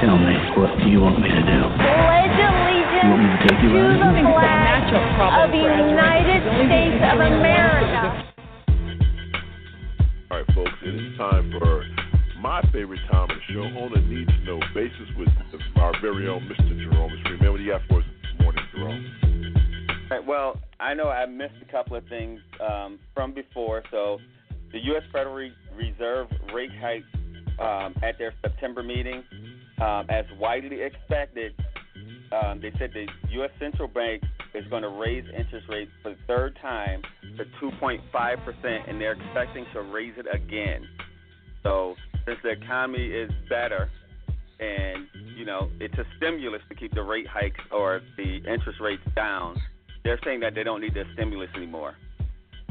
[0.00, 1.60] Tell me, what do you want me to do?
[1.76, 8.24] Pledge allegiance to the flag of the United States of America.
[10.30, 11.84] All right, folks, it is time for
[12.40, 15.28] my favorite time of the show on a need to know basis with
[15.76, 16.72] our very own Mr.
[16.80, 17.12] Jerome.
[17.24, 18.04] Remember, what do you got for us
[18.74, 19.54] Jerome?
[20.26, 23.82] Well, I know I missed a couple of things um, from before.
[23.90, 24.18] So,
[24.72, 25.02] the U.S.
[25.12, 27.04] Federal reserve rate hike
[27.58, 29.24] um, at their September meeting,
[29.80, 31.52] um, as widely expected.
[32.30, 33.50] Um, they said the U.S.
[33.58, 34.22] Central Bank
[34.54, 37.02] is going to raise interest rates for the third time
[37.36, 40.86] to 2.5 percent, and they're expecting to raise it again.
[41.62, 41.94] So
[42.26, 43.90] since the economy is better,
[44.60, 45.06] and
[45.38, 49.56] you know it's a stimulus to keep the rate hikes or the interest rates down,
[50.04, 51.94] they're saying that they don't need the stimulus anymore.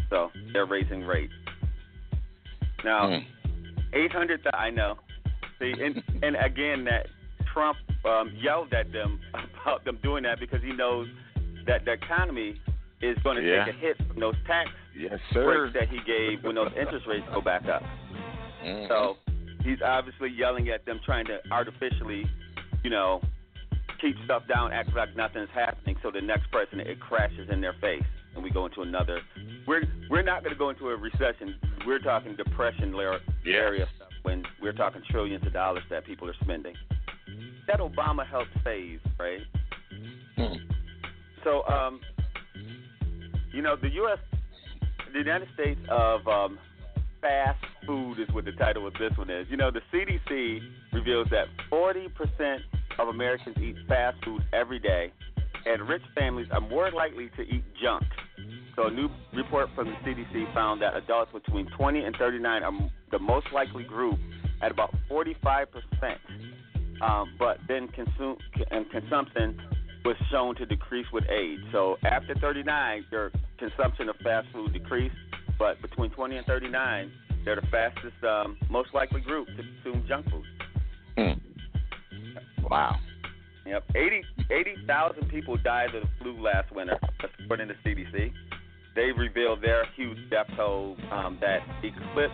[0.09, 1.33] So they're raising rates.
[2.83, 3.19] Now,
[3.93, 4.43] 800.
[4.43, 4.97] Th- I know.
[5.59, 7.07] See, and and again that
[7.53, 9.19] Trump um, yelled at them
[9.63, 11.07] about them doing that because he knows
[11.65, 12.61] that the economy
[13.01, 13.65] is going to Yeah.
[13.65, 17.25] take a hit from those tax Yes, breaks that he gave when those interest rates
[17.33, 17.83] go back up.
[18.63, 18.87] Mhm.
[18.87, 19.17] So
[19.63, 22.25] he's obviously yelling at them, trying to artificially,
[22.83, 23.21] you know,
[24.01, 27.75] keep stuff down, act like nothing's happening, so the next person it crashes in their
[27.81, 28.03] face,
[28.35, 29.19] and we go into another.
[29.65, 31.55] We're we're not going to go into a recession.
[31.85, 36.35] We're talking depression area area stuff when we're talking trillions of dollars that people are
[36.43, 36.75] spending.
[37.67, 39.41] That Obama helped save, right?
[41.43, 42.01] So, um,
[43.53, 44.17] you know, the U.S.,
[45.13, 46.59] the United States of um,
[47.27, 49.47] fast food is what the title of this one is.
[49.49, 50.59] You know, the CDC
[50.93, 52.59] reveals that 40%
[52.99, 55.11] of Americans eat fast food every day,
[55.65, 58.03] and rich families are more likely to eat junk.
[58.75, 62.71] So, a new report from the CDC found that adults between 20 and 39 are
[63.11, 64.19] the most likely group
[64.61, 65.65] at about 45%.
[67.01, 68.37] Um, but then consume
[68.71, 69.59] and consumption
[70.05, 71.59] was shown to decrease with age.
[71.71, 75.15] So after 39, their consumption of fast food decreased,
[75.57, 77.11] but between 20 and 39,
[77.45, 80.43] they're the fastest, um, most likely group to consume junk food.
[82.69, 82.97] Wow.
[83.65, 86.97] Yep, 80 80,000 people died of the flu last winter,
[87.43, 88.31] according to CDC.
[88.95, 92.33] They revealed their huge death toll um, that eclipsed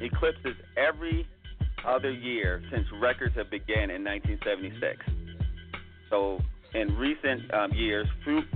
[0.00, 1.26] eclipses every
[1.86, 5.04] other year since records have began in 1976.
[6.10, 6.40] So,
[6.74, 8.08] in recent um, years,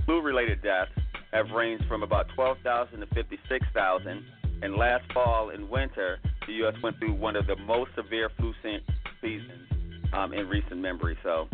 [0.05, 0.91] flu-related deaths
[1.31, 4.25] have ranged from about 12,000 to 56,000.
[4.61, 6.75] And last fall and winter, the U.S.
[6.83, 8.83] went through one of the most severe flu se-
[9.21, 9.69] seasons
[10.11, 11.17] um, in recent memory.
[11.23, 11.47] So,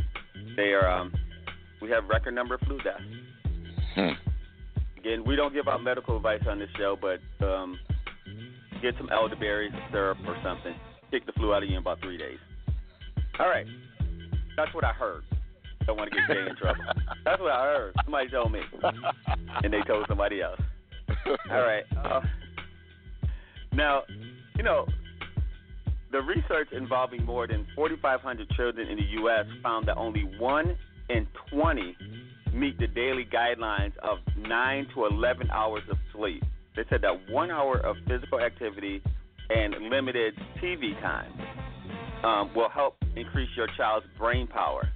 [0.55, 1.13] they are um,
[1.81, 3.03] we have record number of flu deaths.
[4.97, 7.77] Again, we don't give out medical advice on this show, but um,
[8.81, 10.73] get some elderberry syrup or something.
[11.11, 12.39] Kick the flu out of you in about three days.
[13.39, 13.67] All right,
[14.57, 15.23] that's what I heard.
[15.85, 16.81] I don't want to get Jay in trouble.
[17.25, 17.93] That's what I heard.
[18.03, 18.61] Somebody told me,
[19.63, 20.59] and they told somebody else.
[21.51, 21.83] All right.
[22.03, 22.21] Uh,
[23.71, 24.01] now,
[24.57, 24.87] you know,
[26.11, 29.45] the research involving more than 4,500 children in the U.S.
[29.61, 30.75] found that only one
[31.09, 31.95] in 20
[32.51, 36.43] meet the daily guidelines of 9 to 11 hours of sleep.
[36.75, 39.03] They said that one hour of physical activity
[39.49, 40.33] and limited
[40.63, 41.31] TV time
[42.23, 44.89] um, will help increase your child's brain power.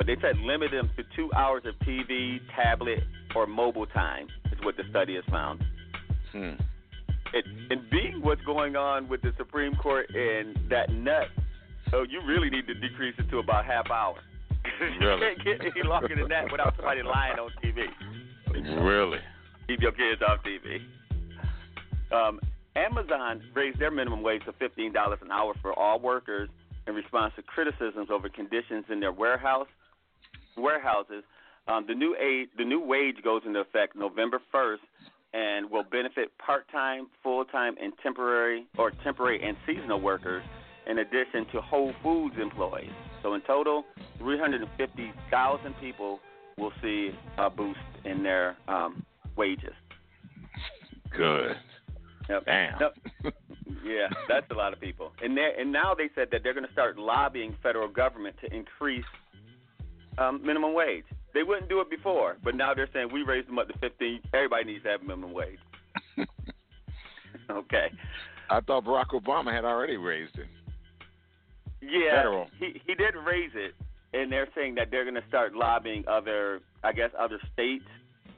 [0.00, 3.00] But they said limit them to two hours of TV, tablet,
[3.36, 5.62] or mobile time, is what the study has found.
[6.32, 6.52] Hmm.
[7.34, 11.28] It, and being what's going on with the Supreme Court and that nut,
[11.90, 14.14] so you really need to decrease it to about half hour.
[14.80, 15.34] you Really?
[15.36, 17.84] can't get any longer than that without somebody lying on TV.
[18.82, 19.18] Really?
[19.68, 20.80] Keep your kids off TV.
[22.10, 22.40] Um,
[22.74, 26.48] Amazon raised their minimum wage to fifteen dollars an hour for all workers
[26.86, 29.68] in response to criticisms over conditions in their warehouse
[30.60, 31.24] warehouses.
[31.68, 34.82] Um, the new aid, the new wage goes into effect November first,
[35.32, 40.42] and will benefit part-time, full-time, and temporary or temporary and seasonal workers,
[40.88, 42.90] in addition to Whole Foods employees.
[43.22, 43.84] So in total,
[44.18, 46.18] 350,000 people
[46.58, 49.04] will see a boost in their um,
[49.36, 49.74] wages.
[51.16, 51.56] Good.
[52.28, 52.44] Yep.
[52.46, 52.80] Damn.
[52.80, 53.34] Yep.
[53.84, 55.12] yeah, that's a lot of people.
[55.22, 59.04] And and now they said that they're going to start lobbying federal government to increase
[60.20, 61.04] um, minimum wage.
[61.34, 64.20] They wouldn't do it before, but now they're saying we raised them up to 15.
[64.34, 65.58] Everybody needs to have minimum wage.
[67.50, 67.86] okay.
[68.48, 70.46] I thought Barack Obama had already raised it.
[71.80, 72.46] Yeah, Federal.
[72.58, 73.74] he he did raise it,
[74.12, 77.86] and they're saying that they're going to start lobbying other, I guess, other states,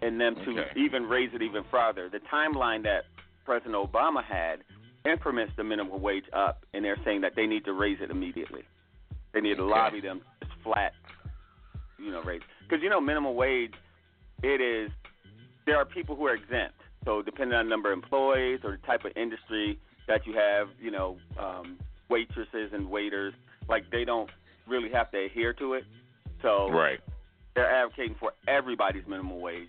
[0.00, 0.70] and them to Okay.
[0.76, 2.09] even raise it even farther.
[2.09, 3.04] The timeline that
[3.44, 4.60] President Obama had
[5.04, 8.62] increments the minimum wage up, and they're saying that they need to raise it immediately.
[9.32, 10.92] They need to lobby them just flat,
[12.03, 13.74] you know, raise because you know minimum wage,
[14.43, 14.91] it is.
[15.66, 16.74] There are people who are exempt,
[17.05, 20.91] so depending on number of employees or the type of industry that you have, you
[20.91, 23.33] know, um, waitresses and waiters,
[23.69, 24.29] like they don't
[24.66, 25.85] really have to adhere to it.
[26.43, 26.99] So Right.
[27.55, 29.69] they're advocating for everybody's minimum wage.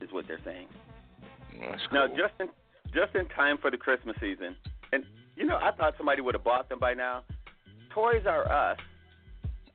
[0.00, 0.68] Is what they're saying.
[1.60, 2.16] That's Now, cool.
[2.16, 2.48] Justin
[2.94, 4.56] just in time for the Christmas season.
[4.92, 5.04] And
[5.36, 7.22] you know, I thought somebody would have bought them by now.
[7.90, 8.78] Toys R Us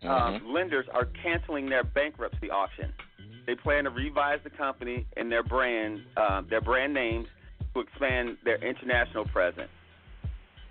[0.04, 2.92] um, lenders are canceling their bankruptcy auction.
[3.48, 7.28] They plan to revise the company and their brand, um, their brand names,
[7.74, 9.70] to expand their international presence.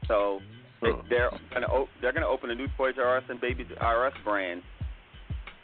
[0.08, 0.40] So
[0.82, 4.06] they, they're gonna o- they're gonna open a new Toys R Us and Baby R
[4.06, 4.62] Us brand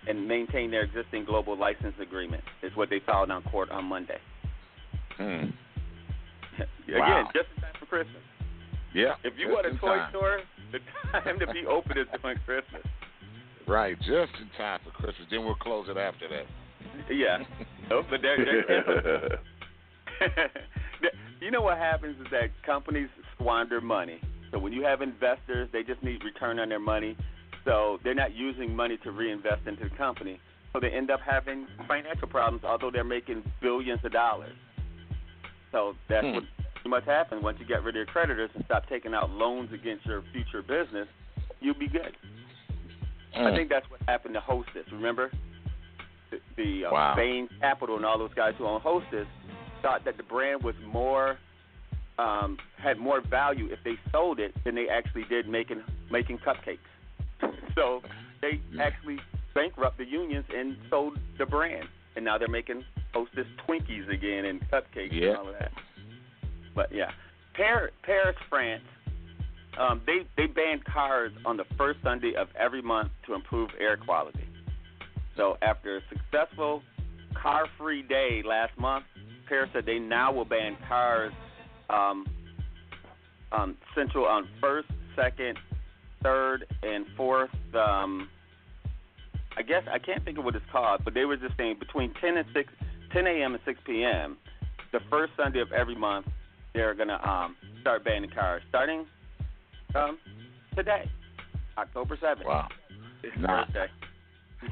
[0.08, 2.42] and maintain their existing global license agreement.
[2.62, 4.18] Is what they filed on court on Monday.
[5.16, 5.22] Hmm.
[6.88, 7.28] Again, Wow.
[7.34, 8.22] just in time for Christmas.
[8.94, 9.14] Yeah.
[9.24, 10.10] If you want a toy time.
[10.10, 10.40] store,
[10.72, 10.78] the
[11.20, 12.82] time to be open is during Christmas.
[13.70, 15.28] Right, just in time for Christmas.
[15.30, 16.44] Then we'll close it after that.
[17.08, 17.38] Yeah.
[17.88, 18.36] Nope, but they're
[21.40, 24.20] you know what happens is that companies squander money.
[24.50, 27.16] So when you have investors, they just need return on their money.
[27.64, 30.40] So they're not using money to reinvest into the company.
[30.72, 34.56] So they end up having financial problems, although they're making billions of dollars.
[35.70, 36.34] So that's Hmm.
[36.34, 36.44] what
[36.86, 40.06] much happens once you get rid of your creditors and stop taking out loans against
[40.06, 41.06] your future business.
[41.60, 42.16] You'll be good.
[43.34, 43.56] I Hmm.
[43.56, 44.90] think that's what happened to Hostess.
[44.92, 45.30] Remember,
[46.30, 47.14] the, the uh, Wow.
[47.16, 49.26] Bain Capital and all those guys who own Hostess
[49.82, 51.38] thought that the brand was more
[52.18, 56.78] um, had more value if they sold it than they actually did making making cupcakes.
[57.74, 58.02] so
[58.42, 59.18] they actually
[59.54, 62.84] bankrupted the unions and sold the brand, and now they're making
[63.14, 65.28] Hostess Twinkies again and cupcakes Yeah.
[65.28, 65.72] and all of that.
[66.74, 67.10] But yeah,
[67.54, 68.82] Paris, Paris France
[69.78, 73.96] um, they they banned cars on the first Sunday of every month to improve air
[73.96, 74.46] quality.
[75.36, 76.82] So after a successful
[77.34, 79.04] car-free day last month,
[79.48, 81.32] Paris said they now will ban cars
[81.88, 82.26] um,
[83.52, 85.58] um, central on first, second,
[86.22, 87.50] third, and fourth.
[87.74, 88.28] Um,
[89.56, 92.12] I guess I can't think of what it's called, but they were just saying between
[92.20, 92.72] 10 and 6,
[93.12, 93.54] 10 a.m.
[93.54, 94.36] and 6 p.m.
[94.92, 96.26] The first Sunday of every month,
[96.74, 99.06] they're gonna um, start banning cars starting
[99.94, 100.18] um,
[100.76, 101.10] today,
[101.78, 102.44] October 7th.
[102.44, 102.68] Wow.
[103.22, 103.64] It's Nah.
[103.66, 103.86] Thursday.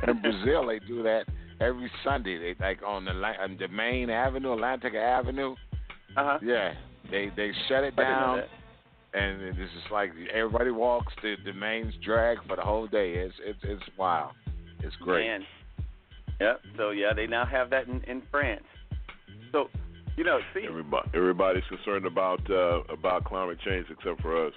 [0.06, 1.24] In Brazil, they do that
[1.60, 2.38] every Sunday.
[2.38, 5.54] They like on the on the main avenue, Atlantic Avenue.
[6.16, 6.38] Uh-huh.
[6.42, 6.74] Yeah,
[7.10, 8.42] they they shut it I didn't know down,
[9.14, 13.14] and it's just like everybody walks the the main drag for the whole day.
[13.14, 14.32] It's it's it's wild.
[14.82, 15.26] It's great.
[15.26, 15.42] Man.
[16.40, 16.60] Yep.
[16.76, 18.62] So yeah, they now have that in, in France.
[19.52, 19.68] So,
[20.16, 24.52] you know, see, Everybody, everybody's concerned about uh, about climate change except for us.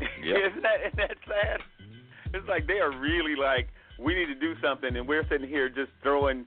[0.22, 1.60] isn't that isn't that sad?
[2.34, 3.68] It's like they are really like
[3.98, 6.46] we need to do something, and we're sitting here just throwing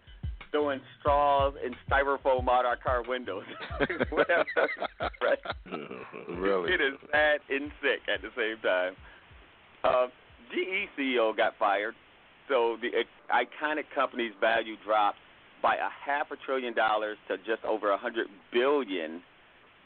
[0.51, 3.43] throwing straws and styrofoam out our car windows.
[5.21, 5.37] Right?
[6.27, 6.73] Really?
[6.73, 8.95] It is sad and sick at the same time.
[9.83, 10.07] Uh,
[10.51, 11.95] GE CEO got fired,
[12.49, 12.89] so the
[13.31, 15.19] iconic company's value dropped
[15.61, 19.21] by a half a trillion dollars to just over a hundred billion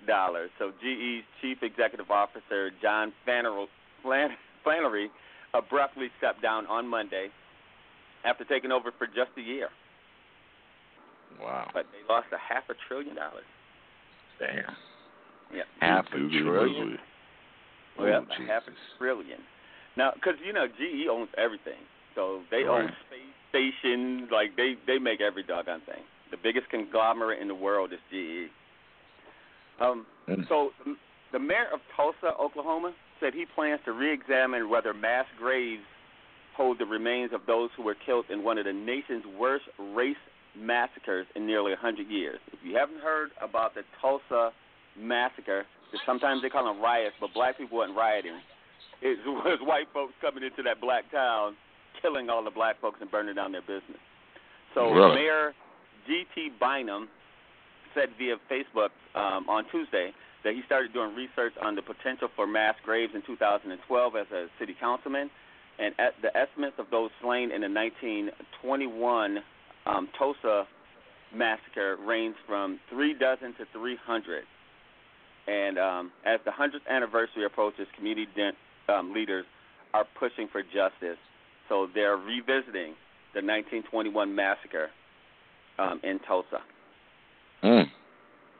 [0.08, 0.50] dollars.
[0.60, 5.10] So GE's chief executive officer John Flannery,
[5.54, 7.30] abruptly stepped down on Monday
[8.24, 9.70] after taking over for just a year.
[11.42, 11.70] Wow.
[11.74, 13.46] But they lost a half a trillion dollars.
[14.40, 14.76] Damn.
[15.54, 15.64] Yeah.
[15.80, 16.98] Half a trillion.
[17.98, 19.40] Well, oh, yeah, Oh, a half a trillion.
[19.98, 21.80] Now, because you know, GE owns everything,
[22.14, 24.30] so they own space stations.
[24.32, 26.04] Like they they make every doggone thing.
[26.32, 28.52] The biggest conglomerate in the world is GE.
[29.80, 30.48] Um, Mm.
[30.48, 30.98] so the-
[31.32, 35.84] the mayor of Tulsa, Oklahoma, said he plans to re-examine whether mass graves
[36.54, 40.18] hold the remains of those who were killed in one of the nation's worst race
[40.56, 42.40] massacres in nearly 100 years.
[42.54, 44.54] If you haven't heard about the Tulsa
[44.96, 45.66] massacre,
[46.06, 48.40] sometimes they call them riots, but black people weren't rioting.
[49.02, 51.58] It was white folks coming into that black town,
[52.02, 54.00] killing all the black folks and burning down their business.
[54.74, 55.16] So Really?
[55.16, 55.54] Mayor
[56.08, 56.52] G.T.
[56.60, 57.10] Bynum
[57.96, 60.12] said via Facebook um, on Tuesday
[60.44, 64.46] that he started doing research on the potential for mass graves in 2012 as a
[64.60, 65.32] city councilman,
[65.80, 69.40] and at the estimates of those slain in the 1921
[69.88, 70.68] um, Tulsa
[71.34, 74.44] massacre range from three dozen to 300.
[75.48, 79.46] And um, as the 100th anniversary approaches, community de- um, leaders
[79.94, 81.18] are pushing for justice.
[81.70, 82.94] So they're revisiting
[83.34, 84.90] the 1921 massacre
[85.78, 86.62] um, in Tulsa.
[87.66, 87.86] Mm.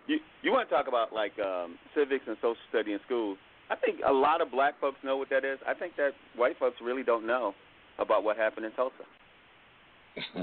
[0.08, 3.38] You you want to talk about like um, civics and social study in schools?
[3.70, 5.60] I think a lot of black folks know what that is.
[5.68, 7.54] I think that white folks really don't know
[7.98, 9.06] about what happened in Tulsa.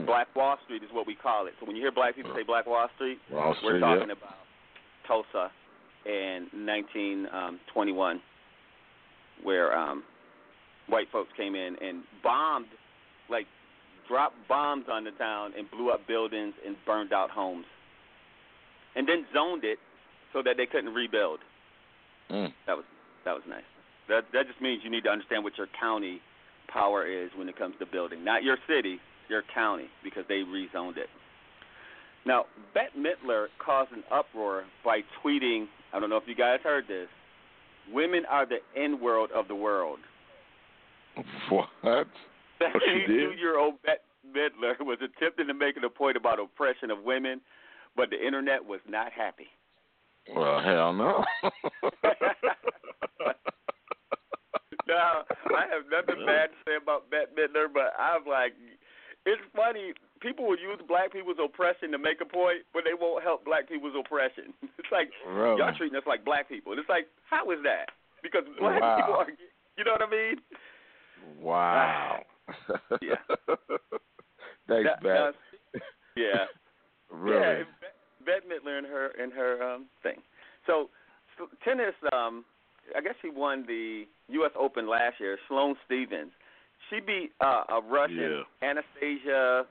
[0.06, 1.54] Black Wall Street is what we call it.
[1.58, 4.14] So when you hear black people say Black Wall Street, Wall we're talking yeah.
[4.14, 4.36] about
[5.06, 5.50] Tulsa
[6.04, 8.20] in 1921,
[9.42, 10.02] where um,
[10.88, 12.66] white folks came in and bombed,
[13.30, 13.46] like
[14.08, 17.64] dropped bombs on the town and blew up buildings and burned out homes,
[18.96, 19.78] and then zoned it
[20.32, 21.40] so that they couldn't rebuild.
[22.30, 22.52] Mm.
[22.66, 22.84] That was
[23.24, 23.62] that was nice.
[24.08, 26.20] That that just means you need to understand what your county
[26.68, 28.98] power is when it comes to building, not your city,
[29.28, 31.08] your county, because they rezoned it.
[32.24, 35.66] Now, Bette Midler caused an uproar by tweeting.
[35.92, 37.08] I don't know if you guys heard this.
[37.92, 39.98] Women are the N world of the world.
[41.50, 41.68] What?
[41.84, 42.04] Oh,
[42.60, 43.32] she did?
[43.32, 44.02] Two-year-old Bette
[44.34, 47.40] Midler was attempting to make a point about oppression of women,
[47.96, 49.48] but the internet was not happy.
[50.34, 51.24] Well, hell no.
[54.88, 55.22] now,
[55.54, 58.52] I have nothing bad to say about Bette Midler, but I'm like,
[59.26, 59.92] it's funny.
[60.20, 63.68] People will use black people's oppression to make a point, but they won't help black
[63.68, 64.52] people's oppression.
[64.78, 65.58] It's like Really?
[65.58, 66.72] y'all treating us like black people.
[66.72, 67.90] And it's like, how is that?
[68.22, 68.96] Because black Wow.
[68.96, 69.26] people are,
[69.78, 70.36] you know what I mean?
[71.40, 72.22] Wow.
[73.00, 73.14] Yeah.
[74.68, 75.34] Thanks, That- Beth.
[76.16, 76.46] Yeah.
[77.10, 77.40] Really?
[77.40, 77.64] Yeah,
[78.24, 80.16] Bette Midler in her in her um thing.
[80.66, 80.90] So,
[81.38, 82.44] so tennis, um,
[82.96, 84.52] I guess she won the U.S.
[84.58, 85.38] Open last year.
[85.48, 86.32] Sloane Stevens,
[86.90, 89.64] she beat uh, a Russian Anastasia.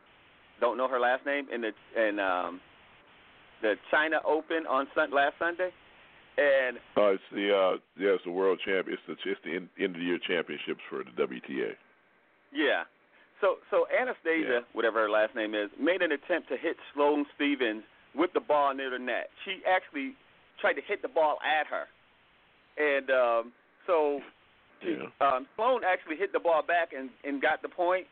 [0.59, 2.59] Don't know her last name in the in um
[3.61, 5.69] the China Open on sun, last Sunday,
[6.37, 8.87] and Oh, it's the uh, yeah, it's the world champ.
[8.89, 11.73] It's the it's the end, end of the year championships for the WTA.
[12.53, 12.83] Yeah.
[13.39, 17.83] So so Anastasia, whatever her last name is, made an attempt to hit Sloane Stevens
[18.15, 19.29] with the ball near the net.
[19.45, 20.13] She actually
[20.59, 21.87] tried to hit the ball at her,
[22.77, 23.51] and um,
[23.87, 24.19] so
[24.81, 28.07] she, um, Sloane actually hit the ball back and and got the point.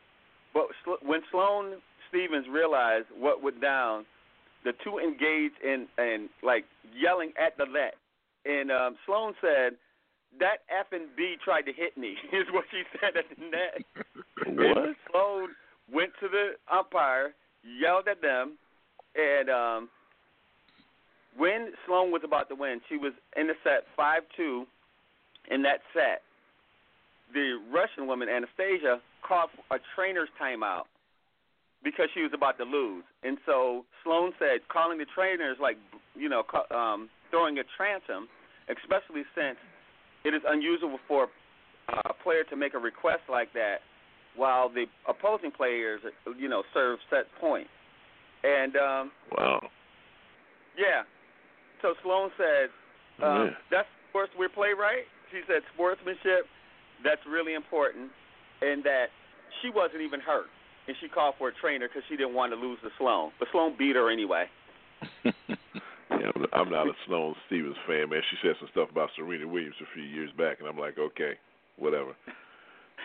[0.54, 1.76] But Sl- when Sloane
[2.10, 4.06] Stevens realized what went down,
[4.64, 6.66] the two engaged in and like
[6.96, 7.96] yelling at the net.
[8.46, 9.74] And um, Sloane said,
[10.40, 13.84] "That F and B tried to hit me," is what she said at the net.
[14.46, 15.50] And Sloane
[15.92, 18.58] went to the umpire, yelled at them,
[19.16, 19.90] and um,
[21.38, 24.66] when Sloane was about to win, she was in the set five two.
[25.50, 26.22] In that set,
[27.34, 30.84] the Russian woman Anastasia called a trainer's timeout
[31.84, 35.78] because she was about to lose, and so Sloane said calling the trainers like
[36.16, 38.28] you know um, throwing a tantrum,
[38.70, 39.58] especially since
[40.24, 41.30] it is unusual for
[41.88, 43.80] a player to make a request like that
[44.36, 46.02] while the opposing players,
[46.38, 47.68] you know, serve set point.
[48.44, 49.60] And um, Wow.
[50.78, 51.04] yeah,
[51.82, 52.70] so Sloane said,
[53.24, 53.56] um, Yeah.
[53.70, 56.48] "That's sports we play, right?" She said, "Sportsmanship,
[57.04, 58.12] that's really important,"
[58.62, 59.08] and that
[59.62, 60.48] she wasn't even hurt,
[60.88, 63.48] and she called for a trainer because she didn't want to lose to Sloane, but
[63.52, 64.46] Sloane beat her anyway.
[66.12, 68.22] Yeah, I'm- not a Sloane Stevens fan, man.
[68.30, 71.38] She said some stuff about Serena Williams a few years back, and I'm like, okay,
[71.78, 72.12] whatever.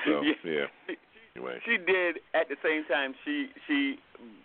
[0.05, 0.67] So Yeah.
[0.89, 0.95] yeah.
[1.37, 1.59] Anyway.
[1.65, 3.15] She did at the same time.
[3.25, 3.97] She she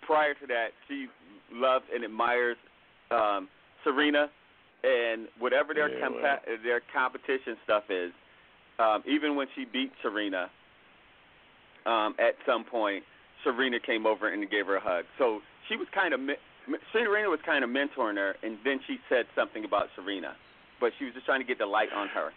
[0.02, 1.08] prior to that she
[1.52, 2.58] loves and admires
[3.12, 3.48] um,
[3.84, 4.30] Serena,
[4.84, 8.12] and whatever their Yeah, compa- their competition stuff is.
[8.80, 10.50] Um, even when she beat Serena,
[11.86, 13.04] um, at some point,
[13.44, 15.06] Serena came over and gave her a hug.
[15.20, 16.20] So she was kind of
[16.92, 20.34] Serena was kind of mentoring her, and then she said something about Serena,
[20.80, 22.32] but she was just trying to get the light on her.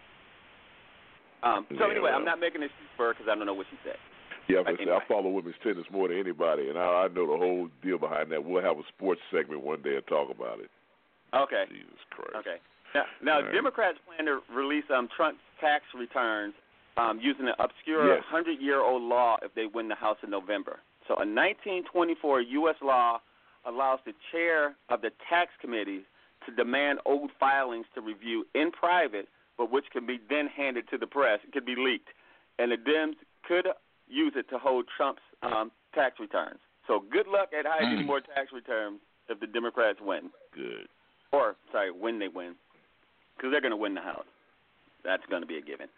[1.42, 2.18] Um, so Yeah, anyway, well.
[2.18, 3.96] I'm not making an excuse for her because I don't know what she said.
[4.48, 4.96] Yeah, but Anyway.
[4.96, 8.32] I follow women's tennis more than anybody, and I, I know the whole deal behind
[8.32, 8.44] that.
[8.44, 10.70] We'll have a sports segment one day and talk about it.
[11.34, 11.64] Okay.
[11.68, 12.36] Jesus Christ.
[12.36, 12.56] Okay.
[12.94, 13.52] Now, now right.
[13.54, 16.54] Democrats plan to release um, Trump's tax returns
[16.96, 18.24] um, using an obscure Yes.
[18.32, 20.80] 100-year-old law if they win the House in November.
[21.08, 22.76] So, a 1924 U.S.
[22.82, 23.20] law
[23.64, 26.02] allows the chair of the tax committees
[26.46, 30.98] to demand old filings to review in private, but which can be then handed to
[30.98, 31.38] the press.
[31.46, 32.08] It could be leaked,
[32.58, 33.14] and the Dems
[33.46, 33.66] could
[34.12, 36.58] use it to hold Trump's um, tax returns.
[36.86, 38.06] So, good luck at hiding Mm.
[38.06, 40.88] more tax returns if the Democrats win Good.
[41.32, 42.54] or sorry, when they win,
[43.36, 44.26] because they're going to win the House.
[45.04, 45.88] That's going to be a given.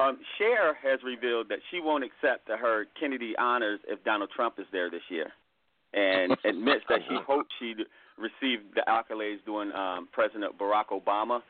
[0.00, 4.66] Um, Cher has revealed that she won't accept her Kennedy honors if Donald Trump is
[4.72, 5.30] there this year,
[5.94, 7.84] and admits that she hoped she'd
[8.18, 11.40] receive the accolades during um, President Barack Obama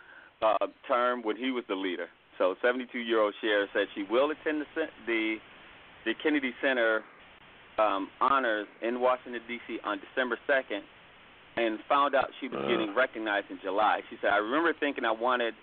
[0.42, 2.06] uh, term when he was the leader.
[2.38, 5.36] So, 72-year-old Cher said she will attend the the,
[6.04, 7.02] the Kennedy Center
[7.78, 9.78] um, honors in Washington D.C.
[9.84, 10.82] on December 2nd,
[11.56, 12.68] and found out she was Uh.
[12.68, 14.02] getting recognized in July.
[14.10, 15.54] She said, "I remember thinking I wanted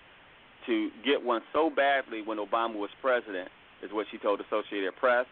[0.66, 3.48] to get one so badly when Obama was president,"
[3.82, 5.26] is what she told Associated Press,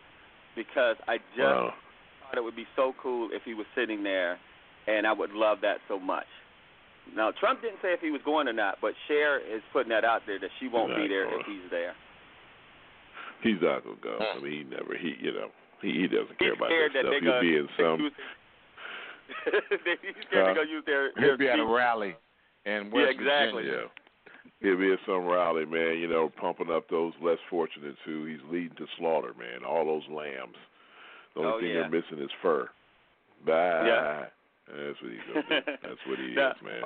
[0.54, 1.74] because I just Wow.
[2.22, 4.38] thought it would be so cool if he was sitting there,
[4.86, 6.26] and I would love that so much.
[7.14, 10.04] Now, Trump didn't say if he was going or not, but Cher is putting that
[10.04, 11.94] out there that she won't be there if he's there.
[13.42, 14.18] He's not gonna go.
[14.18, 14.96] I mean, he never.
[14.96, 15.48] He, you know,
[15.80, 17.22] he, he doesn't care He's about scared that that stuff.
[17.22, 18.00] they're He'll be in some.
[18.02, 18.10] he's
[20.26, 20.32] scared Huh?
[20.32, 22.16] they're gonna use their, He'll their be at a rally,
[22.66, 23.62] in West yeah, exactly.
[23.64, 23.88] Virginia.
[24.60, 28.40] He'll be at some rally, man, you know, pumping up those less fortunate who he's
[28.50, 29.62] leading to slaughter, man.
[29.64, 30.56] All those lambs.
[31.34, 31.74] The only Oh, thing yeah.
[31.82, 32.68] they're missing is fur.
[33.46, 33.86] Bye.
[33.86, 34.24] Yeah.
[34.66, 35.72] That's what he's gonna do.
[35.82, 36.82] That's what he Now- is, man.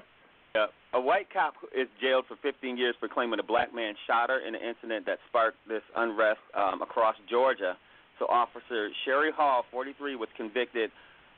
[0.54, 0.66] Yeah.
[0.92, 4.38] A white cop is jailed for 15 years for claiming a black man shot her
[4.46, 7.76] in an incident that sparked this unrest um, across Georgia.
[8.18, 10.90] So, Officer Sherry Hall, 43, was convicted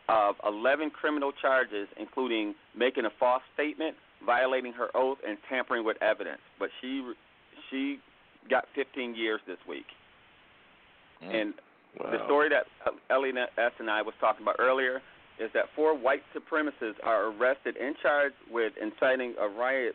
[0.09, 3.97] of 11 criminal charges, including making a false statement,
[4.27, 6.41] violating her oath, and tampering with evidence.
[6.59, 7.13] But she
[7.71, 7.99] she
[8.51, 9.87] got 15 years this week.
[11.23, 11.55] And
[11.97, 12.67] the story that
[13.09, 13.73] Elliot S.
[13.79, 15.01] and I was talking about earlier
[15.41, 19.95] is that four white supremacists are arrested and charged with inciting a riot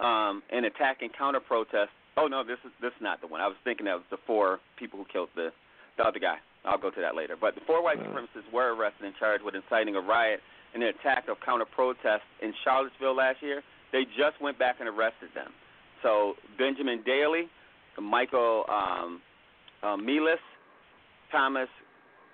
[0.00, 1.94] um, and attacking counter protests.
[2.16, 3.40] Oh no, this is this is not the one.
[3.40, 5.50] I was thinking that was the four people who killed the
[5.96, 6.36] the other guy.
[6.64, 7.36] I'll go to that later.
[7.38, 10.40] But the four white supremacists were arrested and charged with inciting a riot
[10.72, 13.62] and an attack of counter protests in Charlottesville last year.
[13.92, 15.52] They just went back and arrested them.
[16.02, 17.48] So Benjamin Daley,
[18.00, 19.20] Michael um,
[19.82, 19.96] uh,
[21.30, 21.68] Thomas,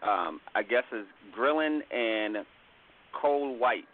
[0.03, 1.07] um, I guess is
[1.37, 2.45] Grillin and
[3.21, 3.85] Cole White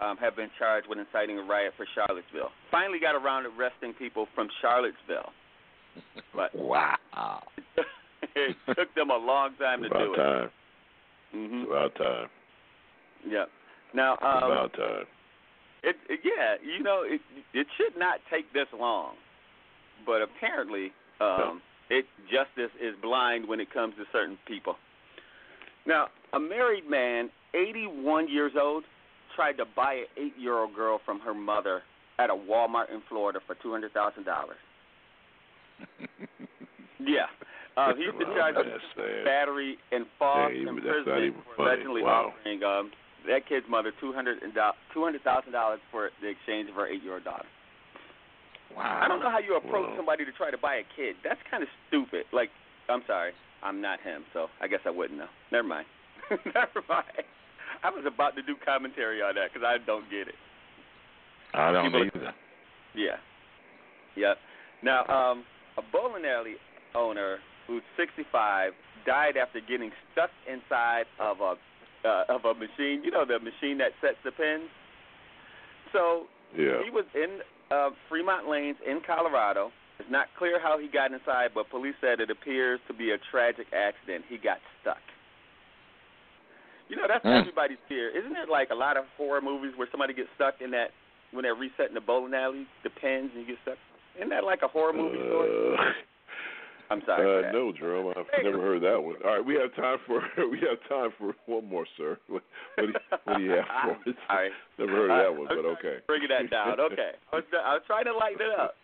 [0.00, 2.50] um, have been charged with inciting a riot for Charlottesville.
[2.70, 5.32] Finally got around to arresting people from Charlottesville.
[6.34, 6.96] But wow,
[8.34, 10.44] it took them a long time to About do time.
[10.44, 10.50] it.
[11.32, 12.28] hmm It's about time.
[13.26, 13.44] Yeah.
[13.94, 15.04] Now, um, about time.
[15.84, 17.20] it, it yeah, you know, it
[17.52, 19.14] it should not take this long,
[20.04, 24.74] but apparently, um, it justice is blind when it comes to certain people.
[25.86, 28.84] Now, a married man, 81 years old,
[29.36, 31.82] tried to buy an eight-year-old girl from her mother
[32.18, 34.56] at a Walmart in Florida for two hundred thousand dollars.
[37.00, 37.26] Yeah.
[37.76, 42.32] Uh, he's been charged with battery and false Yeah, imprisonment for allegedly Wow.
[42.32, 42.92] offering um,
[43.26, 44.54] that kid's mother two hundred and
[44.94, 47.44] two hundred thousand dollars for the exchange of her eight-year-old daughter.
[48.76, 49.00] Wow.
[49.04, 49.96] I don't know how you approach Wow.
[49.96, 51.16] somebody to try to buy a kid.
[51.24, 52.24] That's kind of stupid.
[52.32, 52.48] Like,
[52.88, 53.32] I'm sorry,
[53.64, 55.28] I'm not him, so I guess I wouldn't know.
[55.50, 55.86] Never mind.
[56.30, 57.24] Never mind.
[57.82, 60.34] I was about to do commentary on that because I don't get it.
[61.54, 62.34] I don't People- either.
[62.94, 63.16] Yeah.
[64.16, 64.36] Yep.
[64.82, 65.44] Now, um,
[65.76, 66.54] a bowling alley
[66.94, 68.72] owner who's 65
[69.06, 71.54] died after getting stuck inside of a
[72.06, 73.02] uh, of a machine.
[73.02, 74.68] You know the machine that sets the pins.
[75.92, 76.24] So
[76.56, 76.82] Yeah.
[76.84, 79.70] he was in uh, Fremont Lanes in Colorado.
[79.98, 83.18] It's not clear how he got inside, but police said it appears to be a
[83.30, 84.24] tragic accident.
[84.28, 84.98] He got stuck.
[86.88, 87.40] You know, that's Mm.
[87.40, 88.10] everybody's fear.
[88.10, 90.90] Isn't it like a lot of horror movies where somebody gets stuck in that
[91.30, 93.78] when they're resetting the bowling alley, the pins, and you get stuck?
[94.16, 95.76] Isn't that like a horror movie story?
[95.78, 95.92] Uh,
[96.90, 97.46] I'm sorry.
[97.48, 99.16] uh, no, Jerome, I've never heard that one.
[99.24, 102.18] All right, we have time for we have time for one more, sir.
[102.28, 102.42] What,
[102.74, 102.94] what, do, you,
[103.24, 103.64] what do you have
[104.04, 104.16] for us?
[104.28, 104.52] All right.
[104.78, 105.98] Never heard of that one, but okay.
[106.06, 106.78] Bringing that down.
[106.80, 107.12] Okay.
[107.32, 108.74] I was, I was trying to lighten it up.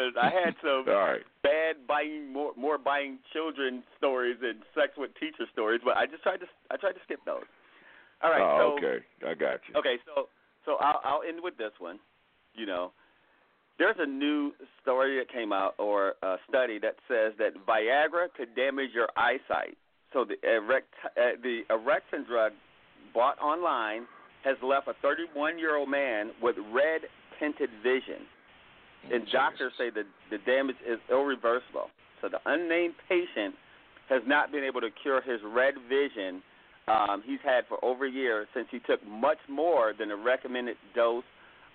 [0.00, 1.20] I had some right.
[1.42, 6.22] bad buying more more buying children stories and sex with teacher stories, but I just
[6.22, 7.44] tried to I tried to skip those.
[8.22, 8.42] All right.
[8.42, 9.04] oh, so okay.
[9.26, 9.78] I got you.
[9.78, 10.28] Okay, so
[10.64, 11.98] so I'll I'll end with this one.
[12.54, 12.92] You know,
[13.78, 14.52] there's a new
[14.82, 19.76] story that came out or a study that says that Viagra could damage your eyesight.
[20.12, 22.52] So the erect uh, the erection drug
[23.12, 24.06] bought online
[24.44, 27.02] has left a 31 year old man with red
[27.40, 28.26] tinted vision,
[29.12, 31.90] and doctors say that the damage is irreversible.
[32.20, 33.54] So the unnamed patient
[34.08, 36.42] has not been able to cure his red vision
[36.86, 40.76] um, he's had for over a year since he took much more than the recommended
[40.94, 41.24] dose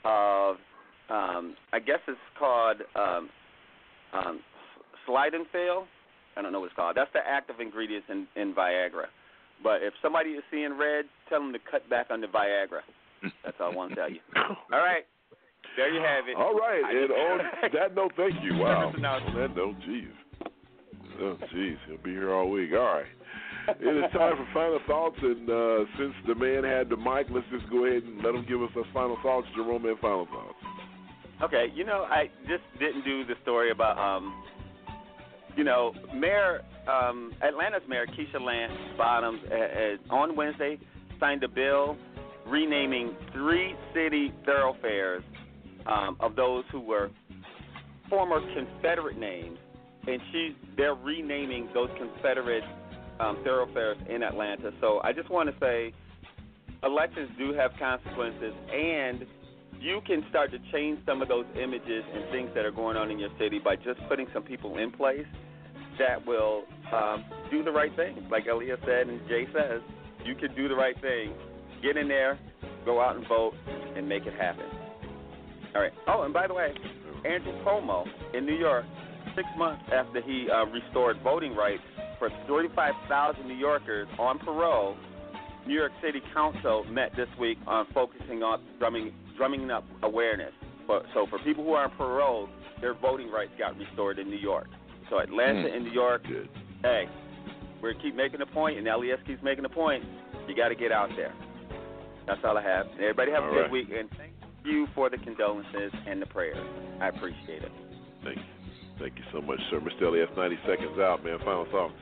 [0.06, 0.58] of,
[1.10, 3.30] um, I guess it's called um,
[4.14, 4.40] um,
[5.08, 5.86] Slidenfil.
[6.38, 6.96] I don't know what it's called.
[6.96, 9.06] That's the active ingredients in, in Viagra.
[9.64, 12.82] But if somebody is seeing red, tell them to cut back on the Viagra.
[13.44, 14.20] That's all I want to tell you.
[14.36, 15.04] All right.
[15.78, 16.36] There you have it.
[16.36, 17.40] All right, I and on
[17.74, 18.58] that note, thank you.
[18.58, 18.94] Wow.
[18.96, 19.36] Announcement.
[19.36, 20.10] That note, jeez.
[21.22, 22.72] Oh, jeez, he'll be here all week.
[22.74, 23.06] All right.
[23.68, 27.46] It is time for final thoughts, and uh, since the man had the mic, let's
[27.52, 29.48] just go ahead and let him give us our final thoughts.
[29.56, 30.58] Jerome, and final thoughts.
[31.44, 34.44] Okay, you know, I just didn't do the story about, um,
[35.56, 40.80] you know, Mayor, um, Atlanta's Mayor Keisha Lance Bottoms uh, uh, on Wednesday
[41.20, 41.96] signed a bill
[42.48, 45.24] renaming three city thoroughfares
[45.90, 47.10] um, of those who were
[48.10, 49.58] former Confederate names,
[50.08, 52.64] and she they're renaming those Confederate
[53.20, 54.72] um, thoroughfares in Atlanta.
[54.82, 55.94] So I just want to say,
[56.84, 59.26] elections do have consequences, and
[59.80, 63.12] you can start to change some of those images and things that are going on
[63.12, 65.28] in your city by just putting some people in place
[65.98, 66.64] that will
[66.94, 68.28] um, do the right thing.
[68.30, 69.82] Like Elia said and Jay says,
[70.26, 71.34] you can do the right thing.
[71.82, 72.38] Get in there,
[72.86, 73.54] go out and vote,
[73.96, 74.66] and make it happen.
[75.76, 75.92] All right.
[76.08, 76.74] Oh, and by the way,
[77.26, 78.86] Andrew Cuomo in New York,
[79.36, 81.84] six months after he uh, restored voting rights
[82.18, 84.96] for 35,000 New Yorkers on parole,
[85.68, 90.54] New York City Council met this week on focusing on drumming, drumming up awareness.
[90.88, 92.50] For, so for people who are on parole,
[92.82, 94.68] their voting rights got restored in New York.
[95.10, 95.76] So Atlanta Mm.
[95.76, 96.50] and New York, Good.
[96.84, 97.06] hey,
[97.82, 100.04] we keep making a point, and LES keeps making a point.
[100.48, 101.34] You got to get out there.
[102.28, 102.88] That's all I have.
[102.94, 103.72] Everybody have All a good right.
[103.72, 104.32] week, and thank
[104.66, 106.58] you for the condolences and the prayers.
[107.02, 107.72] I appreciate it.
[108.24, 108.44] Thank you.
[109.00, 109.80] Thank you so much, sir.
[109.80, 110.08] Mr.
[110.08, 111.38] Elias, 90 seconds out, man.
[111.40, 111.94] Final thoughts.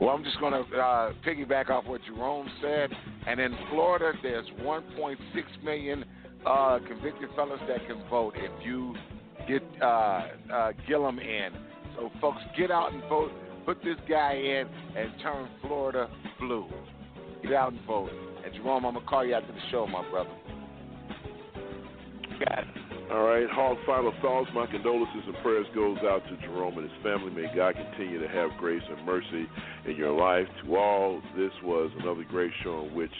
[0.00, 2.90] Well, I'm just going to uh, piggyback off what Jerome said.
[3.26, 5.16] And in Florida, there's 1.6
[5.64, 6.04] million
[6.44, 8.94] uh, convicted felons that can vote if you
[9.48, 11.50] get uh, uh, Gillum in.
[11.96, 13.30] So, folks, get out and vote.
[13.64, 16.08] Put this guy in and turn Florida
[16.38, 16.66] blue.
[17.42, 18.10] Get out and vote.
[18.44, 20.30] And Jerome, I'm gonna call you after the show, my brother.
[22.40, 23.12] It.
[23.12, 24.50] All right, Hog final thoughts.
[24.54, 27.30] My condolences and prayers goes out to Jerome and his family.
[27.30, 29.46] May God continue to have grace and mercy
[29.86, 30.46] in your life.
[30.64, 33.12] To all, this was another great show in which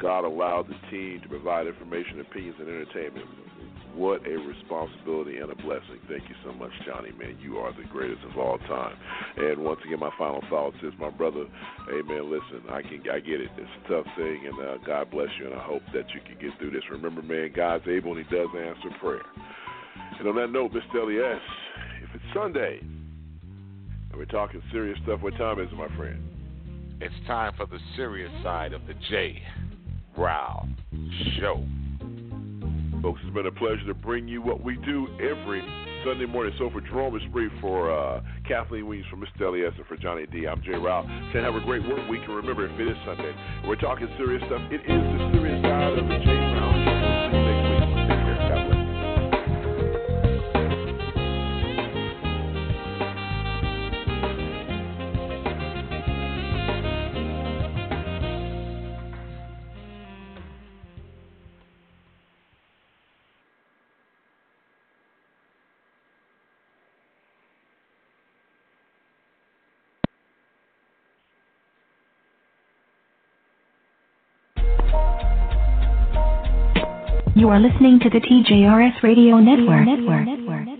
[0.00, 3.26] God allowed the team to provide information, opinions, and entertainment.
[3.96, 5.96] What a responsibility and a blessing.
[6.06, 7.38] Thank you so much, Johnny, man.
[7.40, 8.94] You are the greatest of all time.
[9.38, 11.46] And once again, my final thoughts is, my brother,
[11.88, 13.48] hey, man, listen, I can, I get it.
[13.56, 16.36] It's a tough thing, and uh, God bless you, and I hope that you can
[16.38, 16.82] get through this.
[16.90, 19.24] Remember, man, God's able, and He does answer prayer.
[20.18, 21.02] And on that note, Mr.
[21.02, 21.40] Elias,
[22.02, 26.22] if it's Sunday, and we're talking serious stuff, what time is it, my friend?
[27.00, 29.42] It's time for the serious side of the J.
[30.18, 30.68] Rao
[31.40, 31.64] Show.
[33.06, 35.62] Folks, it's been a pleasure to bring you what we do every
[36.04, 36.52] Sunday morning.
[36.58, 39.46] So for Jerome Esprit, for uh, Kathleen Weems, for Mr.
[39.46, 41.06] Elias, and for Johnny D, I'm Jay Rao.
[41.32, 43.32] Saying have a great work week, and remember, if it is Sunday,
[43.64, 46.55] we're talking serious stuff, it is the serious side of the
[77.36, 80.75] You are listening to the TJRS Radio Network.